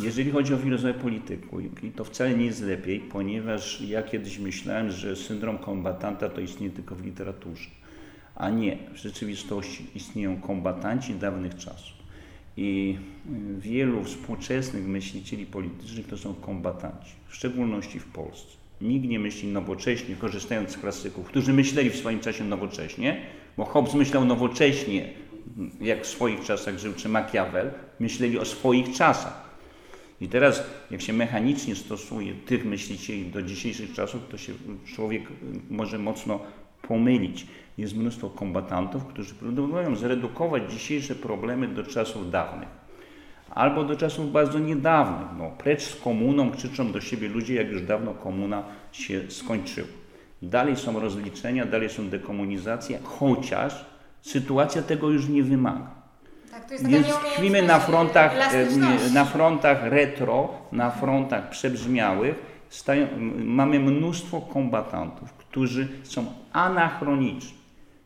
Jeżeli 0.03 0.31
chodzi 0.31 0.55
o 0.55 0.59
filozofię 0.59 0.95
polityku, 0.95 1.59
to 1.97 2.05
wcale 2.05 2.35
nie 2.35 2.45
jest 2.47 2.63
lepiej, 2.63 3.01
ponieważ 3.01 3.81
ja 3.81 4.03
kiedyś 4.03 4.39
myślałem, 4.39 4.91
że 4.91 5.17
syndrom 5.17 5.59
kombatanta 5.59 6.29
to 6.29 6.41
istnieje 6.41 6.73
tylko 6.73 6.95
w 6.95 7.05
literaturze. 7.05 7.71
A 8.35 8.51
nie, 8.51 8.79
w 8.95 8.97
rzeczywistości 8.97 9.87
istnieją 9.95 10.41
kombatanci 10.41 11.15
dawnych 11.15 11.57
czasów. 11.57 11.97
I 12.57 12.99
y, 13.57 13.61
wielu 13.61 14.05
współczesnych 14.05 14.87
myślicieli 14.87 15.47
politycznych 15.47 16.07
to 16.07 16.19
są 16.19 16.35
kombatanci, 16.35 17.13
w 17.29 17.35
szczególności 17.35 18.01
w 18.01 18.05
Polsce. 18.05 18.57
Nikt 18.81 19.09
nie 19.09 19.19
myśli 19.19 19.49
nowocześnie, 19.49 20.17
korzystając 20.17 20.71
z 20.71 20.77
klasyków, 20.77 21.27
którzy 21.27 21.53
myśleli 21.53 21.91
w 21.91 21.97
swoim 21.97 22.21
czasie 22.21 22.45
nowocześnie, 22.45 23.21
bo 23.57 23.65
Hobbes 23.65 23.95
myślał 23.95 24.25
nowocześnie, 24.25 25.09
jak 25.81 26.05
w 26.05 26.07
swoich 26.07 26.45
czasach 26.45 26.79
żył, 26.79 26.93
czy 26.97 27.09
Machiavel, 27.09 27.71
myśleli 28.01 28.39
o 28.39 28.45
swoich 28.45 28.97
czasach. 28.97 29.46
I 30.21 30.29
teraz, 30.29 30.63
jak 30.91 31.01
się 31.01 31.13
mechanicznie 31.13 31.75
stosuje 31.75 32.35
tych 32.35 32.65
myślicieli 32.65 33.27
do 33.27 33.43
dzisiejszych 33.43 33.93
czasów, 33.93 34.21
to 34.31 34.39
się 34.39 34.53
człowiek 34.95 35.23
może 35.71 35.99
mocno 35.99 36.41
pomylić. 36.89 37.47
Jest 37.79 37.97
mnóstwo 37.97 38.31
kombatantów, 38.31 39.05
którzy 39.05 39.35
próbują 39.35 39.97
zredukować 39.97 40.73
dzisiejsze 40.73 41.15
problemy 41.15 41.69
do 41.69 41.83
czasów 41.85 42.31
dawnych. 42.31 42.69
albo 43.51 43.85
do 43.85 43.97
czasów 43.97 44.33
bardzo 44.33 44.59
niedawnych. 44.59 45.29
No, 45.39 45.51
precz 45.59 45.83
z 45.83 45.97
komuną 46.01 46.51
krzyczą 46.51 46.93
do 46.93 47.01
siebie 47.01 47.29
ludzie, 47.29 47.55
jak 47.55 47.71
już 47.71 47.83
dawno 47.83 48.15
komuna 48.15 48.65
się 48.93 49.23
skończyła. 49.29 49.89
Dalej 50.43 50.77
są 50.77 51.01
rozliczenia, 51.01 51.67
dalej 51.67 51.91
są 51.91 52.09
dekomunizacje, 52.09 52.99
chociaż 53.03 53.85
sytuacja 54.23 54.83
tego 54.83 55.11
już 55.11 55.29
nie 55.29 55.43
wymaga. 55.43 55.96
Tak, 56.57 56.83
Więc 56.89 57.07
tkwimy 57.07 57.63
na 57.63 57.81
frontach, 57.81 58.55
e, 58.55 59.11
na 59.15 59.25
frontach 59.25 59.83
retro, 59.83 60.49
na 60.73 60.91
frontach 60.91 61.51
przebrzmiałych. 61.51 62.35
Stają, 62.71 63.07
mamy 63.45 63.81
mnóstwo 63.81 64.41
kombatantów, 64.41 65.33
którzy 65.33 65.89
są 66.03 66.27
anachroniczni. 66.53 67.59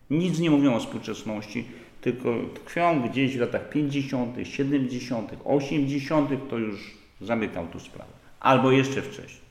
Nic 0.09 0.39
nie 0.39 0.49
mówią 0.49 0.75
o 0.75 0.79
współczesności, 0.79 1.65
tylko 2.01 2.33
tkwią 2.53 3.01
gdzieś 3.01 3.37
w 3.37 3.39
latach 3.39 3.69
50., 3.69 4.35
70., 4.43 5.31
80., 5.45 6.49
to 6.49 6.57
już 6.57 6.97
zamykam 7.21 7.67
tu 7.67 7.79
sprawę. 7.79 8.11
Albo 8.39 8.71
jeszcze 8.71 9.01
wcześniej. 9.01 9.41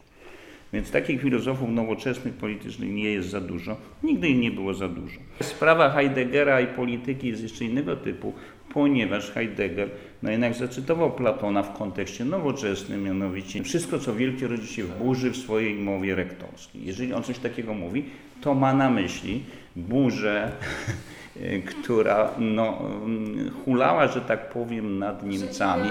Więc 0.72 0.90
takich 0.90 1.22
filozofów 1.22 1.70
nowoczesnych, 1.70 2.34
politycznych 2.34 2.90
nie 2.90 3.10
jest 3.10 3.28
za 3.28 3.40
dużo. 3.40 3.76
Nigdy 4.02 4.28
ich 4.28 4.38
nie 4.38 4.50
było 4.50 4.74
za 4.74 4.88
dużo. 4.88 5.20
Sprawa 5.42 5.90
Heideggera 5.90 6.60
i 6.60 6.66
polityki 6.66 7.28
jest 7.28 7.42
jeszcze 7.42 7.64
innego 7.64 7.96
typu, 7.96 8.32
ponieważ 8.74 9.30
Heidegger 9.30 9.88
no 10.22 10.30
jednak 10.30 10.54
zacytował 10.54 11.12
Platona 11.12 11.62
w 11.62 11.78
kontekście 11.78 12.24
nowoczesnym, 12.24 13.02
mianowicie 13.02 13.62
wszystko, 13.62 13.98
co 13.98 14.14
wielkie 14.14 14.46
rodzi 14.46 14.66
się 14.66 14.82
w 14.82 14.98
burzy 14.98 15.30
w 15.30 15.36
swojej 15.36 15.74
mowie 15.74 16.14
rektorskiej. 16.14 16.86
Jeżeli 16.86 17.12
on 17.12 17.22
coś 17.22 17.38
takiego 17.38 17.74
mówi, 17.74 18.04
to 18.40 18.54
ma 18.54 18.74
na 18.74 18.90
myśli 18.90 19.42
burzę, 19.76 20.52
która 21.70 22.30
no, 22.38 22.82
hulała, 23.64 24.08
że 24.08 24.20
tak 24.20 24.50
powiem, 24.50 24.98
nad 24.98 25.26
Niemcami. 25.26 25.90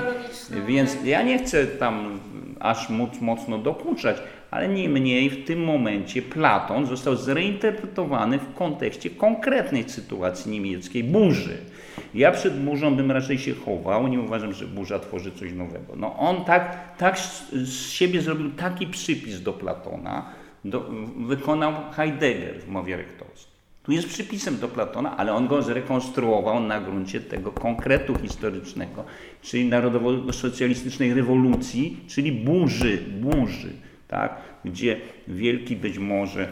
Więc 0.68 0.98
ja 1.06 1.24
nie 1.24 1.40
chcę 1.40 1.68
tam 1.68 2.20
aż 2.60 2.90
móc 2.90 3.22
mocno 3.22 3.58
dokuczać, 3.58 4.18
ale 4.52 4.68
niemniej 4.68 5.30
w 5.30 5.46
tym 5.46 5.64
momencie 5.64 6.22
Platon 6.22 6.86
został 6.86 7.16
zreinterpretowany 7.16 8.40
w 8.40 8.54
kontekście 8.54 9.10
konkretnej 9.10 9.90
sytuacji 9.90 10.52
niemieckiej 10.52 11.04
burzy. 11.04 11.58
Ja 12.14 12.32
przed 12.32 12.64
burzą 12.64 12.96
bym 12.96 13.12
raczej 13.12 13.38
się 13.38 13.56
chował, 13.56 14.08
nie 14.08 14.20
uważam, 14.20 14.54
że 14.54 14.68
burza 14.68 15.00
tworzy 15.00 15.32
coś 15.32 15.54
nowego. 15.54 15.96
No 15.96 16.16
on 16.18 16.46
tak, 16.46 16.98
tak 16.98 17.20
z 17.52 17.90
siebie 17.92 18.22
zrobił 18.22 18.52
taki 18.52 18.88
przypis 18.88 19.42
do 19.42 19.54
Platona, 19.54 20.26
do, 20.66 20.90
wykonał 21.18 21.74
Heidegger 21.92 22.62
w 22.62 22.68
mowie 22.68 22.98
rektorskiej. 22.98 23.60
Tu 23.84 23.92
jest 23.92 24.08
przypisem 24.08 24.58
do 24.58 24.68
Platona, 24.68 25.18
ale 25.18 25.34
on 25.34 25.48
go 25.48 25.62
zrekonstruował 25.62 26.60
na 26.60 26.82
gruncie 26.82 27.22
tego 27.22 27.52
konkretu 27.52 28.16
historycznego, 28.16 29.04
czyli 29.42 29.70
narodowo-socjalistycznej 29.70 31.14
rewolucji, 31.14 31.98
czyli 32.08 32.32
burzy, 32.32 32.98
burzy, 32.98 33.74
tak? 34.08 34.36
gdzie 34.66 34.98
wielki 35.28 35.76
być 35.76 35.98
może 35.98 36.48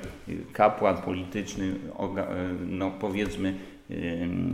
kapłan 0.53 0.97
polityczny, 0.97 1.75
no 2.67 2.91
powiedzmy, 2.91 3.53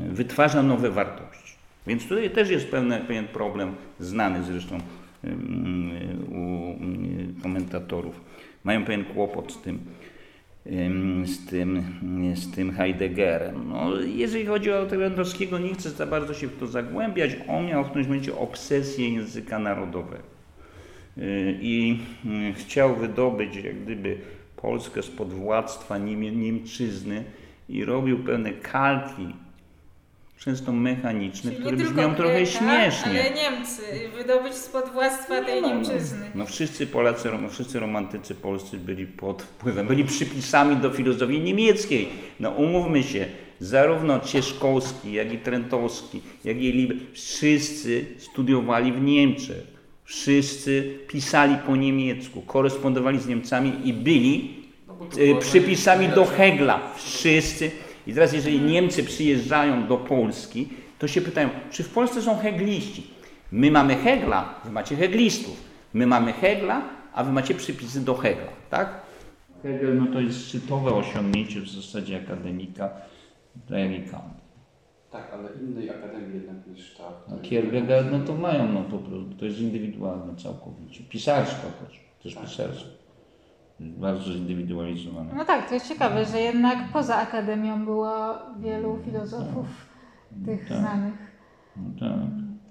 wytwarza 0.09 0.63
nowe 0.63 0.91
wartości. 0.91 1.53
Więc 1.87 2.07
tutaj 2.07 2.29
też 2.29 2.49
jest 2.49 2.67
pewne, 2.67 2.99
pewien 2.99 3.27
problem, 3.27 3.75
znany 3.99 4.43
zresztą 4.43 4.77
u 6.31 6.75
komentatorów. 7.41 8.21
Mają 8.63 8.85
pewien 8.85 9.05
kłopot 9.05 9.53
z 9.53 9.61
tym, 9.61 9.79
z 11.25 11.45
tym, 11.45 11.83
z 12.35 12.51
tym 12.51 12.71
Heideggerem. 12.71 13.69
No, 13.69 14.01
jeżeli 14.01 14.45
chodzi 14.45 14.71
o 14.71 14.85
Lewandowskiego, 14.91 15.59
nie 15.59 15.73
chcę 15.73 15.89
za 15.89 16.05
bardzo 16.05 16.33
się 16.33 16.47
w 16.47 16.57
to 16.57 16.67
zagłębiać. 16.67 17.31
On 17.47 17.65
miał 17.65 17.83
w 17.83 17.87
którymś 17.87 18.07
momencie 18.07 18.35
obsesję 18.35 19.09
języka 19.09 19.59
narodowego 19.59 20.23
y, 21.17 21.57
i 21.61 21.99
chciał 22.55 22.95
wydobyć 22.95 23.55
jak 23.55 23.83
gdyby 23.83 24.17
Polskę 24.55 25.03
spod 25.03 25.33
władztwa 25.33 25.97
Niemczyzny 25.97 27.23
i 27.69 27.85
robił 27.85 28.23
pewne 28.23 28.53
kalki 28.53 29.27
często 30.43 30.71
mechaniczne, 30.71 31.51
Czyli 31.51 31.63
które 31.63 31.77
brzmią 31.77 32.15
trochę 32.15 32.45
śmiesznie. 32.45 33.11
Ale 33.11 33.31
Niemcy, 33.31 33.81
wydobyć 34.17 34.53
spod 34.53 34.89
władztwa 34.89 35.41
tej 35.41 35.61
no, 35.61 35.67
no, 35.67 35.75
Niemczyzny. 35.75 36.31
No 36.35 36.45
wszyscy 36.45 36.87
Polacy, 36.87 37.29
wszyscy 37.49 37.79
romantycy 37.79 38.35
polscy 38.35 38.77
byli 38.77 39.07
pod 39.07 39.41
wpływem, 39.41 39.87
byli 39.87 40.03
przypisami 40.03 40.75
do 40.75 40.89
filozofii 40.89 41.39
niemieckiej. 41.39 42.09
No 42.39 42.49
umówmy 42.49 43.03
się, 43.03 43.25
zarówno 43.59 44.19
Cieszkowski, 44.19 45.13
jak 45.13 45.33
i 45.33 45.37
Trentowski, 45.37 46.21
jak 46.43 46.57
i 46.57 46.71
Liber, 46.71 46.97
wszyscy 47.13 48.05
studiowali 48.17 48.91
w 48.91 49.01
Niemczech. 49.01 49.73
Wszyscy 50.05 50.99
pisali 51.07 51.55
po 51.65 51.75
niemiecku, 51.75 52.41
korespondowali 52.41 53.19
z 53.19 53.27
Niemcami 53.27 53.73
i 53.83 53.93
byli 53.93 54.55
no, 54.57 54.62
przypisami 55.39 56.09
do 56.09 56.25
Hegla. 56.25 56.79
Wszyscy 56.95 57.71
i 58.07 58.13
teraz, 58.13 58.33
jeżeli 58.33 58.61
Niemcy 58.61 59.03
przyjeżdżają 59.03 59.87
do 59.87 59.97
Polski, 59.97 60.69
to 60.99 61.07
się 61.07 61.21
pytają, 61.21 61.49
czy 61.71 61.83
w 61.83 61.89
Polsce 61.89 62.21
są 62.21 62.37
hegliści? 62.37 63.07
My 63.51 63.71
mamy 63.71 63.95
Hegla, 63.95 64.61
wy 64.65 64.71
macie 64.71 64.95
heglistów. 64.95 65.63
My 65.93 66.07
mamy 66.07 66.33
Hegla, 66.33 66.81
a 67.13 67.23
wy 67.23 67.31
macie 67.31 67.55
przypisy 67.55 68.05
do 68.05 68.15
Hegla, 68.15 68.51
tak? 68.69 69.01
Hegel 69.63 69.97
no 69.97 70.13
to 70.13 70.19
jest 70.19 70.47
szczytowe 70.47 70.93
osiągnięcie 70.93 71.61
w 71.61 71.69
zasadzie 71.69 72.21
akademika, 72.25 72.89
tak 73.69 74.11
Kant. 74.11 74.43
Tak, 75.11 75.33
ale 75.33 75.49
innej 75.61 75.89
akademii 75.89 76.33
jednak 76.33 76.67
niż 76.67 76.95
ta. 76.97 77.03
No, 77.29 77.37
Kierkegaard, 77.41 78.07
no 78.11 78.19
to 78.19 78.35
mają, 78.35 78.73
no 78.73 78.81
po 78.81 78.97
prostu, 78.97 79.33
to 79.39 79.45
jest 79.45 79.59
indywidualne 79.59 80.35
całkowicie. 80.35 81.03
Pisarstwo 81.03 81.67
też, 81.67 81.99
też 82.23 82.35
tak. 82.35 82.43
pisarstwo 82.43 83.02
bardzo 83.79 84.31
zindywidualizowane. 84.31 85.33
No 85.35 85.45
tak, 85.45 85.67
to 85.67 85.73
jest 85.73 85.87
ciekawe, 85.87 86.25
że 86.25 86.41
jednak 86.41 86.77
poza 86.93 87.15
akademią 87.15 87.85
było 87.85 88.33
wielu 88.59 88.99
filozofów 89.05 89.65
no, 90.31 90.45
tych 90.45 90.67
tak. 90.69 90.77
znanych. 90.77 91.13
No 91.77 91.83
tak. 91.99 92.19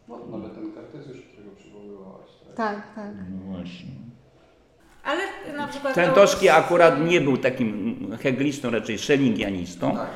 No, 0.09 0.39
nawet 0.39 0.55
ten 0.55 0.73
Kartezjusz, 0.73 1.23
którego 1.33 1.51
przywoływałaś. 1.57 2.31
Tak, 2.57 2.77
tak. 2.77 2.95
tak. 2.95 3.15
No 3.31 3.53
właśnie. 3.53 3.91
Ale 5.05 5.23
na 5.57 5.69
przykład... 5.69 5.95
Trentowski 5.95 6.49
akurat 6.49 7.01
nie 7.07 7.21
był 7.21 7.37
takim 7.37 7.97
heglistą, 8.23 8.71
raczej 8.71 8.99
szelingianistą, 8.99 9.97
tak. 9.97 10.07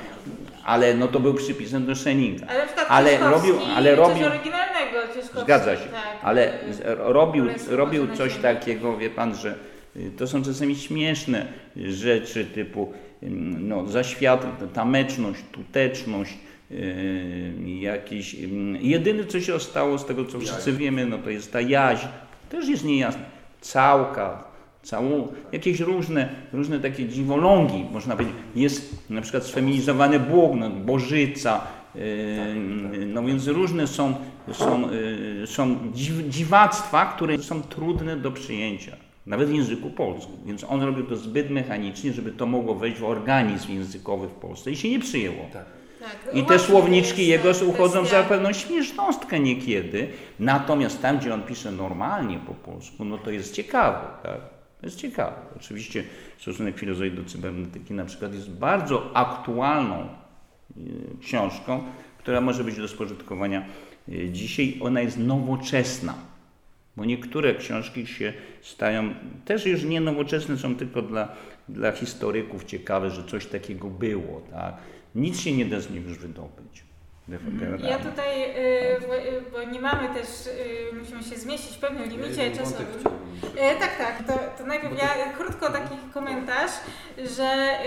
ale 0.65 0.95
no 0.95 1.09
to 1.09 1.21
był 1.21 1.35
przypisem 1.35 1.87
do 1.87 1.95
Szeninga. 1.95 2.47
Ale, 2.89 3.19
ale 3.19 3.31
robił, 3.31 3.57
ale 3.77 3.95
robił 3.95 4.17
coś 4.17 4.27
oryginalnego. 4.27 4.97
Zgadza 5.43 5.77
się, 5.77 5.89
tak. 5.89 6.03
ale 6.23 6.59
robił, 6.97 7.47
robił 7.69 8.15
coś 8.15 8.37
takiego, 8.37 8.97
wie 8.97 9.11
pan, 9.11 9.35
że 9.35 9.55
to 10.17 10.27
są 10.27 10.43
czasami 10.43 10.77
śmieszne 10.77 11.47
rzeczy 11.77 12.45
typu 12.45 12.93
no, 13.61 13.87
zaświat, 13.87 14.73
tameczność, 14.73 15.41
tuteczność, 15.53 16.35
yy, 16.71 17.79
jakiś, 17.81 18.35
yy, 18.35 18.49
jedyne 18.81 19.25
co 19.25 19.41
się 19.41 19.61
stało 19.61 19.99
z 19.99 20.07
tego 20.07 20.25
co 20.25 20.41
wszyscy 20.41 20.73
wiemy, 20.73 21.07
no 21.07 21.19
to 21.19 21.31
jest 21.31 21.53
ta 21.53 21.61
jaźń, 21.61 22.07
też 22.49 22.69
jest 22.69 22.85
niejasne, 22.85 23.25
całka, 23.61 24.45
całą, 24.83 25.33
jakieś 25.53 25.81
różne, 25.81 26.29
różne 26.53 26.81
takie 26.81 27.09
dziwolągi, 27.09 27.85
można 27.93 28.17
powiedzieć, 28.17 28.37
jest 28.57 29.11
na 29.11 29.21
przykład 29.21 29.45
sfeminizowany 29.45 30.21
Bóg, 30.21 30.53
no, 30.57 30.71
Bożyca, 30.71 31.61
yy, 31.95 32.03
no 33.07 33.23
więc 33.23 33.47
różne 33.47 33.87
są, 33.87 34.15
są, 34.53 34.91
yy, 34.91 35.47
są 35.47 35.77
dziw, 35.95 36.15
dziwactwa, 36.29 37.07
które 37.07 37.39
są 37.39 37.63
trudne 37.63 38.17
do 38.17 38.33
przyjęcia 38.33 39.06
nawet 39.27 39.49
w 39.49 39.55
języku 39.55 39.91
polskim. 39.91 40.37
Więc 40.45 40.65
on 40.65 40.83
robił 40.83 41.07
to 41.07 41.17
zbyt 41.17 41.51
mechanicznie, 41.51 42.13
żeby 42.13 42.33
to 42.33 42.47
mogło 42.47 42.75
wejść 42.75 42.99
w 42.99 43.05
organizm 43.05 43.73
językowy 43.73 44.29
w 44.29 44.33
Polsce 44.35 44.71
i 44.71 44.77
się 44.77 44.91
nie 44.91 45.01
przyjęło. 45.01 45.45
Tak. 45.53 45.65
Tak, 46.01 46.35
I 46.35 46.45
te 46.45 46.59
słowniczki 46.59 47.27
jego 47.27 47.49
uchodzą 47.67 48.05
za 48.05 48.23
pewną 48.23 48.53
śmiesznostkę 48.53 49.41
niekiedy. 49.41 50.09
Natomiast 50.41 51.03
tam, 51.03 51.19
gdzie 51.19 51.35
on 51.35 51.43
pisze 51.43 51.73
normalnie 51.73 52.39
po 52.39 52.55
polsku, 52.55 53.05
no 53.05 53.19
to 53.19 53.31
jest 53.31 53.55
ciekawe. 53.55 54.07
Tak? 54.23 54.41
To 54.81 54.87
jest 54.87 54.97
ciekawe. 54.97 55.37
Oczywiście 55.57 56.05
stosunek 56.39 56.79
filozofii 56.79 57.17
do 57.17 57.25
cybernetyki 57.25 57.95
na 57.95 58.05
przykład 58.05 58.35
jest 58.35 58.51
bardzo 58.51 59.11
aktualną 59.17 60.09
y, 60.77 60.81
książką, 61.21 61.85
która 62.19 62.41
może 62.41 62.65
być 62.65 62.77
do 62.77 62.89
spożytkowania 62.89 63.67
y, 64.09 64.29
dzisiaj. 64.33 64.79
Ona 64.81 65.01
jest 65.01 65.19
nowoczesna. 65.19 66.15
Bo 66.97 67.05
niektóre 67.05 67.55
książki 67.55 68.07
się 68.07 68.33
stają 68.63 69.15
też 69.45 69.67
już 69.67 69.85
nie 69.85 70.01
nowoczesne, 70.01 70.57
są 70.57 70.77
tylko 70.77 71.03
dla, 71.03 71.37
dla 71.69 71.93
historyków 71.93 72.65
ciekawe, 72.65 73.11
że 73.11 73.25
coś 73.25 73.47
takiego 73.47 73.91
było. 73.91 74.43
Tak? 74.51 74.77
Nic 75.15 75.41
się 75.41 75.53
nie 75.53 75.67
da 75.67 75.81
z 75.81 75.91
nich 75.91 76.05
już 76.05 76.19
wydobyć. 76.19 76.86
Ja 77.89 77.99
tutaj, 77.99 78.41
yy, 78.41 79.43
bo 79.53 79.63
nie 79.73 79.81
mamy 79.81 80.09
też, 80.09 80.29
yy, 80.93 80.99
musimy 80.99 81.23
się 81.23 81.37
zmieścić 81.37 81.77
w 81.77 81.81
pewnym 81.81 82.09
limicie 82.09 82.49
ja 82.49 82.57
czasowym. 82.57 82.87
Yy, 83.43 83.81
tak, 83.81 83.99
tak, 83.99 84.23
to, 84.27 84.33
to 84.59 84.67
najpierw 84.67 84.99
ja 84.99 85.33
krótko 85.33 85.71
taki 85.73 85.97
komentarz, 86.15 86.71
że 87.37 87.79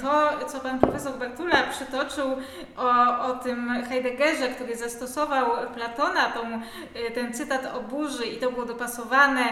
to, 0.00 0.30
co 0.48 0.60
pan 0.60 0.78
profesor 0.78 1.18
Bartula 1.18 1.62
przytoczył 1.70 2.36
o, 2.76 3.18
o 3.26 3.34
tym 3.34 3.84
Heideggerze, 3.88 4.48
który 4.48 4.76
zastosował 4.76 5.50
Platona, 5.74 6.30
tą, 6.30 6.60
ten 7.14 7.32
cytat 7.34 7.76
o 7.76 7.80
burzy 7.80 8.26
i 8.26 8.36
to 8.36 8.52
było 8.52 8.66
dopasowane 8.66 9.44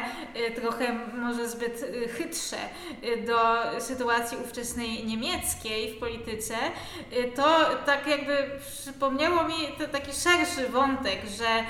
trochę 0.55 0.99
może 1.15 1.49
zbyt 1.49 1.85
chytrze 2.19 2.57
do 3.27 3.41
sytuacji 3.81 4.39
ówczesnej 4.45 5.07
niemieckiej 5.07 5.95
w 5.95 5.99
polityce, 5.99 6.55
to 7.37 7.45
tak 7.87 8.07
jakby 8.07 8.37
przypomniało 9.09 9.49
mi 9.49 9.55
taki 9.93 10.13
szerszy 10.13 10.69
wątek, 10.69 11.19
że, 11.39 11.65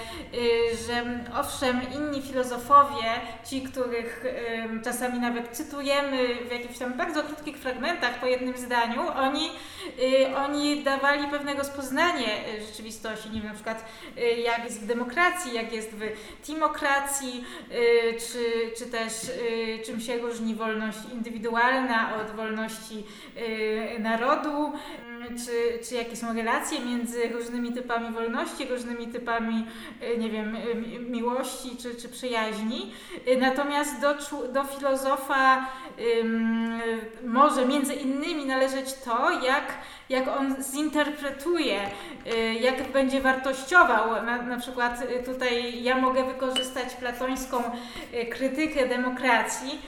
że 0.87 1.25
owszem, 1.41 1.81
inni 1.95 2.23
filozofowie, 2.23 3.05
ci, 3.45 3.63
których 3.63 4.25
czasami 4.85 5.19
nawet 5.19 5.49
cytujemy 5.49 6.29
w 6.49 6.53
jakichś 6.53 6.79
tam 6.79 6.95
bardzo 6.95 7.23
krótkich 7.23 7.57
fragmentach 7.57 8.21
po 8.21 8.27
jednym 8.27 8.57
zdaniu, 8.57 9.03
oni, 9.17 9.51
y, 9.99 10.37
oni 10.37 10.83
dawali 10.83 11.29
pewne 11.29 11.55
rozpoznanie 11.55 12.49
y, 12.59 12.67
rzeczywistości. 12.67 13.31
Nie 13.31 13.41
wiem, 13.41 13.49
na 13.49 13.55
przykład 13.55 13.85
y, 14.19 14.21
jak 14.21 14.65
jest 14.65 14.83
w 14.83 14.87
demokracji, 14.87 15.55
jak 15.55 15.73
jest 15.73 15.91
w 15.91 16.03
timokracji, 16.47 17.45
czy, 18.19 18.73
czy 18.79 18.87
też 18.87 19.13
czym 19.87 20.01
się 20.01 20.19
różni 20.19 20.55
wolność 20.55 20.99
indywidualna 21.13 22.17
od 22.17 22.31
wolności 22.37 23.05
narodu 23.99 24.73
czy, 25.45 25.85
czy 25.89 25.95
jakie 25.95 26.17
są 26.17 26.35
relacje 26.35 26.81
między 26.81 27.29
różnymi 27.29 27.73
typami 27.73 28.15
wolności, 28.15 28.65
różnymi 28.65 29.07
typami, 29.07 29.67
e, 30.01 30.17
nie 30.17 30.31
wiem, 30.31 30.57
e, 30.57 30.75
miłości 31.01 31.77
czy, 31.83 31.95
czy 31.95 32.09
przyjaźni. 32.09 32.93
E, 33.27 33.37
natomiast 33.37 34.01
do, 34.01 34.15
do 34.53 34.65
filozofa 34.65 35.67
może 37.25 37.67
między 37.67 37.95
innymi 37.95 38.47
należeć 38.47 38.95
to, 38.95 39.31
jak, 39.31 39.75
jak 40.09 40.29
on 40.29 40.63
zinterpretuje, 40.63 41.81
jak 42.61 42.93
będzie 42.93 43.21
wartościował. 43.21 44.25
Na, 44.25 44.43
na 44.43 44.61
przykład 44.61 45.03
tutaj 45.25 45.83
ja 45.83 45.97
mogę 45.97 46.25
wykorzystać 46.25 46.95
platońską 46.95 47.63
krytykę 48.31 48.89
demokracji. 48.89 49.83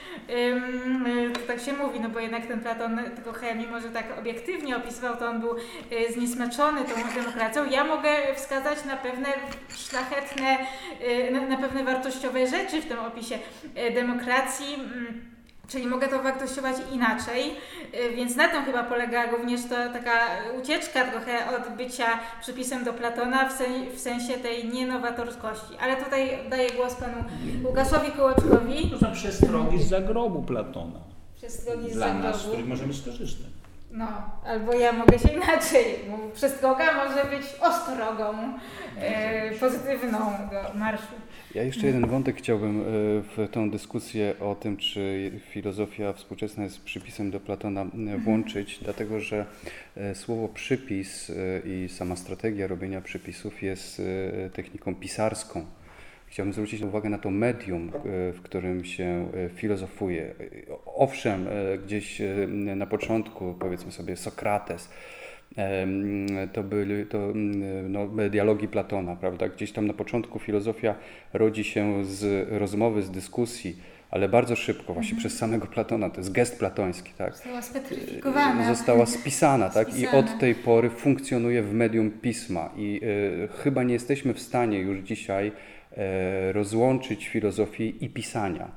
Tak 1.47 1.59
się 1.59 1.73
mówi, 1.73 1.99
no 1.99 2.09
bo 2.09 2.19
jednak 2.19 2.45
ten 2.45 2.59
Platon 2.59 2.99
trochę, 3.23 3.55
mimo 3.55 3.81
że 3.81 3.89
tak 3.89 4.05
obiektywnie 4.19 4.77
opisywał 4.77 5.17
to 5.17 5.29
on 5.29 5.39
był 5.39 5.55
e, 5.91 6.13
zniesmaczony 6.13 6.81
tą 6.83 7.13
demokracją, 7.15 7.69
ja 7.69 7.83
mogę 7.83 8.09
wskazać 8.35 8.85
na 8.85 8.97
pewne 8.97 9.27
szlachetne, 9.69 10.57
e, 11.01 11.31
na, 11.31 11.57
pewne 11.57 11.83
wartościowe 11.83 12.47
rzeczy 12.47 12.81
w 12.81 12.85
tym 12.85 12.99
opisie 12.99 13.39
demokracji. 13.93 14.75
Czyli 15.71 15.87
mogę 15.87 16.07
to 16.07 16.23
wartościować 16.23 16.75
inaczej, 16.91 17.55
więc 18.15 18.35
na 18.35 18.47
tym 18.47 18.65
chyba 18.65 18.83
polega 18.83 19.31
również 19.31 19.61
to 19.63 19.75
taka 19.93 20.11
ucieczka 20.61 21.03
trochę 21.05 21.57
od 21.57 21.75
bycia 21.77 22.05
przypisem 22.41 22.83
do 22.83 22.93
Platona 22.93 23.49
w, 23.49 23.53
sen, 23.53 23.89
w 23.95 23.99
sensie 23.99 24.33
tej 24.33 24.69
nienowatorskości. 24.69 25.77
Ale 25.81 25.95
tutaj 25.95 26.49
daję 26.49 26.69
głos 26.71 26.95
panu 26.95 27.23
Łukaszowi 27.63 28.11
Kołoczkowi. 28.11 28.89
To 28.89 28.97
są 28.99 29.11
przestrogi 29.13 29.83
z 29.83 29.89
zagrobu 29.89 30.43
Platona. 30.43 30.99
Przestrogi 31.35 31.91
z 31.91 31.93
Dla 31.93 32.07
zagrobu. 32.07 32.27
nas, 32.27 32.41
z 32.41 32.47
których 32.47 32.67
możemy 32.67 32.93
skorzystać. 32.93 33.47
No, 33.91 34.07
albo 34.47 34.73
ja 34.73 34.91
mogę 34.91 35.19
się 35.19 35.29
inaczej. 35.29 35.85
Przestroga 36.35 36.93
może 36.93 37.25
być 37.25 37.43
ostrogą 37.61 38.53
e, 38.97 39.51
pozytywną 39.51 40.19
do 40.51 40.79
marszu. 40.79 41.15
Ja 41.55 41.63
jeszcze 41.63 41.87
jeden 41.87 42.07
wątek 42.07 42.37
chciałbym 42.37 42.81
e, 42.81 42.83
w 43.21 43.47
tą 43.51 43.71
dyskusję 43.71 44.33
o 44.39 44.55
tym, 44.55 44.77
czy 44.77 45.31
filozofia 45.39 46.13
współczesna 46.13 46.63
jest 46.63 46.83
przypisem 46.83 47.31
do 47.31 47.39
Platona 47.39 47.81
mhm. 47.81 48.21
włączyć, 48.21 48.79
dlatego 48.83 49.19
że 49.19 49.45
e, 49.97 50.15
słowo 50.15 50.47
przypis 50.47 51.31
i 51.65 51.89
sama 51.89 52.15
strategia 52.15 52.67
robienia 52.67 53.01
przypisów 53.01 53.63
jest 53.63 54.01
techniką 54.53 54.95
pisarską. 54.95 55.65
Chciałbym 56.31 56.53
zwrócić 56.53 56.81
uwagę 56.81 57.09
na 57.09 57.17
to 57.17 57.31
medium, 57.31 57.89
e, 57.89 58.33
w 58.33 58.41
którym 58.43 58.85
się 58.85 59.31
e, 59.33 59.49
filozofuje. 59.49 60.33
Owszem, 60.85 61.47
e, 61.47 61.77
gdzieś 61.77 62.21
na 62.75 62.85
początku, 62.85 63.55
powiedzmy 63.59 63.91
sobie, 63.91 64.15
Sokrates, 64.15 64.89
to 66.53 66.63
były 66.63 67.05
to, 67.05 67.33
no, 67.89 68.07
dialogi 68.29 68.67
Platona, 68.67 69.15
prawda? 69.15 69.49
Gdzieś 69.49 69.71
tam 69.71 69.87
na 69.87 69.93
początku 69.93 70.39
filozofia 70.39 70.95
rodzi 71.33 71.63
się 71.63 72.05
z 72.05 72.49
rozmowy, 72.51 73.01
z 73.01 73.11
dyskusji, 73.11 73.77
ale 74.11 74.29
bardzo 74.29 74.55
szybko, 74.55 74.93
właśnie 74.93 75.11
mhm. 75.11 75.19
przez 75.19 75.37
samego 75.37 75.67
Platona, 75.67 76.09
to 76.09 76.17
jest 76.17 76.31
gest 76.31 76.59
platoński, 76.59 77.11
tak? 77.17 77.33
Została 77.33 77.61
spetryfikowana. 77.61 78.75
Została 78.75 79.05
spisana, 79.05 79.69
tak? 79.69 79.91
Spisana. 79.91 80.17
I 80.17 80.19
od 80.19 80.39
tej 80.39 80.55
pory 80.55 80.89
funkcjonuje 80.89 81.63
w 81.63 81.73
medium 81.73 82.11
pisma 82.11 82.69
i 82.77 83.01
y, 83.03 83.47
chyba 83.63 83.83
nie 83.83 83.93
jesteśmy 83.93 84.33
w 84.33 84.39
stanie 84.39 84.79
już 84.79 84.99
dzisiaj 84.99 85.51
E, 85.97 86.51
rozłączyć 86.51 87.27
filozofii 87.27 88.05
i 88.05 88.09
pisania. 88.09 88.71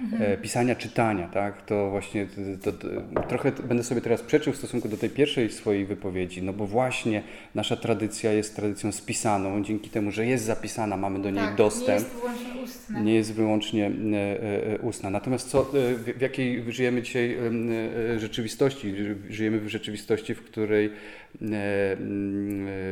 Mhm. 0.00 0.32
E, 0.32 0.36
pisania, 0.36 0.74
czytania, 0.74 1.28
tak? 1.28 1.66
To 1.66 1.90
właśnie 1.90 2.26
to, 2.62 2.72
to, 2.72 2.88
trochę 3.28 3.52
będę 3.52 3.84
sobie 3.84 4.00
teraz 4.00 4.22
przeczył 4.22 4.52
w 4.52 4.56
stosunku 4.56 4.88
do 4.88 4.96
tej 4.96 5.10
pierwszej 5.10 5.50
swojej 5.50 5.86
wypowiedzi, 5.86 6.42
no 6.42 6.52
bo 6.52 6.66
właśnie 6.66 7.22
nasza 7.54 7.76
tradycja 7.76 8.32
jest 8.32 8.56
tradycją 8.56 8.92
spisaną, 8.92 9.64
dzięki 9.64 9.90
temu, 9.90 10.10
że 10.10 10.26
jest 10.26 10.44
zapisana, 10.44 10.96
mamy 10.96 11.22
do 11.22 11.30
niej 11.30 11.44
tak, 11.44 11.54
dostęp. 11.54 12.06
Nie 12.08 12.14
jest 12.14 12.14
wyłącznie 12.14 12.62
ustna. 12.62 13.00
Nie 13.00 13.14
jest 13.14 13.34
wyłącznie 13.34 13.86
e, 13.86 14.78
ustna. 14.78 15.10
Natomiast 15.10 15.48
co, 15.48 15.70
w 16.16 16.20
jakiej 16.20 16.72
żyjemy 16.72 17.02
dzisiaj 17.02 17.36
rzeczywistości? 18.16 18.94
Żyjemy 19.28 19.60
w 19.60 19.68
rzeczywistości, 19.68 20.34
w 20.34 20.42
której 20.42 20.90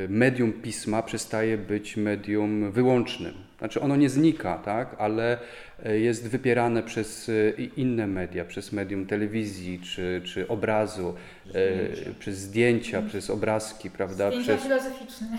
medium 0.09 0.53
pisma 0.53 1.03
przestaje 1.03 1.59
być 1.59 1.97
medium 1.97 2.73
wyłącznym 2.73 3.49
znaczy 3.59 3.81
ono 3.81 3.97
nie 3.97 4.11
znika, 4.11 4.59
tak, 4.59 4.97
ale 4.99 5.33
e, 5.33 5.39
jest 5.85 6.29
wypierane 6.29 6.83
przez 6.83 7.29
e, 7.29 7.63
inne 7.77 8.07
media, 8.07 8.45
przez 8.45 8.73
medium 8.73 9.07
telewizji 9.07 9.81
czy, 9.81 10.23
czy 10.25 10.49
obrazu, 10.49 11.15
zdjęcia. 11.47 12.11
E, 12.11 12.15
przez 12.15 12.39
zdjęcia, 12.39 13.03
przez 13.03 13.31
obrazki, 13.31 13.91
prawda? 13.91 14.29
Zdjęcia 14.31 14.53
przez, 14.53 14.63
filozoficzne. 14.63 15.39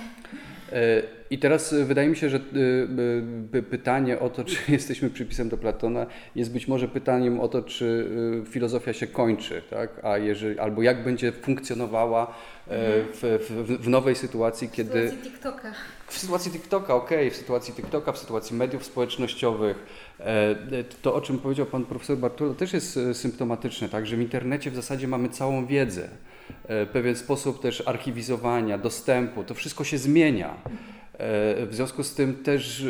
I 1.30 1.40
teraz 1.40 1.74
wydaje 1.74 2.10
mi 2.10 2.16
się, 2.16 2.30
że 2.30 2.40
pytanie 3.70 4.20
o 4.20 4.30
to, 4.30 4.44
czy 4.50 4.72
jesteśmy 4.72 5.10
przypisem 5.10 5.50
do 5.50 5.58
Platona, 5.58 6.06
jest 6.36 6.54
być 6.54 6.68
może 6.68 6.88
pytaniem 6.88 7.40
o 7.40 7.48
to, 7.48 7.62
czy 7.62 8.10
filozofia 8.50 8.94
się 8.94 9.08
kończy, 9.08 9.62
tak? 9.70 10.06
A 10.06 10.18
jeżeli, 10.18 10.60
albo 10.60 10.82
jak 10.82 11.04
będzie 11.04 11.32
funkcjonowała 11.32 12.36
w, 12.70 13.48
w, 13.50 13.84
w 13.84 13.90
nowej 13.90 14.16
sytuacji, 14.16 14.70
kiedy. 14.70 15.08
W 15.08 15.10
sytuacji 15.10 15.32
TikToka. 15.32 15.74
W 16.08 16.18
sytuacji 16.18 16.52
TikToka, 16.52 16.96
ok, 16.96 17.10
w 17.32 17.36
sytuacji 17.36 17.74
TikToka, 17.74 18.12
w 18.12 18.18
sytuacji 18.18 18.56
mediów 18.56 18.86
społecznościowych, 18.86 19.86
e, 20.20 20.56
to 21.02 21.16
o 21.16 21.22
czym 21.22 21.40
powiedział 21.40 21.66
pan 21.66 21.86
profesor 21.86 22.18
Bartolo 22.18 22.54
też 22.54 22.74
jest 22.74 22.98
e, 22.98 23.14
symptomatyczne, 23.14 23.90
tak, 23.90 24.08
że 24.08 24.16
w 24.18 24.22
internecie 24.22 24.72
w 24.72 24.76
zasadzie 24.76 25.08
mamy 25.08 25.30
całą 25.30 25.66
wiedzę, 25.66 26.10
e, 26.68 26.86
pewien 26.86 27.16
sposób 27.16 27.62
też 27.62 27.84
archiwizowania, 27.88 28.78
dostępu, 28.78 29.44
to 29.44 29.54
wszystko 29.54 29.84
się 29.84 29.98
zmienia. 29.98 30.56
E, 31.20 31.66
w 31.66 31.76
związku 31.76 32.04
z 32.04 32.16
tym 32.16 32.36
też 32.36 32.86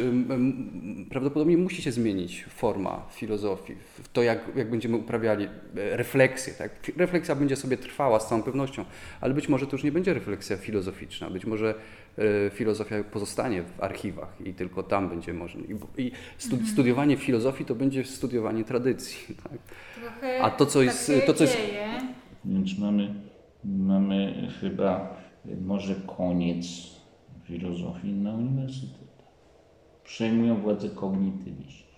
prawdopodobnie 1.10 1.58
musi 1.58 1.82
się 1.82 1.92
zmienić 1.92 2.46
forma 2.46 3.06
filozofii, 3.12 3.76
to 4.14 4.24
jak, 4.24 4.40
jak 4.56 4.70
będziemy 4.70 4.98
uprawiali 4.98 5.46
e, 5.46 5.50
refleksję. 5.98 6.54
Tak? 6.54 6.72
Refleksja 6.98 7.36
będzie 7.36 7.56
sobie 7.56 7.78
trwała 7.78 8.20
z 8.20 8.28
całą 8.30 8.44
pewnością, 8.44 8.86
ale 9.22 9.34
być 9.34 9.50
może 9.50 9.68
to 9.68 9.72
już 9.72 9.84
nie 9.84 9.92
będzie 9.92 10.14
refleksja 10.14 10.58
filozoficzna, 10.58 11.30
być 11.30 11.46
może 11.46 11.76
e, 12.18 12.50
filozofia 12.50 13.04
pozostanie 13.04 13.64
w 13.64 13.84
archiwach 13.84 14.34
i 14.46 14.54
tylko 14.54 14.84
tam 14.84 15.10
będzie 15.10 15.34
można. 15.34 15.62
I 15.98 16.12
mhm. 16.52 16.68
studiowanie 16.68 17.18
filozofii 17.18 17.66
to 17.66 17.76
będzie 17.76 18.04
studiowanie 18.04 18.64
tradycji. 18.64 19.20
Tak? 19.44 19.60
A 20.42 20.52
to, 20.52 20.66
co 20.66 20.82
jest. 20.82 21.12
To, 21.26 21.34
co 21.34 21.44
jest... 21.44 21.58
Więc 22.46 22.80
mamy, 22.80 23.14
mamy 23.64 24.48
chyba 24.62 25.18
może 25.62 25.96
koniec 26.18 26.99
filozofii 27.50 28.14
na 28.14 28.34
uniwersytetach. 28.34 29.10
Przejmują 30.04 30.62
władzę 30.62 30.89
kognitywiści. 30.89 31.89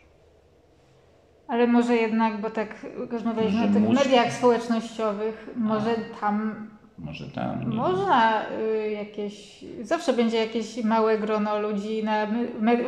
Ale 1.48 1.68
może 1.68 1.96
jednak, 1.96 2.42
bo 2.42 2.50
tak 2.50 2.86
rozmawialiśmy 3.10 3.64
o 3.64 3.68
tych 3.68 3.82
musi... 3.82 4.04
mediach 4.04 4.34
społecznościowych, 4.34 5.50
może 5.56 5.92
A, 5.92 6.20
tam. 6.20 6.68
Może 7.00 7.26
tam. 7.28 7.70
Nie 7.70 7.76
można 7.76 8.46
y, 8.50 8.92
jakieś. 8.92 9.66
Zawsze 9.82 10.14
będzie 10.14 10.38
jakieś 10.38 10.84
małe 10.84 11.18
grono 11.18 11.60
ludzi 11.60 12.04
na, 12.04 12.28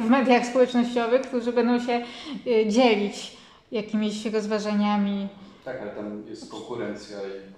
w 0.01 0.09
mediach 0.09 0.45
społecznościowych, 0.45 1.21
którzy 1.21 1.53
będą 1.53 1.79
się 1.79 2.01
y, 2.47 2.67
dzielić 2.67 3.37
jakimiś 3.71 4.25
rozważaniami. 4.25 5.27
Tak, 5.65 5.81
ale 5.81 5.91
tam 5.91 6.23
jest 6.27 6.51
konkurencja 6.51 7.17
i 7.17 7.53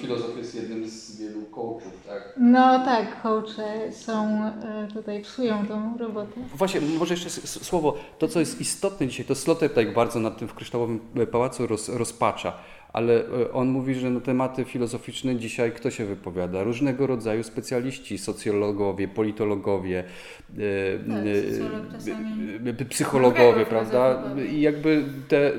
Filozof 0.00 0.36
jest 0.36 0.54
jednym 0.54 0.88
z 0.88 1.20
wielu 1.20 1.42
coachów, 1.42 1.92
tak? 2.06 2.34
No 2.36 2.84
tak, 2.84 3.22
coache 3.22 3.92
są, 3.92 4.44
e, 4.44 4.88
tutaj 4.94 5.22
psują 5.22 5.66
tą 5.66 5.98
robotę. 5.98 6.40
Właśnie, 6.54 6.80
może 6.80 7.14
jeszcze 7.14 7.30
słowo, 7.46 7.94
to 8.18 8.28
co 8.28 8.40
jest 8.40 8.60
istotne 8.60 9.08
dzisiaj, 9.08 9.26
to 9.26 9.34
Sloterdijk 9.34 9.94
bardzo 9.94 10.20
nad 10.20 10.38
tym 10.38 10.48
w 10.48 10.54
Kryształowym 10.54 11.00
Pałacu 11.32 11.66
roz, 11.66 11.88
rozpacza 11.88 12.52
ale 12.98 13.14
e, 13.14 13.52
on 13.52 13.68
mówi, 13.68 13.94
że 13.94 14.10
na 14.10 14.20
tematy 14.20 14.64
filozoficzne 14.64 15.36
dzisiaj 15.36 15.72
kto 15.72 15.90
się 15.90 16.04
wypowiada? 16.04 16.62
Różnego 16.62 17.06
rodzaju 17.06 17.42
specjaliści, 17.42 18.18
socjologowie, 18.18 19.08
politologowie, 19.08 20.04
tak, 22.68 22.78
e, 22.80 22.84
psychologowie, 22.84 23.66
prawda? 23.66 24.22
I 24.50 24.60
jakby 24.60 25.04
te, 25.28 25.52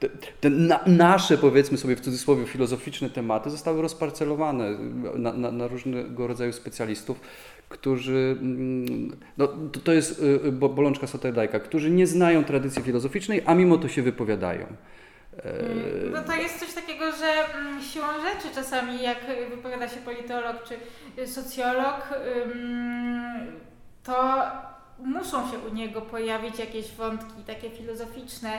te, 0.00 0.08
te 0.40 0.50
na, 0.50 0.80
nasze, 0.86 1.38
powiedzmy 1.38 1.78
sobie 1.78 1.96
w 1.96 2.00
cudzysłowie, 2.00 2.46
filozoficzne 2.46 3.10
tematy 3.10 3.50
zostały 3.50 3.82
rozparcelowane 3.82 4.78
na, 5.14 5.32
na, 5.32 5.50
na 5.50 5.68
różnego 5.68 6.26
rodzaju 6.26 6.52
specjalistów 6.52 7.20
którzy, 7.68 8.36
mm, 8.40 9.16
no 9.38 9.46
to, 9.46 9.80
to 9.80 9.92
jest 9.92 10.24
bolączka 10.52 11.06
Sloterdijka, 11.06 11.60
którzy 11.60 11.90
nie 11.90 12.06
znają 12.06 12.44
tradycji 12.44 12.82
filozoficznej, 12.82 13.42
a 13.46 13.54
mimo 13.54 13.78
to 13.78 13.88
się 13.88 14.02
wypowiadają. 14.02 14.66
Mm, 15.42 16.12
no 16.12 16.22
to 16.22 16.32
jest 16.32 16.60
coś 16.60 16.74
takiego, 16.74 17.12
że 17.12 17.54
mm, 17.54 17.82
siłą 17.82 18.06
rzeczy 18.06 18.54
czasami 18.54 19.02
jak 19.02 19.18
wypowiada 19.50 19.88
się 19.88 19.96
politolog 19.96 20.56
czy 20.62 20.76
socjolog, 21.26 22.08
to 24.04 24.42
muszą 24.98 25.50
się 25.50 25.58
u 25.58 25.74
niego 25.74 26.00
pojawić 26.00 26.58
jakieś 26.58 26.92
wątki 26.92 27.42
takie 27.46 27.70
filozoficzne. 27.70 28.58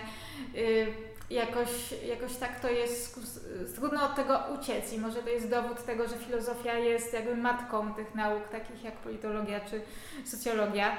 Y, 0.55 0.87
jakoś, 1.29 1.69
jakoś 2.07 2.35
tak 2.35 2.59
to 2.59 2.69
jest 2.69 3.19
trudno 3.75 4.05
od 4.05 4.15
tego 4.15 4.43
uciec 4.59 4.93
i 4.93 4.99
może 4.99 5.23
to 5.23 5.29
jest 5.29 5.49
dowód 5.49 5.85
tego, 5.85 6.07
że 6.07 6.17
filozofia 6.17 6.77
jest 6.77 7.13
jakby 7.13 7.35
matką 7.35 7.93
tych 7.93 8.15
nauk, 8.15 8.47
takich 8.47 8.83
jak 8.83 8.93
politologia 8.93 9.59
czy 9.59 9.81
socjologia, 10.25 10.97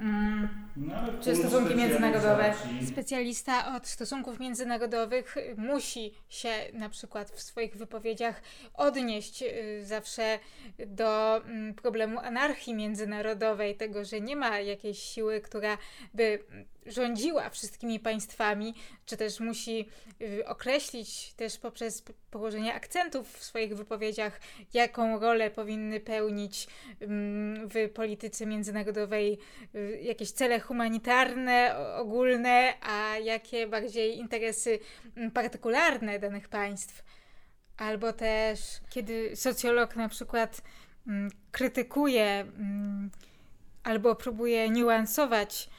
mm, 0.00 0.48
no, 0.76 0.94
czy 1.20 1.36
stosunki 1.36 1.74
międzynarodowe. 1.74 2.54
Specjalista 2.88 3.76
od 3.76 3.86
stosunków 3.86 4.40
międzynarodowych 4.40 5.34
musi 5.56 6.14
się 6.28 6.48
na 6.72 6.88
przykład 6.88 7.30
w 7.30 7.40
swoich 7.40 7.76
wypowiedziach 7.76 8.42
odnieść 8.74 9.42
y, 9.42 9.84
zawsze 9.84 10.38
do 10.86 11.36
mm, 11.36 11.74
problemu 11.74 12.18
anarchii 12.18 12.74
międzynarodowej, 12.74 13.76
tego, 13.76 14.04
że 14.04 14.20
nie 14.20 14.36
ma 14.36 14.60
jakiejś 14.60 14.98
siły, 14.98 15.40
która 15.40 15.78
by 16.14 16.44
rządziła 16.86 17.50
wszystkimi 17.50 18.00
państwami, 18.00 18.74
czy 19.06 19.16
też 19.16 19.40
musi 19.40 19.88
y, 20.22 20.46
określić 20.46 21.32
też 21.32 21.58
poprzez 21.58 22.04
położenie 22.30 22.74
akcentów 22.74 23.32
w 23.38 23.44
swoich 23.44 23.76
wypowiedziach, 23.76 24.40
jaką 24.74 25.20
rolę 25.20 25.50
powinny 25.50 26.00
pełnić 26.00 26.66
mm, 27.00 27.68
w 27.68 27.92
polityce 27.94 28.46
międzynarodowej 28.46 29.38
jakieś 30.02 30.30
cele 30.30 30.60
humanitarne, 30.60 31.76
ogólne, 31.96 32.74
a 32.80 33.18
jakie 33.18 33.66
bardziej 33.66 34.18
interesy 34.18 34.78
mm, 35.16 35.30
partykularne 35.30 36.18
danych 36.18 36.48
państw. 36.48 37.04
Albo 37.76 38.12
też, 38.12 38.60
kiedy 38.90 39.36
socjolog 39.36 39.96
na 39.96 40.08
przykład 40.08 40.62
mm, 41.06 41.30
krytykuje 41.52 42.46
albo 43.82 44.14
próbuje 44.14 44.70
niuansować 44.70 45.70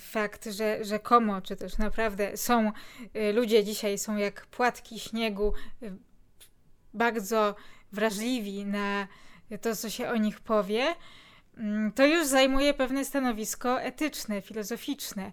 fakt, 0.00 0.44
że 0.46 0.84
rzekomo, 0.84 1.42
czy 1.42 1.56
też 1.56 1.78
naprawdę 1.78 2.36
są 2.36 2.72
y, 3.16 3.32
ludzie 3.32 3.64
dzisiaj 3.64 3.98
są 3.98 4.16
jak 4.16 4.46
płatki 4.46 4.98
śniegu, 4.98 5.52
y, 5.82 5.92
bardzo 6.94 7.54
wrażliwi 7.92 8.66
na 8.66 9.08
to, 9.60 9.76
co 9.76 9.90
się 9.90 10.08
o 10.08 10.16
nich 10.16 10.40
powie, 10.40 10.82
mm, 10.82 10.96
to 11.94 12.06
już 12.06 12.26
zajmuje 12.26 12.74
pewne 12.74 13.04
stanowisko 13.04 13.82
etyczne, 13.82 14.42
filozoficzne. 14.42 15.32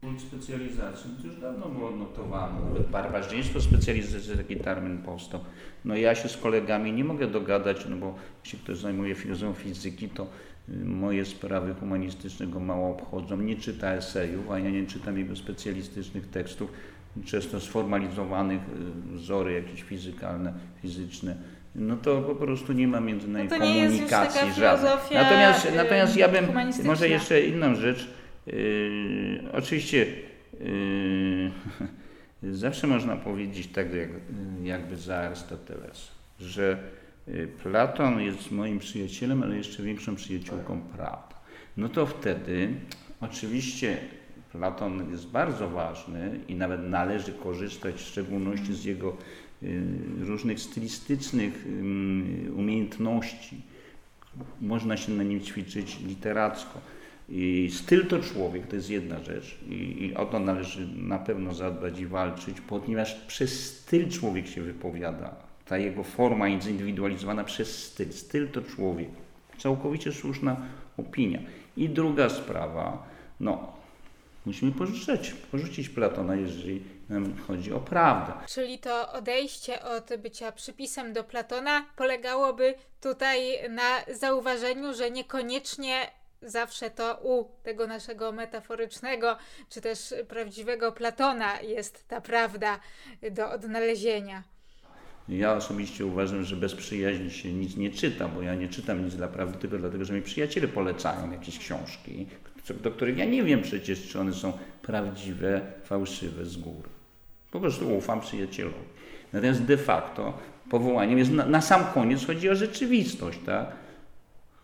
Kult 0.00 0.20
specjalizacji 0.20 1.10
to 1.20 1.26
już 1.26 1.36
dawno 1.40 1.68
było 1.68 1.88
odnotowane. 1.88 2.60
Nawet 2.68 2.88
barbarzyństwo 2.90 3.60
specjalizacji, 3.60 4.36
taki 4.36 4.56
termin 4.56 4.98
powstał. 4.98 5.40
No 5.84 5.96
ja 5.96 6.14
się 6.14 6.28
z 6.28 6.36
kolegami 6.36 6.92
nie 6.92 7.04
mogę 7.04 7.26
dogadać, 7.26 7.86
no 7.88 7.96
bo 7.96 8.14
jeśli 8.44 8.58
ktoś 8.58 8.78
zajmuje 8.78 9.14
filozofią 9.14 9.54
fizyki, 9.54 10.08
to 10.08 10.26
moje 10.84 11.24
sprawy 11.24 11.74
humanistyczne 11.74 12.46
go 12.46 12.60
mało 12.60 12.90
obchodzą, 12.90 13.36
nie 13.36 13.56
czyta 13.56 13.92
esejów, 13.92 14.50
a 14.50 14.58
ja 14.58 14.70
nie 14.70 14.86
czytam 14.86 15.18
jego 15.18 15.36
specjalistycznych 15.36 16.30
tekstów, 16.30 16.72
często 17.24 17.60
sformalizowanych, 17.60 18.60
y, 19.12 19.16
wzory 19.16 19.52
jakieś 19.52 19.82
fizykalne, 19.82 20.52
fizyczne. 20.82 21.36
No 21.74 21.96
to 21.96 22.22
po 22.22 22.34
prostu 22.34 22.72
nie 22.72 22.88
ma 22.88 23.00
między 23.00 23.28
nami 23.28 23.48
no 23.50 23.58
komunikacji 23.58 24.52
żadnej. 24.52 24.92
Natomiast, 25.12 25.64
yy, 25.64 25.76
natomiast 25.76 26.16
ja 26.16 26.28
bym 26.28 26.44
może 26.84 27.08
jeszcze 27.08 27.40
inną 27.40 27.74
rzecz. 27.74 28.10
Yy, 28.46 29.42
oczywiście 29.52 30.06
yy, 30.60 31.50
zawsze 32.64 32.86
można 32.86 33.16
powiedzieć 33.16 33.66
tak 33.66 33.94
jak, 33.94 34.08
jakby 34.62 34.96
za 34.96 35.16
Arystotelesa, 35.16 36.12
że 36.40 36.78
Y, 37.34 37.48
Platon 37.62 38.20
jest 38.20 38.50
moim 38.50 38.78
przyjacielem, 38.78 39.42
ale 39.42 39.56
jeszcze 39.56 39.82
większą 39.82 40.16
przyjaciółką 40.16 40.80
prawda. 40.96 41.40
No 41.76 41.88
to 41.88 42.06
wtedy 42.06 42.74
oczywiście 43.20 43.98
Platon 44.52 45.10
jest 45.10 45.26
bardzo 45.26 45.70
ważny 45.70 46.40
i 46.48 46.54
nawet 46.54 46.82
należy 46.82 47.32
korzystać 47.32 47.94
w 47.94 48.08
szczególności 48.08 48.74
z 48.74 48.84
jego 48.84 49.16
różnych 50.20 50.60
stylistycznych 50.60 51.66
umiejętności. 52.56 53.56
Można 54.60 54.96
się 54.96 55.12
na 55.12 55.22
nim 55.22 55.40
ćwiczyć 55.40 56.00
literacko. 56.00 56.80
I 57.28 57.70
styl 57.72 58.06
to 58.06 58.18
człowiek, 58.18 58.66
to 58.66 58.76
jest 58.76 58.90
jedna 58.90 59.24
rzecz 59.24 59.58
i, 59.68 60.04
i 60.04 60.14
o 60.14 60.26
to 60.26 60.40
należy 60.40 60.88
na 60.96 61.18
pewno 61.18 61.54
zadbać 61.54 62.00
i 62.00 62.06
walczyć, 62.06 62.60
ponieważ 62.60 63.14
przez 63.14 63.66
styl 63.66 64.08
człowiek 64.08 64.46
się 64.46 64.62
wypowiada, 64.62 65.34
ta 65.66 65.78
jego 65.78 66.04
forma 66.04 66.48
jest 66.48 66.66
zindywidualizowana 66.66 67.44
przez 67.44 67.84
styl. 67.84 68.12
Styl 68.12 68.48
to 68.48 68.62
człowiek. 68.62 69.08
Całkowicie 69.58 70.12
słuszna 70.12 70.56
opinia. 70.96 71.38
I 71.76 71.88
druga 71.88 72.28
sprawa, 72.28 73.06
no, 73.40 73.72
musimy 74.46 74.72
porzucić, 74.72 75.34
porzucić 75.50 75.88
Platona, 75.88 76.34
jeżeli 76.34 76.80
chodzi 77.46 77.72
o 77.72 77.80
prawdę. 77.80 78.32
Czyli 78.48 78.78
to 78.78 79.12
odejście 79.12 79.82
od 79.82 80.10
bycia 80.18 80.52
przypisem 80.52 81.12
do 81.12 81.24
Platona 81.24 81.84
polegałoby 81.96 82.74
tutaj 83.00 83.70
na 83.70 84.14
zauważeniu, 84.14 84.94
że 84.94 85.10
niekoniecznie 85.10 86.06
zawsze 86.42 86.90
to 86.90 87.18
u 87.22 87.44
tego 87.62 87.86
naszego 87.86 88.32
metaforycznego, 88.32 89.36
czy 89.68 89.80
też 89.80 90.14
prawdziwego 90.28 90.92
Platona 90.92 91.60
jest 91.60 92.08
ta 92.08 92.20
prawda 92.20 92.80
do 93.30 93.50
odnalezienia. 93.50 94.42
Ja 95.28 95.54
osobiście 95.54 96.06
uważam, 96.06 96.44
że 96.44 96.56
bez 96.56 96.74
przyjaźni 96.74 97.30
się 97.30 97.52
nic 97.52 97.76
nie 97.76 97.90
czyta, 97.90 98.28
bo 98.28 98.42
ja 98.42 98.54
nie 98.54 98.68
czytam 98.68 99.04
nic 99.04 99.14
dla 99.14 99.28
prawdy, 99.28 99.58
tylko 99.58 99.78
dlatego, 99.78 100.04
że 100.04 100.12
mi 100.12 100.22
przyjaciele 100.22 100.68
polecają 100.68 101.30
jakieś 101.30 101.58
książki, 101.58 102.26
do 102.82 102.90
których 102.90 103.18
ja 103.18 103.24
nie 103.24 103.42
wiem 103.42 103.62
przecież, 103.62 104.08
czy 104.08 104.20
one 104.20 104.32
są 104.32 104.52
prawdziwe, 104.82 105.72
fałszywe 105.84 106.44
z 106.44 106.56
góry. 106.56 106.88
Po 107.50 107.60
prostu 107.60 107.96
ufam 107.96 108.20
przyjacielowi. 108.20 108.76
Natomiast 109.32 109.62
de 109.62 109.76
facto 109.76 110.32
powołaniem 110.70 111.18
jest 111.18 111.32
na, 111.32 111.46
na 111.46 111.60
sam 111.60 111.84
koniec 111.94 112.26
chodzi 112.26 112.50
o 112.50 112.54
rzeczywistość, 112.54 113.38
tak? 113.46 113.66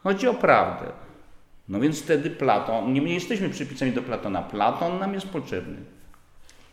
Chodzi 0.03 0.28
o 0.28 0.34
prawdę. 0.34 0.87
No 1.68 1.80
więc 1.80 2.03
wtedy 2.03 2.30
Platon, 2.30 2.93
nie 2.93 3.03
my 3.03 3.09
jesteśmy 3.09 3.49
przypisani 3.49 3.93
do 3.93 4.03
Platona, 4.03 4.43
Platon 4.43 4.99
nam 4.99 5.14
jest 5.14 5.28
potrzebny. 5.28 5.76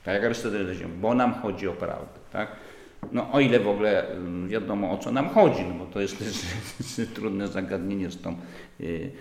Tak 0.03 0.13
jak 0.13 0.23
Arystoteles, 0.23 0.77
bo 1.01 1.13
nam 1.13 1.33
chodzi 1.33 1.67
o 1.67 1.73
prawdę, 1.73 2.19
tak? 2.31 2.47
No 3.11 3.31
o 3.31 3.39
ile 3.39 3.59
w 3.59 3.67
ogóle 3.67 4.09
mm, 4.09 4.49
wiadomo 4.49 4.91
o 4.91 4.97
co 4.97 5.11
nam 5.11 5.29
chodzi, 5.29 5.63
no 5.63 5.73
bo 5.73 5.85
to 5.85 6.01
jest 6.01 6.19
też 6.19 7.07
trudne 7.15 7.47
zagadnienie 7.47 8.11
z 8.11 8.21
tą 8.21 8.35
y, 8.81 9.11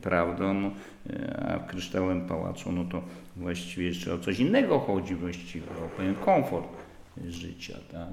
prawdą, 0.00 0.70
y, 1.10 1.36
a 1.48 1.58
w 1.58 1.66
Kryształowym 1.66 2.26
Pałacu 2.26 2.72
no 2.72 2.84
to 2.84 3.02
właściwie 3.36 3.86
jeszcze 3.86 4.14
o 4.14 4.18
coś 4.18 4.40
innego 4.40 4.78
chodzi 4.78 5.14
właściwie, 5.14 5.66
o 5.66 5.96
pewien 5.96 6.14
komfort 6.14 6.68
życia, 7.24 7.74
tak? 7.92 8.08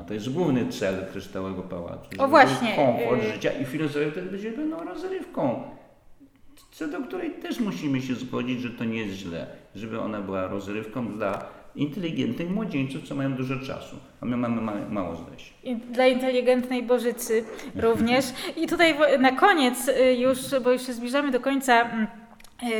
A 0.00 0.04
to 0.04 0.14
jest 0.14 0.32
główny 0.32 0.68
cel 0.68 1.06
Kryształowego 1.12 1.62
Pałacu. 1.62 2.08
O 2.18 2.28
właśnie. 2.28 2.76
Komfort 2.76 3.22
życia 3.34 3.52
i 3.52 3.64
filozofia 3.64 4.10
wtedy 4.10 4.30
będzie 4.30 4.52
pewną 4.52 4.84
rozrywką, 4.84 5.62
co 6.72 6.88
do 6.88 7.00
której 7.00 7.30
też 7.30 7.60
musimy 7.60 8.02
się 8.02 8.14
zgodzić, 8.14 8.60
że 8.60 8.70
to 8.70 8.84
nie 8.84 8.98
jest 8.98 9.14
źle, 9.14 9.46
żeby 9.74 10.00
ona 10.00 10.20
była 10.20 10.46
rozrywką 10.46 11.12
dla 11.12 11.59
inteligentnych 11.80 12.50
młodzieńców, 12.50 13.02
co 13.08 13.14
mają 13.14 13.34
dużo 13.34 13.58
czasu, 13.58 13.96
a 14.20 14.26
my 14.26 14.36
mamy 14.36 14.60
ma 14.60 14.72
mało 14.90 15.16
zdań. 15.16 15.36
I 15.64 15.76
dla 15.76 16.06
inteligentnej 16.06 16.82
Bożycy 16.82 17.44
również. 17.76 18.24
I 18.62 18.66
tutaj 18.66 18.94
na 19.18 19.32
koniec 19.32 19.88
y, 19.88 20.14
już, 20.14 20.38
bo 20.64 20.72
już 20.72 20.86
się 20.86 20.92
zbliżamy 20.92 21.30
do 21.30 21.40
końca 21.40 21.80
mm, 21.80 22.06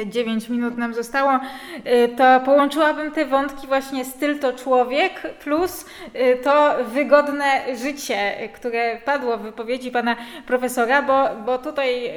9 0.06 0.48
minut 0.48 0.78
nam 0.78 0.94
zostało, 0.94 1.40
y, 1.86 2.08
to 2.16 2.40
połączyłabym 2.40 3.12
te 3.12 3.26
wątki 3.26 3.66
właśnie 3.66 4.04
styl 4.04 4.38
to 4.38 4.52
człowiek 4.52 5.34
plus 5.38 5.86
y, 6.14 6.38
to 6.42 6.76
wygodne 6.84 7.76
życie, 7.76 8.48
które 8.54 9.00
padło 9.04 9.38
w 9.38 9.42
wypowiedzi 9.42 9.90
pana 9.90 10.16
profesora, 10.46 11.02
bo, 11.02 11.28
bo 11.46 11.58
tutaj 11.58 12.12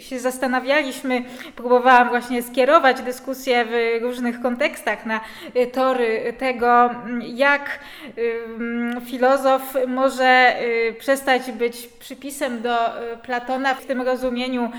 się 0.00 0.18
zastanawialiśmy, 0.18 1.24
próbowałam 1.56 2.08
właśnie 2.08 2.42
skierować 2.42 3.02
dyskusję 3.02 3.64
w 3.64 4.02
różnych 4.02 4.40
kontekstach 4.40 5.06
na 5.06 5.20
tory 5.72 6.34
tego, 6.38 6.90
jak 7.34 7.78
filozof 9.06 9.74
może 9.86 10.56
przestać 10.98 11.52
być 11.52 11.86
przypisem 11.86 12.62
do 12.62 12.76
Platona 13.22 13.74
w 13.74 13.86
tym 13.86 14.02
rozumieniu 14.02 14.70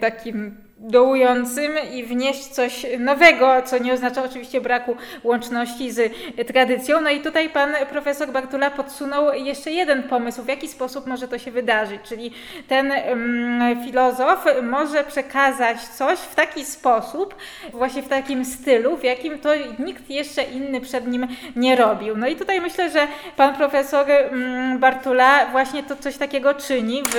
takim 0.00 0.56
dołującym 0.78 1.72
i 1.92 2.04
wnieść 2.04 2.46
coś 2.46 2.86
nowego, 2.98 3.62
co 3.64 3.78
nie 3.78 3.92
oznacza 3.92 4.24
oczywiście 4.24 4.60
braku 4.60 4.96
łączności 5.24 5.90
z 5.90 6.12
tradycją. 6.46 7.00
No 7.00 7.10
i 7.10 7.20
tutaj 7.20 7.48
pan 7.48 7.74
profesor 7.90 8.32
Bartula 8.32 8.70
podsunął 8.70 9.34
jeszcze 9.34 9.70
jeden 9.70 10.02
pomysł, 10.02 10.42
w 10.42 10.48
jaki 10.48 10.68
sposób 10.68 11.06
może 11.06 11.28
to 11.28 11.38
się 11.38 11.50
wydarzyć, 11.50 12.00
czyli 12.02 12.30
ten 12.68 12.92
um, 13.08 13.84
filozof 13.84 14.44
może 14.62 15.04
przekazać 15.04 15.80
coś 15.82 16.18
w 16.18 16.34
taki 16.34 16.64
sposób, 16.64 17.34
właśnie 17.72 18.02
w 18.02 18.08
takim 18.08 18.44
stylu, 18.44 18.96
w 18.96 19.04
jakim 19.04 19.38
to 19.38 19.50
nikt 19.78 20.10
jeszcze 20.10 20.42
inny 20.42 20.80
przed 20.80 21.06
nim 21.06 21.26
nie 21.56 21.76
robił. 21.76 22.16
No 22.16 22.28
i 22.28 22.36
tutaj 22.36 22.60
myślę, 22.60 22.90
że 22.90 23.06
pan 23.36 23.54
profesor 23.54 24.06
um, 24.08 24.78
Bartula 24.78 25.46
właśnie 25.46 25.82
to 25.82 25.96
coś 25.96 26.16
takiego 26.16 26.54
czyni 26.54 27.02
w 27.02 27.16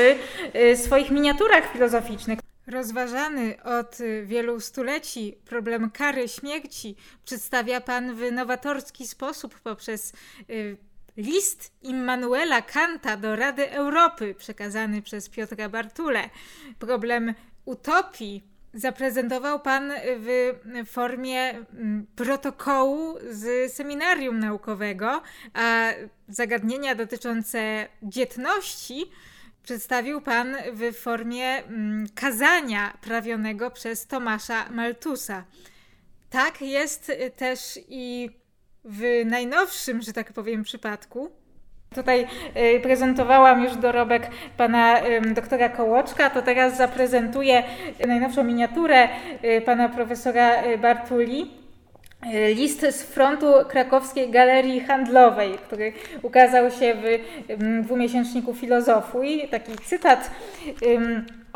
y, 0.56 0.78
swoich 0.78 1.12
miniaturach 1.12 1.72
filozoficznych. 1.74 2.47
Rozważany 2.68 3.64
od 3.64 3.98
wielu 4.24 4.60
stuleci 4.60 5.38
problem 5.46 5.92
kary 5.92 6.28
śmierci 6.28 6.96
przedstawia 7.26 7.82
Pan 7.82 8.16
w 8.16 8.32
nowatorski 8.32 9.08
sposób 9.08 9.60
poprzez 9.60 10.14
y, 10.50 10.78
list 11.18 11.72
Immanuela 11.82 12.62
Kanta 12.62 13.18
do 13.18 13.36
Rady 13.36 13.72
Europy 13.72 14.36
przekazany 14.36 15.02
przez 15.02 15.30
Piotra 15.30 15.70
Bartule. 15.70 16.30
Problem 16.80 17.34
utopii 17.66 18.44
zaprezentował 18.74 19.60
Pan 19.60 19.92
w 20.18 20.54
formie 20.86 21.50
mm, 21.50 22.08
protokołu 22.16 23.16
z 23.30 23.74
seminarium 23.74 24.40
naukowego, 24.40 25.22
a 25.54 25.90
zagadnienia 26.30 26.96
dotyczące 26.96 27.88
dzietności 28.04 29.12
przedstawił 29.68 30.22
Pan 30.22 30.56
w 30.74 30.98
formie 30.98 31.46
mm, 31.46 32.08
kazania 32.16 32.94
prawionego 33.02 33.72
przez 33.72 34.08
Tomasza 34.08 34.70
Maltusa. 34.70 35.44
Tak 36.30 36.62
jest 36.62 37.12
też 37.36 37.80
i 37.90 38.30
w 38.86 39.02
najnowszym, 39.26 40.02
że 40.02 40.14
tak 40.14 40.34
powiem, 40.34 40.64
przypadku. 40.64 41.32
Tutaj 41.96 42.28
y, 42.78 42.80
prezentowałam 42.80 43.64
już 43.64 43.76
dorobek 43.76 44.30
pana 44.58 45.02
doktora 45.34 45.70
Kołoczka, 45.70 46.30
to 46.30 46.42
teraz 46.42 46.78
zaprezentuję 46.78 47.64
najnowszą 48.08 48.44
miniaturę 48.44 49.10
y, 49.44 49.62
pana 49.62 49.90
profesora 49.90 50.64
y, 50.64 50.78
Bartuli. 50.78 51.67
List 52.56 52.82
z 52.82 53.04
frontu 53.04 53.46
krakowskiej 53.68 54.30
galerii 54.30 54.80
handlowej, 54.80 55.54
który 55.54 55.94
ukazał 56.22 56.72
się 56.72 56.96
w 57.50 57.84
dwumiesięczniku 57.84 58.54
filozofu 58.54 59.24
i 59.24 59.48
taki 59.48 59.72
cytat 59.86 60.32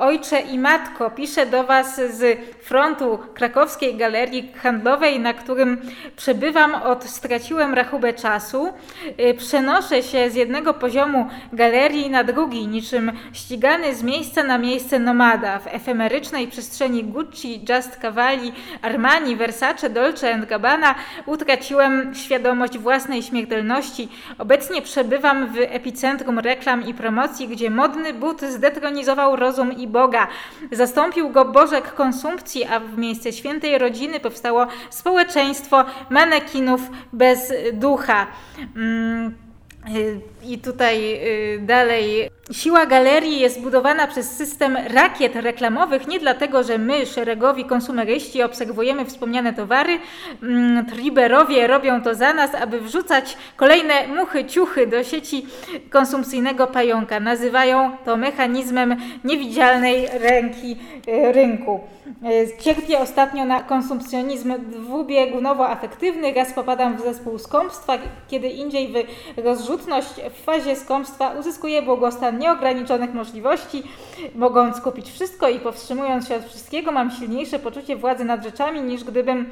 Ojcze 0.01 0.39
i 0.39 0.59
matko, 0.59 1.11
piszę 1.11 1.45
do 1.45 1.63
Was 1.63 1.95
z 1.95 2.39
frontu 2.61 3.19
krakowskiej 3.33 3.95
galerii 3.95 4.51
handlowej, 4.63 5.19
na 5.19 5.33
którym 5.33 5.81
przebywam 6.15 6.75
od 6.75 7.03
straciłem 7.03 7.73
rachubę 7.73 8.13
czasu. 8.13 8.73
Y, 9.19 9.33
przenoszę 9.33 10.03
się 10.03 10.29
z 10.29 10.35
jednego 10.35 10.73
poziomu 10.73 11.27
galerii 11.53 12.09
na 12.09 12.23
drugi, 12.23 12.67
niczym 12.67 13.11
ścigany 13.33 13.95
z 13.95 14.03
miejsca 14.03 14.43
na 14.43 14.57
miejsce 14.57 14.99
nomada. 14.99 15.59
W 15.59 15.67
efemerycznej 15.67 16.47
przestrzeni 16.47 17.03
Gucci, 17.03 17.65
Just 17.69 17.97
Cavalli, 17.97 18.51
Armani, 18.81 19.35
Versace, 19.35 19.89
Dolce 19.89 20.39
Gabbana 20.39 20.95
utraciłem 21.25 22.15
świadomość 22.15 22.77
własnej 22.77 23.23
śmiertelności. 23.23 24.09
Obecnie 24.37 24.81
przebywam 24.81 25.47
w 25.47 25.57
epicentrum 25.57 26.39
reklam 26.39 26.87
i 26.87 26.93
promocji, 26.93 27.47
gdzie 27.47 27.69
modny 27.69 28.13
but 28.13 28.41
zdetronizował 28.41 29.35
rozum 29.35 29.71
i 29.77 29.90
Boga. 29.91 30.27
Zastąpił 30.71 31.29
go 31.29 31.45
Bożek 31.45 31.93
konsumpcji, 31.93 32.65
a 32.65 32.79
w 32.79 32.97
miejsce 32.97 33.33
świętej 33.33 33.77
rodziny 33.77 34.19
powstało 34.19 34.67
społeczeństwo 34.89 35.85
manekinów 36.09 36.81
bez 37.13 37.53
ducha. 37.73 38.27
Mm, 38.75 39.50
I 40.43 40.59
tutaj 40.59 41.13
y, 41.55 41.59
dalej. 41.59 42.29
Siła 42.51 42.85
galerii 42.85 43.39
jest 43.39 43.61
budowana 43.61 44.07
przez 44.07 44.31
system 44.31 44.77
rakiet 44.93 45.35
reklamowych 45.35 46.07
nie 46.07 46.19
dlatego, 46.19 46.63
że 46.63 46.77
my, 46.77 47.05
szeregowi 47.05 47.65
konsumeryści, 47.65 48.43
obserwujemy 48.43 49.05
wspomniane 49.05 49.53
towary. 49.53 49.99
Mm, 50.43 50.85
triberowie 50.85 51.67
robią 51.67 52.01
to 52.01 52.15
za 52.15 52.33
nas, 52.33 52.55
aby 52.55 52.81
wrzucać 52.81 53.37
kolejne 53.55 54.07
muchy, 54.07 54.45
ciuchy 54.45 54.87
do 54.87 55.03
sieci 55.03 55.45
konsumpcyjnego 55.89 56.67
pająka. 56.67 57.19
Nazywają 57.19 57.97
to 58.05 58.17
mechanizmem 58.17 58.95
niewidzialnej 59.23 60.07
ręki 60.13 60.77
y, 61.07 61.31
rynku. 61.31 61.79
Y, 62.07 62.61
cierpię 62.63 62.99
ostatnio 62.99 63.45
na 63.45 63.63
konsumpcjonizm 63.63 64.53
dwubiegunowo-afektywny. 64.71 66.33
Raz 66.33 66.53
popadam 66.53 66.97
w 66.97 67.01
zespół 67.01 67.39
skąpstwa, 67.39 67.97
kiedy 68.27 68.47
indziej 68.49 68.87
w 68.87 69.41
rozrzutność 69.71 70.09
w 70.33 70.43
fazie 70.43 70.75
skąpstwa 70.75 71.33
uzyskuje 71.39 71.81
błogostan 71.81 72.37
nieograniczonych 72.37 73.13
możliwości, 73.13 73.83
mogąc 74.35 74.81
kupić 74.81 75.11
wszystko 75.11 75.49
i 75.49 75.59
powstrzymując 75.59 76.27
się 76.27 76.35
od 76.35 76.45
wszystkiego, 76.45 76.91
mam 76.91 77.11
silniejsze 77.11 77.59
poczucie 77.59 77.95
władzy 77.95 78.25
nad 78.25 78.43
rzeczami, 78.43 78.81
niż 78.81 79.03
gdybym 79.03 79.49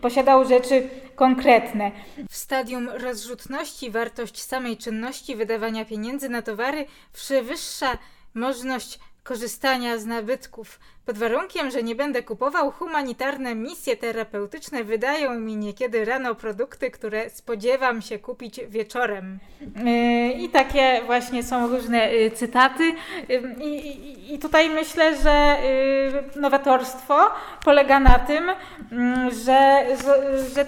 posiadał 0.00 0.44
rzeczy 0.44 0.88
konkretne. 1.14 1.90
W 2.30 2.36
stadium 2.36 2.88
rozrzutności 2.88 3.90
wartość 3.90 4.42
samej 4.42 4.76
czynności 4.76 5.36
wydawania 5.36 5.84
pieniędzy 5.84 6.28
na 6.28 6.42
towary 6.42 6.86
przewyższa 7.12 7.98
możliwość 8.34 8.98
korzystania 9.22 9.98
z 9.98 10.06
nabytków. 10.06 10.80
Pod 11.06 11.18
warunkiem, 11.18 11.70
że 11.70 11.82
nie 11.82 11.94
będę 11.94 12.22
kupował, 12.22 12.70
humanitarne 12.70 13.54
misje 13.54 13.96
terapeutyczne 13.96 14.84
wydają 14.84 15.34
mi 15.34 15.56
niekiedy 15.56 16.04
rano 16.04 16.34
produkty, 16.34 16.90
które 16.90 17.30
spodziewam 17.30 18.02
się 18.02 18.18
kupić 18.18 18.60
wieczorem. 18.68 19.38
Yy, 19.60 20.32
I 20.32 20.48
takie 20.48 21.02
właśnie 21.06 21.42
są 21.42 21.68
różne 21.68 22.14
yy, 22.14 22.30
cytaty. 22.30 22.94
I 24.30 24.38
tutaj 24.38 24.70
myślę, 24.70 25.16
że 25.16 25.56
nowatorstwo 26.36 27.30
polega 27.64 28.00
na 28.00 28.18
tym, 28.18 28.50
że, 29.44 29.86
że 30.54 30.66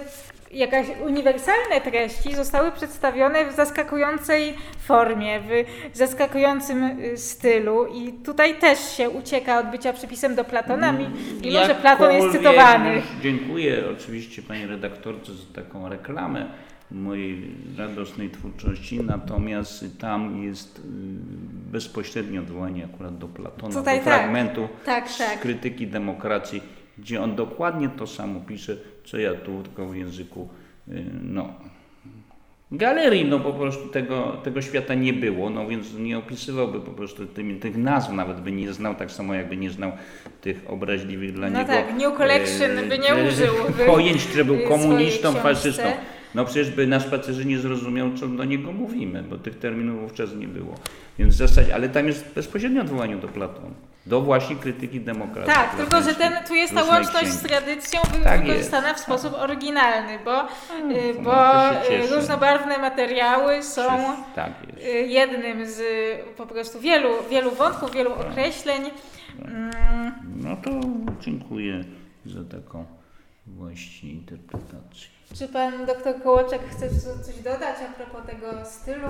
jakaś 0.55 0.87
uniwersalne 1.05 1.81
treści 1.81 2.35
zostały 2.35 2.71
przedstawione 2.71 3.51
w 3.51 3.55
zaskakującej 3.55 4.53
formie, 4.79 5.39
w 5.93 5.97
zaskakującym 5.97 6.83
y, 6.83 7.17
stylu 7.17 7.85
i 7.85 8.13
tutaj 8.13 8.59
też 8.59 8.79
się 8.97 9.09
ucieka 9.09 9.59
od 9.59 9.71
bycia 9.71 9.93
przypisem 9.93 10.35
do 10.35 10.43
Platona, 10.43 10.91
mimo 11.41 11.65
że 11.65 11.75
Platon 11.75 12.11
jest 12.11 12.31
cytowany. 12.31 13.01
Dziękuję 13.21 13.83
oczywiście 13.97 14.41
pani 14.41 14.67
redaktorce 14.67 15.33
za 15.33 15.53
taką 15.53 15.89
reklamę 15.89 16.45
mojej 16.91 17.55
radosnej 17.77 18.29
twórczości, 18.29 18.99
natomiast 19.03 19.85
tam 19.99 20.43
jest 20.43 20.79
y, 20.79 20.81
bezpośrednie 21.71 22.39
odwołanie 22.39 22.87
akurat 22.93 23.17
do 23.17 23.27
Platona, 23.27 23.73
Tutaj 23.73 23.99
do 23.99 24.05
tak. 24.05 24.13
fragmentu 24.13 24.67
tak, 24.85 25.17
tak. 25.17 25.39
krytyki 25.39 25.87
demokracji 25.87 26.61
gdzie 26.97 27.21
on 27.21 27.35
dokładnie 27.35 27.89
to 27.89 28.07
samo 28.07 28.39
pisze, 28.39 28.77
co 29.05 29.17
ja 29.17 29.33
tu, 29.33 29.63
tylko 29.63 29.85
w 29.87 29.95
języku, 29.95 30.49
y, 30.87 31.03
no, 31.23 31.53
galerii, 32.71 33.25
no 33.25 33.39
po 33.39 33.53
prostu 33.53 33.87
tego, 33.87 34.37
tego 34.43 34.61
świata 34.61 34.93
nie 34.93 35.13
było, 35.13 35.49
no 35.49 35.67
więc 35.67 35.93
nie 35.93 36.17
opisywałby 36.17 36.79
po 36.79 36.91
prostu 36.91 37.25
tych 37.61 37.77
nazw, 37.77 38.11
nawet 38.11 38.41
by 38.41 38.51
nie 38.51 38.73
znał, 38.73 38.95
tak 38.95 39.11
samo 39.11 39.33
jakby 39.33 39.57
nie 39.57 39.71
znał 39.71 39.91
tych 40.41 40.61
obraźliwych 40.67 41.33
dla 41.33 41.49
no 41.49 41.59
niego. 41.59 41.71
No 41.71 41.77
tak, 41.77 41.97
New 41.97 42.17
Collection 42.17 42.89
by 42.89 42.99
nie 42.99 43.09
e, 43.09 43.27
użył. 43.27 43.53
Pojęć, 43.93 44.25
które 44.25 44.45
był 44.45 44.57
komunistą, 44.67 45.33
faszystą. 45.33 45.83
No 46.35 46.45
przecież 46.45 46.71
by 46.71 46.87
na 46.87 46.99
spacerze 46.99 47.45
nie 47.45 47.59
zrozumiał, 47.59 48.13
co 48.13 48.27
do 48.27 48.45
niego 48.45 48.71
mówimy, 48.71 49.23
bo 49.29 49.37
tych 49.37 49.59
terminów 49.59 50.01
wówczas 50.01 50.35
nie 50.35 50.47
było. 50.47 50.75
Więc 51.19 51.33
w 51.33 51.37
zasadzie, 51.37 51.75
ale 51.75 51.89
tam 51.89 52.07
jest 52.07 52.33
bezpośrednie 52.35 52.81
odwołanie 52.81 53.15
do 53.15 53.27
Platona 53.27 53.75
do 54.05 54.21
właśnie 54.21 54.55
krytyki 54.55 55.01
demokracji. 55.01 55.53
Tak, 55.53 55.75
tylko 55.75 56.01
że 56.01 56.15
ten, 56.15 56.33
tu 56.47 56.55
jest 56.55 56.73
ta 56.73 56.83
łączność 56.83 57.31
z 57.31 57.41
tradycją 57.41 57.99
tak 58.23 58.41
wykorzystana 58.41 58.93
w 58.93 58.99
sposób 58.99 59.33
oryginalny, 59.33 60.19
bo, 60.25 60.47
hmm, 60.67 60.91
y, 60.91 61.13
bo 61.13 61.71
y, 61.71 62.07
różnobarwne 62.15 62.77
materiały 62.77 63.63
są 63.63 63.83
tak 64.35 64.51
y, 64.83 64.89
jednym 65.07 65.65
z 65.65 65.81
po 66.37 66.45
prostu 66.45 66.79
wielu, 66.79 67.09
wielu 67.29 67.51
wątków, 67.51 67.93
wielu 67.93 68.11
tak. 68.11 68.19
określeń. 68.19 68.83
Tak. 68.83 69.51
No 70.35 70.57
to 70.57 70.69
dziękuję 71.19 71.83
za 72.25 72.43
taką 72.43 72.85
właśnie 73.47 74.11
interpretację. 74.11 75.15
Czy 75.33 75.47
pan 75.47 75.85
doktor 75.85 76.23
Kołoczek 76.23 76.61
chce 76.71 76.89
coś 77.23 77.35
dodać 77.35 77.75
a 77.89 77.93
propos 77.93 78.25
tego 78.25 78.65
stylu? 78.65 79.07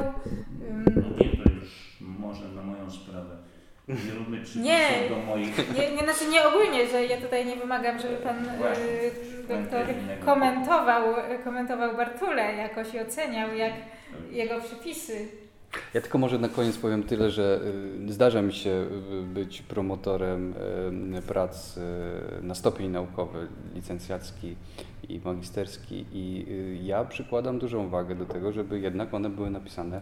No 0.95 1.01
nie, 1.01 1.43
to 1.43 1.49
już 1.49 1.97
może 2.01 2.47
na 2.47 2.61
moją 2.61 2.91
sprawę. 2.91 3.37
Nie 3.87 4.13
róbmy 4.17 4.41
nie, 4.55 5.09
do 5.09 5.15
moich... 5.15 5.57
Nie, 5.77 5.91
nie, 5.91 6.03
znaczy 6.03 6.31
nie 6.31 6.47
ogólnie, 6.47 6.87
że 6.87 7.05
ja 7.05 7.21
tutaj 7.21 7.45
nie 7.45 7.55
wymagam, 7.55 7.99
żeby 7.99 8.15
pan 8.15 8.45
y, 8.45 8.49
doktor 9.47 9.85
komentował, 10.25 11.03
komentował 11.43 11.97
Bartule 11.97 12.55
jakoś 12.55 12.93
i 12.93 12.99
oceniał 12.99 13.53
jak 13.53 13.73
jego 14.31 14.61
przypisy. 14.61 15.27
Ja 15.93 16.01
tylko 16.01 16.17
może 16.17 16.39
na 16.39 16.49
koniec 16.49 16.77
powiem 16.77 17.03
tyle, 17.03 17.31
że 17.31 17.59
y, 18.09 18.13
zdarza 18.13 18.41
mi 18.41 18.53
się 18.53 18.69
y, 18.69 19.21
być 19.21 19.61
promotorem 19.61 20.53
y, 21.17 21.21
prac 21.21 21.79
na 22.41 22.55
stopień 22.55 22.89
naukowy, 22.89 23.47
licencjacki 23.75 24.55
i 25.09 25.21
magisterski 25.25 26.05
i 26.13 26.45
ja 26.83 27.03
przykładam 27.03 27.59
dużą 27.59 27.89
wagę 27.89 28.15
do 28.15 28.25
tego, 28.25 28.51
żeby 28.51 28.79
jednak 28.79 29.13
one 29.13 29.29
były 29.29 29.49
napisane 29.49 29.97
e, 29.97 30.01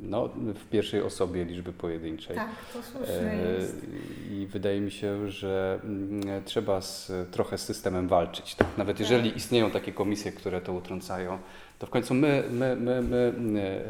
no, 0.00 0.28
w 0.54 0.68
pierwszej 0.70 1.02
osobie 1.02 1.44
liczby 1.44 1.72
pojedynczej. 1.72 2.36
Tak, 2.36 2.48
to 2.72 2.82
słuszne 2.82 3.32
e, 3.32 3.58
jest. 3.58 3.86
I 4.30 4.46
wydaje 4.46 4.80
mi 4.80 4.90
się, 4.90 5.30
że 5.30 5.80
mm, 5.84 6.44
trzeba 6.44 6.80
z, 6.80 7.12
trochę 7.30 7.58
z 7.58 7.62
systemem 7.62 8.08
walczyć. 8.08 8.54
Tak? 8.54 8.66
Nawet 8.78 8.96
tak. 8.96 9.00
jeżeli 9.00 9.36
istnieją 9.36 9.70
takie 9.70 9.92
komisje, 9.92 10.32
które 10.32 10.60
to 10.60 10.72
utrącają, 10.72 11.38
to 11.78 11.86
w 11.86 11.90
końcu 11.90 12.14
my, 12.14 12.44
my, 12.50 12.76
my, 12.76 13.02
my 13.02 13.84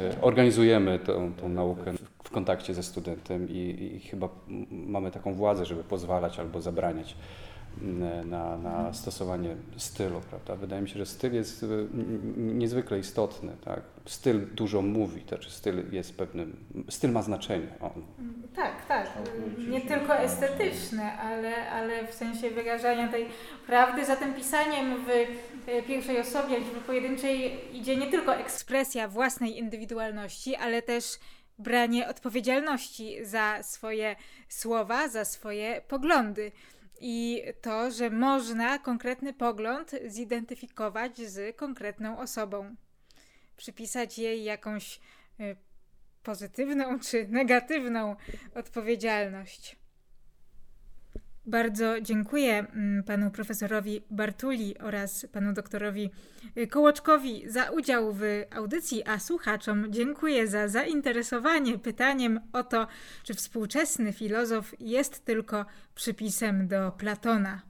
e, 0.00 0.10
e, 0.10 0.20
organizujemy 0.20 0.98
tą, 0.98 1.32
tą 1.32 1.48
naukę 1.48 1.92
w 2.24 2.30
kontakcie 2.30 2.74
ze 2.74 2.82
studentem 2.82 3.48
i, 3.50 3.92
i 3.96 4.08
chyba 4.08 4.28
mamy 4.70 5.10
taką 5.10 5.34
władzę, 5.34 5.64
żeby 5.64 5.84
pozwalać 5.84 6.38
albo 6.38 6.60
zabraniać 6.60 7.16
na, 8.24 8.56
na 8.56 8.94
stosowanie 8.94 9.56
stylu, 9.76 10.20
prawda? 10.30 10.56
Wydaje 10.56 10.82
mi 10.82 10.88
się, 10.88 10.98
że 10.98 11.06
styl 11.06 11.34
jest 11.34 11.64
niezwykle 12.36 12.98
istotny, 12.98 13.52
tak? 13.64 13.80
Styl 14.06 14.46
dużo 14.54 14.82
mówi, 14.82 15.20
to 15.20 15.28
znaczy 15.28 15.50
styl 15.50 15.92
jest 15.92 16.16
pewnym, 16.16 16.56
styl 16.88 17.12
ma 17.12 17.22
znaczenie. 17.22 17.68
Tak, 18.56 18.86
tak. 18.86 19.08
Nie 19.68 19.80
tylko 19.80 20.16
estetyczne, 20.18 21.12
ale, 21.18 21.70
ale 21.70 22.06
w 22.06 22.14
sensie 22.14 22.50
wyrażania 22.50 23.08
tej 23.08 23.26
prawdy. 23.66 24.04
Za 24.04 24.16
tym 24.16 24.34
pisaniem 24.34 25.04
w 25.04 25.08
e, 25.68 25.82
pierwszej 25.82 26.20
osobie 26.20 26.58
liczby 26.58 26.80
pojedynczej 26.80 27.58
idzie 27.76 27.96
nie 27.96 28.10
tylko 28.10 28.34
ekspresja 28.34 29.08
własnej 29.08 29.58
indywidualności, 29.58 30.56
ale 30.56 30.82
też 30.82 31.04
branie 31.58 32.08
odpowiedzialności 32.08 33.24
za 33.24 33.62
swoje 33.62 34.16
słowa, 34.48 35.08
za 35.08 35.24
swoje 35.24 35.82
poglądy 35.88 36.52
i 37.00 37.42
to, 37.60 37.90
że 37.90 38.10
można 38.10 38.78
konkretny 38.78 39.32
pogląd 39.32 39.90
zidentyfikować 40.06 41.18
z 41.18 41.56
konkretną 41.56 42.18
osobą, 42.18 42.76
przypisać 43.56 44.18
jej 44.18 44.44
jakąś 44.44 45.00
y, 45.40 45.56
pozytywną 46.22 46.98
czy 46.98 47.28
negatywną 47.28 48.16
odpowiedzialność. 48.54 49.77
Bardzo 51.48 52.00
dziękuję 52.00 52.58
mm, 52.58 53.02
panu 53.04 53.30
profesorowi 53.30 54.02
Bartuli 54.10 54.78
oraz 54.78 55.26
panu 55.32 55.52
doktorowi 55.52 56.10
y, 56.56 56.66
Kołoczkowi 56.66 57.44
za 57.50 57.70
udział 57.70 58.12
w 58.12 58.22
audycji, 58.50 59.02
a 59.06 59.18
słuchaczom 59.18 59.86
dziękuję 59.90 60.48
za 60.48 60.68
zainteresowanie 60.68 61.78
pytaniem 61.78 62.40
o 62.52 62.62
to, 62.62 62.86
czy 63.22 63.34
współczesny 63.34 64.12
filozof 64.12 64.74
jest 64.80 65.24
tylko 65.24 65.66
przypisem 65.94 66.68
do 66.68 66.92
Platona. 66.98 67.67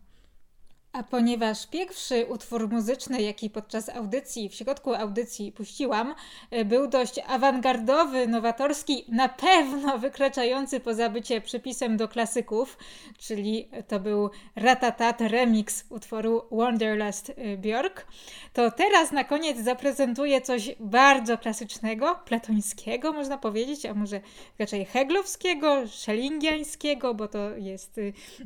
A 0.98 1.02
ponieważ 1.02 1.66
pierwszy 1.66 2.26
utwór 2.26 2.68
muzyczny, 2.68 3.22
jaki 3.22 3.50
podczas 3.50 3.88
audycji, 3.88 4.48
w 4.48 4.54
środku 4.54 4.94
audycji 4.94 5.52
puściłam, 5.52 6.14
e, 6.50 6.64
był 6.64 6.86
dość 6.86 7.20
awangardowy, 7.26 8.26
nowatorski, 8.26 9.04
na 9.08 9.28
pewno 9.28 9.98
wykraczający 9.98 10.80
poza 10.80 11.08
bycie 11.08 11.40
przypisem 11.40 11.96
do 11.96 12.08
klasyków, 12.08 12.78
czyli 13.18 13.68
to 13.88 14.00
był 14.00 14.30
Ratatat 14.56 15.20
remix 15.20 15.84
utworu 15.88 16.42
Wanderlust 16.50 17.30
e, 17.30 17.56
Björk, 17.56 18.06
to 18.52 18.70
teraz 18.70 19.12
na 19.12 19.24
koniec 19.24 19.58
zaprezentuję 19.58 20.40
coś 20.40 20.74
bardzo 20.80 21.38
klasycznego, 21.38 22.20
platońskiego 22.24 23.12
można 23.12 23.38
powiedzieć, 23.38 23.86
a 23.86 23.94
może 23.94 24.20
raczej 24.58 24.84
heglowskiego, 24.84 25.86
szellingiańskiego, 25.86 27.14
bo 27.14 27.28
to 27.28 27.56
jest 27.56 27.98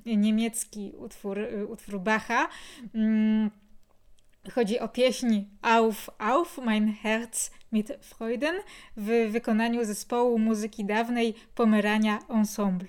e, 0.07 0.17
niemiecki 0.17 0.93
utwór, 0.99 1.39
utwór 1.69 2.01
Bacha, 2.01 2.42
Mm, 2.95 3.51
chodzi 4.55 4.81
o 4.81 4.89
pieśń 4.89 5.45
Auf, 5.63 6.11
auf, 6.19 6.59
mein 6.59 6.95
Herz 7.03 7.51
mit 7.73 7.93
Freuden 8.01 8.55
w 8.97 9.31
wykonaniu 9.31 9.85
zespołu 9.85 10.39
muzyki 10.39 10.85
dawnej 10.85 11.35
Pomerania 11.55 12.19
Ensemble. 12.29 12.89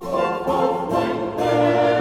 Auf, 0.00 0.48
auf, 0.48 0.92
mein 0.92 1.38
Herz 1.38 1.97